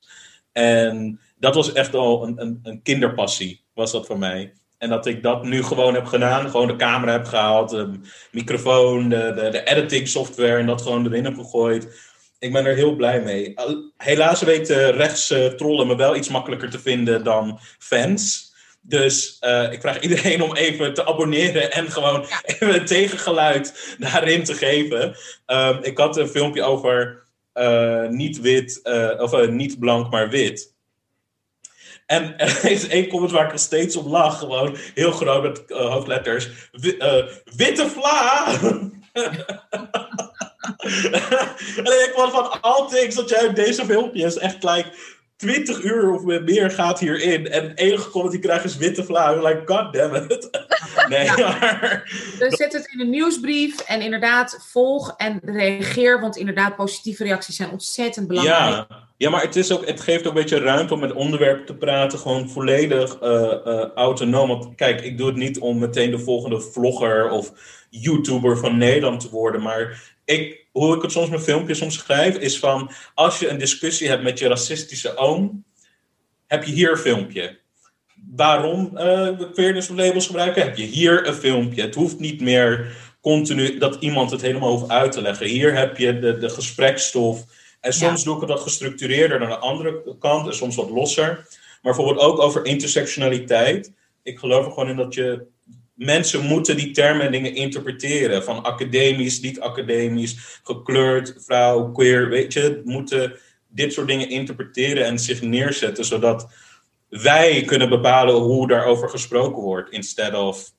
[0.52, 4.52] En dat was echt al een, een, een kinderpassie, was dat voor mij.
[4.80, 7.90] En dat ik dat nu gewoon heb gedaan, gewoon de camera heb gehaald, de
[8.32, 12.10] microfoon, de, de, de editing software en dat gewoon erin heb gegooid.
[12.38, 13.54] Ik ben er heel blij mee.
[13.96, 18.52] Helaas weten rechtse trollen me wel iets makkelijker te vinden dan fans.
[18.80, 24.44] Dus eh, ik vraag iedereen om even te abonneren en gewoon even een tegengeluid daarin
[24.44, 25.16] te geven.
[25.46, 30.28] Ehm, ik had een filmpje over eh, niet wit, eh, of eh, niet blank, maar
[30.28, 30.74] wit.
[32.10, 35.92] En er is één comment waar ik steeds op lach, gewoon heel groot met eh,
[35.92, 36.48] hoofdletters.
[36.98, 37.24] Eh,
[37.56, 38.46] witte vla!
[41.76, 44.92] en dan ik van, van all things dat jij deze filmpjes echt like
[45.36, 47.50] 20 uur of meer gaat hierin.
[47.50, 49.32] En het enige comment die ik krijg is witte vla.
[49.32, 50.48] Like, god damn it.
[51.08, 52.02] nee, maar...
[52.38, 56.20] Dus zet het in een nieuwsbrief en inderdaad volg en reageer.
[56.20, 58.86] Want inderdaad, positieve reacties zijn ontzettend belangrijk.
[58.88, 61.66] Ja, ja maar het, is ook, het geeft ook een beetje ruimte om met onderwerpen
[61.66, 62.18] te praten.
[62.18, 64.48] Gewoon volledig eh, eh, autonoom.
[64.48, 67.52] Want kijk, ik doe het niet om meteen de volgende vlogger of
[67.90, 69.62] YouTuber van Nederland te worden.
[69.62, 72.90] Maar ik, hoe ik het soms met filmpjes omschrijf, is van...
[73.14, 75.64] Als je een discussie hebt met je racistische oom,
[76.46, 77.58] heb je hier een filmpje.
[78.34, 80.62] Waarom eh fairness of labels gebruiken?
[80.62, 81.82] Heb je hier een filmpje.
[81.82, 85.46] Het hoeft niet meer continu dat iemand het helemaal hoeft uit te leggen.
[85.46, 87.44] Hier heb je de, de gesprekstof
[87.80, 91.26] En soms doe ik het wat gestructureerder dan de andere kant en soms wat losser.
[91.82, 93.92] Maar bijvoorbeeld ook over intersectionaliteit.
[94.22, 95.46] Ik geloof er gewoon in dat je
[95.94, 98.44] mensen moeten die termen en dingen interpreteren.
[98.44, 102.80] Van academisch, niet academisch, gekleurd, vrouw, queer, weet je.
[102.84, 103.38] Moeten
[103.68, 106.48] dit soort dingen interpreteren en zich neerzetten, zodat
[107.08, 109.90] wij kunnen bepalen hoe daarover gesproken wordt.
[109.90, 110.72] Instead of,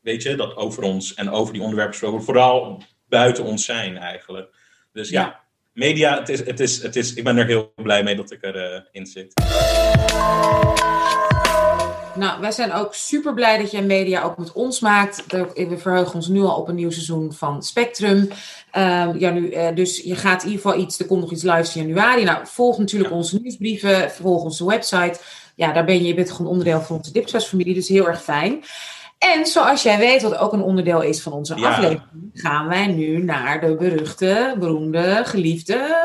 [0.00, 2.38] weet je, dat over ons en over die onderwerpen gesproken wordt.
[2.38, 4.54] Vooral buiten ons zijn eigenlijk.
[4.92, 5.44] Dus ja, Ja.
[5.76, 8.42] Media, het is, het is, het is, ik ben er heel blij mee dat ik
[8.42, 9.32] erin in zit.
[12.14, 15.24] Nou, wij zijn ook super blij dat jij media ook met ons maakt.
[15.54, 18.28] We verheugen ons nu al op een nieuw seizoen van Spectrum.
[18.70, 21.42] Ehm, ja, nu, eh, dus je gaat in ieder geval iets, er komt nog iets
[21.42, 22.24] live in januari.
[22.24, 25.18] Nou, volg natuurlijk onze nieuwsbrieven, volg onze website.
[25.54, 28.64] Ja, daar ben je, je bent gewoon onderdeel van onze Dipsas-familie, dus heel erg fijn.
[29.18, 31.68] En zoals jij weet, wat ook een onderdeel is van onze Ja.
[31.68, 35.96] aflevering, gaan wij nu naar de beruchte, beroemde, geliefde,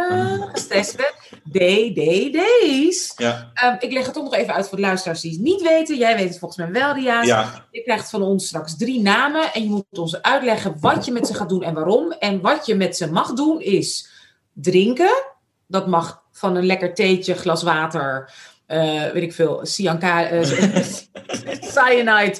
[0.54, 1.14] gestreste
[1.52, 3.14] DDD's.
[3.18, 5.62] Ja, Ehm, ik leg het toch nog even uit voor de luisteraars die het niet
[5.62, 5.98] weten.
[5.98, 7.26] Jij weet het volgens mij wel, Dia's.
[7.28, 11.12] ja, Je krijgt van ons straks drie namen en je moet ons uitleggen wat je
[11.12, 12.12] met ze gaat doen en waarom.
[12.12, 14.10] En wat je met ze mag doen is
[14.54, 15.24] drinken.
[15.68, 18.34] Dat mag van een lekker theetje, glas water,
[18.72, 20.44] eh, weet ik veel, cyanka, eh,
[21.74, 22.36] cyanide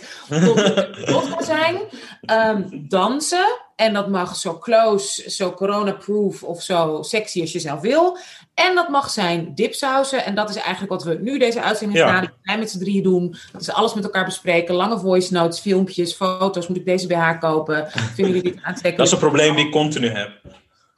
[1.06, 1.78] vodka zijn.
[2.22, 3.60] Ehm, dansen.
[3.76, 8.18] En dat mag zo close, zo corona-proof of zo sexy als je zelf wil.
[8.54, 10.26] En dat mag zijn dipsausen.
[10.26, 12.08] En dat is eigenlijk wat we nu deze uitzending Ja.
[12.08, 12.34] gedaan.
[12.44, 13.36] Wij met z'n drieën doen.
[13.52, 14.76] Dat is alles met elkaar bespreken.
[14.76, 16.68] Lange voice notes, filmpjes, foto's.
[16.68, 17.88] Moet ik deze bij haar kopen?
[17.92, 18.98] Vinden jullie dit aantrekkelijk?
[18.98, 20.30] dat is een probleem die ik continu heb.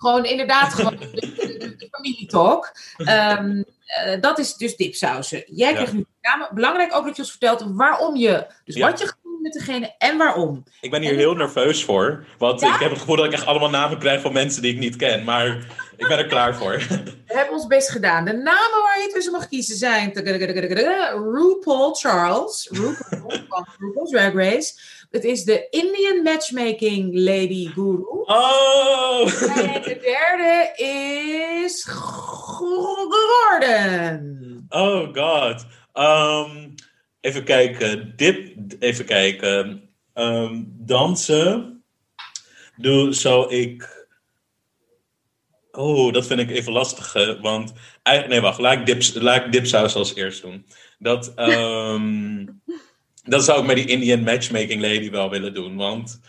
[0.03, 2.71] Gewoon inderdaad, gewoon de, de, de- familietalk.
[2.97, 5.43] Ehm, eh, dat is dus dipsausen.
[5.47, 5.73] Jij Ja.
[5.75, 6.47] krijgt nu de namen.
[6.53, 8.89] Belangrijk ook dat je ons vertelt waarom je, dus Ja.
[8.89, 10.63] wat je gaat doen met degene en waarom.
[10.81, 12.25] Ik ben hier heel nerveus voor.
[12.37, 12.73] Want Ja?
[12.73, 14.95] ik heb het gevoel dat ik echt allemaal namen krijg van mensen die ik niet
[14.95, 15.23] ken.
[15.23, 15.47] Maar
[15.97, 16.71] ik ben er klaar voor.
[16.87, 18.25] We hebben ons best gedaan.
[18.25, 20.11] De namen waar je tussen mag kiezen zijn
[21.33, 24.73] RuPaul Charles, RuPaul van RuPaul's Drag Race.
[25.13, 28.03] Het is de Indian Matchmaking Lady Guru.
[28.25, 29.27] Oh!
[29.57, 30.73] En de derde
[31.63, 31.83] is
[33.33, 34.65] Gordon.
[34.69, 35.65] Oh god.
[35.93, 36.69] Ehm,
[37.21, 38.13] even kijken.
[38.15, 39.89] Dip, even kijken.
[40.13, 41.83] Ehm, dansen.
[42.77, 44.07] Doe, zou ik.
[45.71, 47.13] Oh, dat vind ik even lastig.
[47.41, 47.73] Want.
[48.03, 48.59] eigenlijk- Nee, wacht.
[48.59, 50.65] Laat ik, dips, laat ik dipsaus als eerst doen.
[50.99, 52.45] Dat, ehm,
[53.23, 55.75] dat zou ik met die Indian matchmaking lady wel willen doen.
[55.75, 56.19] Want.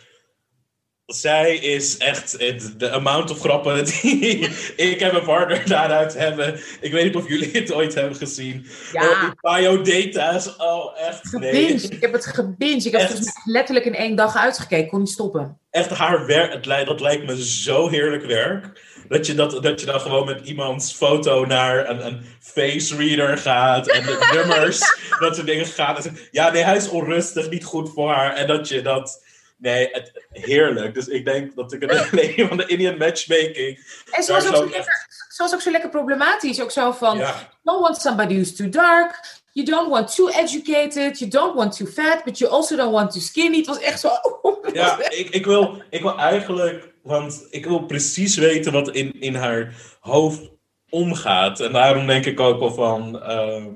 [1.06, 6.60] Zij is echt het- de amount of grappen die ik en mijn partner daaruit hebben.
[6.80, 8.66] Ik weet niet of jullie het ooit hebben gezien.
[8.92, 9.20] Ja.
[9.20, 10.56] Die biodata's.
[10.56, 11.32] Oh, echt.
[11.32, 11.52] Nee.
[11.52, 11.92] Gebinged.
[11.92, 12.84] Ik heb het gebinged.
[12.84, 13.18] Ik heb het Echt?
[13.26, 14.88] mij letterlijk in één dag uitgekeken.
[14.88, 15.58] Kon niet stoppen.
[15.70, 16.52] Echt haar werk.
[16.52, 18.80] Het dat lijkt me zo heerlijk werk.
[19.08, 23.38] Dat je, dat, dat je dan gewoon met iemands foto naar een, een face reader
[23.38, 23.88] gaat.
[23.88, 24.80] En de nummers.
[25.18, 26.10] dat soort dingen gaat.
[26.30, 27.50] Ja, nee, hij is onrustig.
[27.50, 28.34] Niet goed voor haar.
[28.34, 29.22] En dat je dat.
[29.56, 30.94] Nee, het, heerlijk.
[30.94, 33.78] Dus ik denk dat ik het alleen van de Indian matchmaking.
[34.10, 36.60] En ze was, ook zo lekker, ze was ook zo lekker problematisch.
[36.60, 37.32] Ook zo van, you
[37.62, 39.42] don't want somebody who's too dark.
[39.52, 41.18] You don't want too educated.
[41.18, 42.24] You don't want too fat.
[42.24, 43.56] But you also don't want too skinny.
[43.56, 44.08] Het was echt zo...
[44.72, 49.34] Ja, ik, ik, wil, ik wil eigenlijk, want ik wil precies weten wat in, in
[49.34, 50.50] haar hoofd
[50.90, 51.60] omgaat.
[51.60, 53.72] En daarom denk ik ook wel van ehm,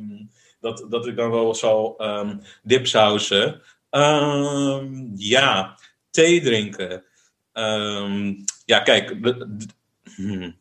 [0.60, 3.62] dat, dat ik dan wel zal ehm dipsausen.
[3.90, 5.78] Ehm, ja,
[6.10, 7.04] thee drinken.
[8.64, 9.16] Ja, kijk.
[10.16, 10.56] hmm.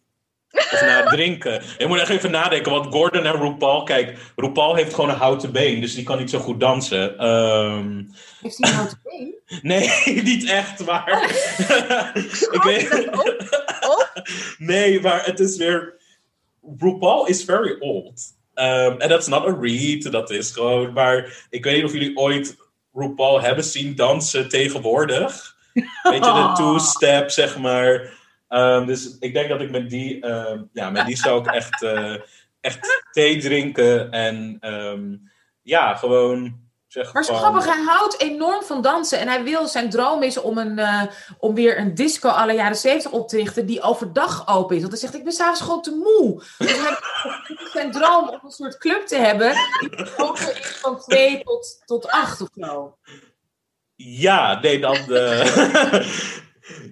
[0.57, 1.61] Of nou, drinken.
[1.77, 5.51] Ik moet echt even nadenken, want Gordon en RuPaul, kijk, RuPaul heeft gewoon een houten
[5.51, 7.17] been, dus die kan niet zo goed dansen.
[7.17, 8.03] Ehm,
[8.41, 9.35] Heeft hij een houten been?
[9.61, 9.89] Nee,
[10.23, 11.21] niet echt, maar.
[12.51, 13.07] ik weet.
[13.87, 14.21] Op?
[14.57, 15.95] Nee, maar het is weer.
[16.77, 18.21] RuPaul is very old.
[18.55, 20.93] Um, en dat is not a read, dat is gewoon.
[20.93, 22.57] Maar ik weet niet of jullie ooit
[22.93, 25.55] RuPaul hebben zien dansen tegenwoordig.
[26.03, 28.16] Weet je, de two-step, zeg maar.
[28.49, 30.25] Um, dus ik denk dat ik met die.
[30.25, 31.83] um, ja, met die zou ik echt.
[31.83, 32.15] eh,
[32.61, 34.57] echt thee drinken en.
[34.73, 36.65] um, ja, gewoon.
[36.87, 39.19] Zeg Maar zo van- grappig, hij houdt enorm van dansen.
[39.19, 41.01] En hij wil, zijn droom is om, een, eh,
[41.39, 44.81] om weer een disco alle jaren 70 op te richten die overdag open is.
[44.81, 46.43] Want hij zegt, ik ben s'avonds gewoon te moe.
[46.57, 46.97] Dus hij
[47.73, 52.07] zijn droom om een soort club te hebben die open is van 2 tot, tot
[52.07, 52.97] 8 of zo.
[53.95, 54.95] Ja, nee, dan.
[55.13, 56.07] eh,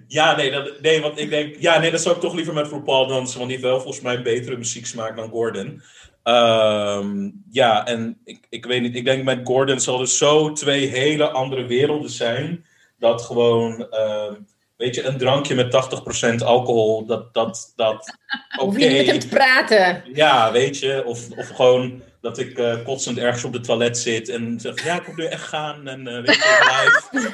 [0.06, 1.56] ja, nee, dan, nee, want ik denk.
[1.58, 3.38] Ja, nee, dan zou ik toch liever met RuPaul dansen.
[3.38, 5.82] Want die heeft wel volgens mij een betere muzieksmaak dan Gordon.
[6.22, 8.96] Ehm, ja, en ik, ik weet niet.
[8.96, 12.66] Ik denk met Gordon zal er zo twee hele andere werelden zijn.
[12.98, 13.90] Dat gewoon.
[13.90, 14.34] ehm,
[14.76, 18.18] weet je, een drankje met 80% alcohol, dat, dat, dat,
[18.58, 18.76] oké.
[18.78, 20.02] Niet met hem te praten.
[20.14, 24.28] Ja, weet je, of, of gewoon dat ik eh, kotsend ergens op de toilet zit
[24.28, 27.32] en zeg, ja, ik moet nu echt gaan en eh weet je, live.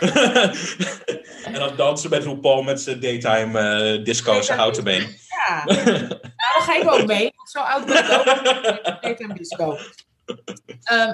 [1.53, 5.21] en dan dansen met RuPaul met zijn daytime eh disco, zijn houten been.
[5.49, 7.33] Ja, nou, daar ga ik ook mee.
[7.37, 9.21] want Zo oud ben ik ook.
[9.21, 9.77] Een disco.
[10.83, 11.13] Ehm,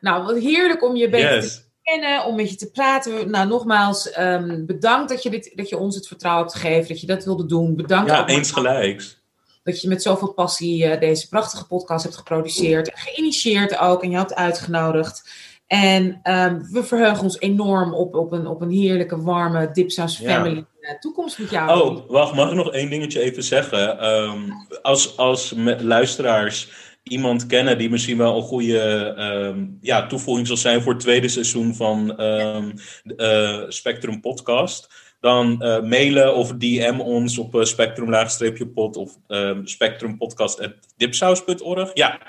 [0.00, 3.30] nou, wat heerlijk om je beter te kennen, om met je te praten.
[3.30, 7.00] Nou, nogmaals, ehm, bedankt dat je, dit, dat je ons het vertrouwen hebt gegeven, dat
[7.00, 7.76] je dat wilde doen.
[7.76, 9.22] Bedankt Ja, eens gelijks.
[9.64, 12.90] Dat je met zoveel passie eh, deze prachtige podcast hebt geproduceerd.
[12.94, 15.30] Geïnitieerd ook en je hebt uitgenodigd.
[15.66, 20.16] En ehm, we verheugen ons enorm op, op, een, op een heerlijke, warme Dipsaus.
[20.16, 21.80] Family eh, toekomst met jou.
[21.80, 23.98] Oh, wacht, mag ik nog één dingetje even zeggen?
[23.98, 24.40] Ehm,
[24.82, 26.68] als als luisteraars
[27.02, 31.28] iemand kennen die misschien wel een goede ehm, ja, toevoeging zal zijn voor het tweede
[31.28, 39.18] seizoen van eh, Spectrum Podcast, dan eh, mailen of DM ons op uh, spectrum-pod of
[39.28, 41.90] um, spectrumpodcast.dipsaus.org.
[41.94, 42.20] Ja.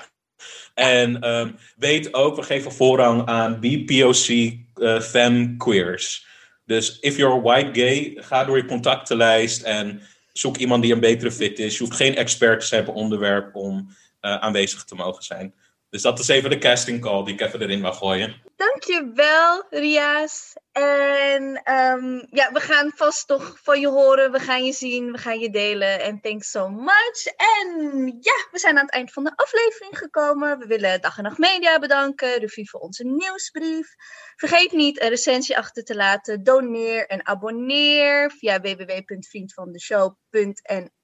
[0.73, 4.53] En ehm, weet ook, we geven voorrang aan BPOC eh
[5.01, 6.27] femme queers.
[6.65, 10.01] Dus if you're white gay, ga door je contactenlijst en
[10.33, 11.77] zoek iemand die een betere fit is.
[11.77, 13.87] Je hoeft geen expert te zijn op onderwerp om
[14.21, 15.53] uh, aanwezig te mogen zijn.
[15.95, 18.41] Dus dat is even de casting call die ik even erin mag gooien.
[18.55, 20.53] Dankjewel, Ria's.
[20.71, 21.43] En
[21.73, 24.31] um, ja, we gaan vast toch van je horen.
[24.31, 26.01] We gaan je zien, we gaan je delen.
[26.01, 27.25] En thanks so much.
[27.37, 30.59] En ja, we zijn aan het eind van de aflevering gekomen.
[30.59, 32.39] We willen Dag en Nacht Media bedanken.
[32.39, 33.95] Review voor onze nieuwsbrief.
[34.35, 36.43] Vergeet niet een recensie achter te laten.
[36.43, 40.94] Doneer en abonneer via www.vriendvandeshow.nl.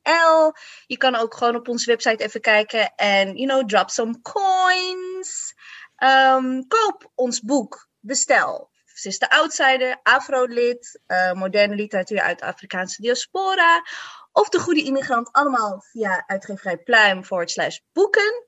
[0.85, 5.53] Je kan ook gewoon op onze website even kijken en, you know, drop some coins.
[5.97, 7.89] Um, koop ons boek.
[7.99, 8.69] Bestel.
[8.85, 13.83] Sister Outsider, Afro-lid, uh, moderne literatuur uit de Afrikaanse diaspora.
[14.31, 18.45] Of De Goede Immigrant, allemaal via uitgeverij Pluim slash boeken.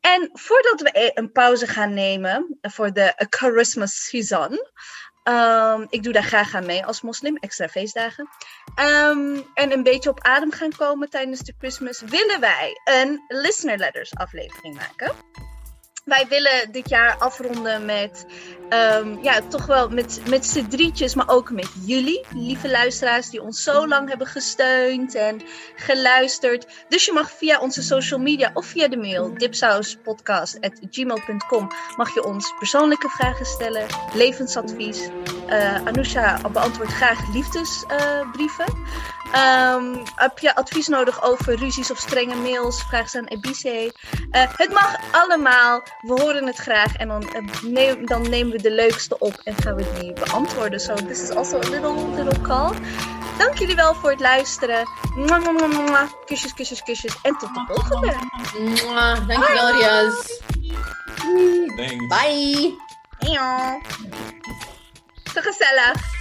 [0.00, 4.58] En voordat we een pauze gaan nemen voor de Christmas season.
[5.28, 8.28] Um, ik doe daar graag aan mee als moslim, extra feestdagen.
[8.80, 13.78] Um, en een beetje op adem gaan komen tijdens de Christmas, willen wij een listener
[13.78, 15.12] letters aflevering maken.
[16.08, 18.26] Wij willen dit jaar afronden met,
[18.70, 23.42] um, ja, toch wel met, met z'n drietjes, maar ook met jullie, lieve luisteraars, die
[23.42, 25.42] ons zo lang hebben gesteund en
[25.76, 26.66] geluisterd.
[26.88, 32.54] Dus je mag via onze social media of via de mail dipsauspodcast.gmail.com mag je ons
[32.58, 35.08] persoonlijke vragen stellen, levensadvies.
[35.48, 38.76] Uh, Anousha beantwoordt graag liefdesbrieven.
[39.34, 42.82] Um, heb je advies nodig over ruzies of strenge mails?
[42.82, 43.92] Vraag ze aan Ebice.
[44.30, 45.82] Uh, het mag allemaal.
[46.00, 46.96] We horen het graag.
[46.96, 50.80] En dan, uh, neem, dan nemen we de leukste op en gaan we die beantwoorden.
[50.80, 52.72] So this is also a little, little call.
[53.38, 54.88] Dank jullie wel voor het luisteren.
[55.16, 56.08] Mwah, mwah, mwah, mwah.
[56.24, 57.16] Kusjes, kusjes, kusjes.
[57.22, 58.14] En tot de volgende.
[58.58, 60.12] Mwah, dankjewel.
[61.76, 62.06] Thanks.
[62.08, 62.76] Bye.
[63.18, 63.80] Eeuw.
[65.32, 66.17] Te gezellig.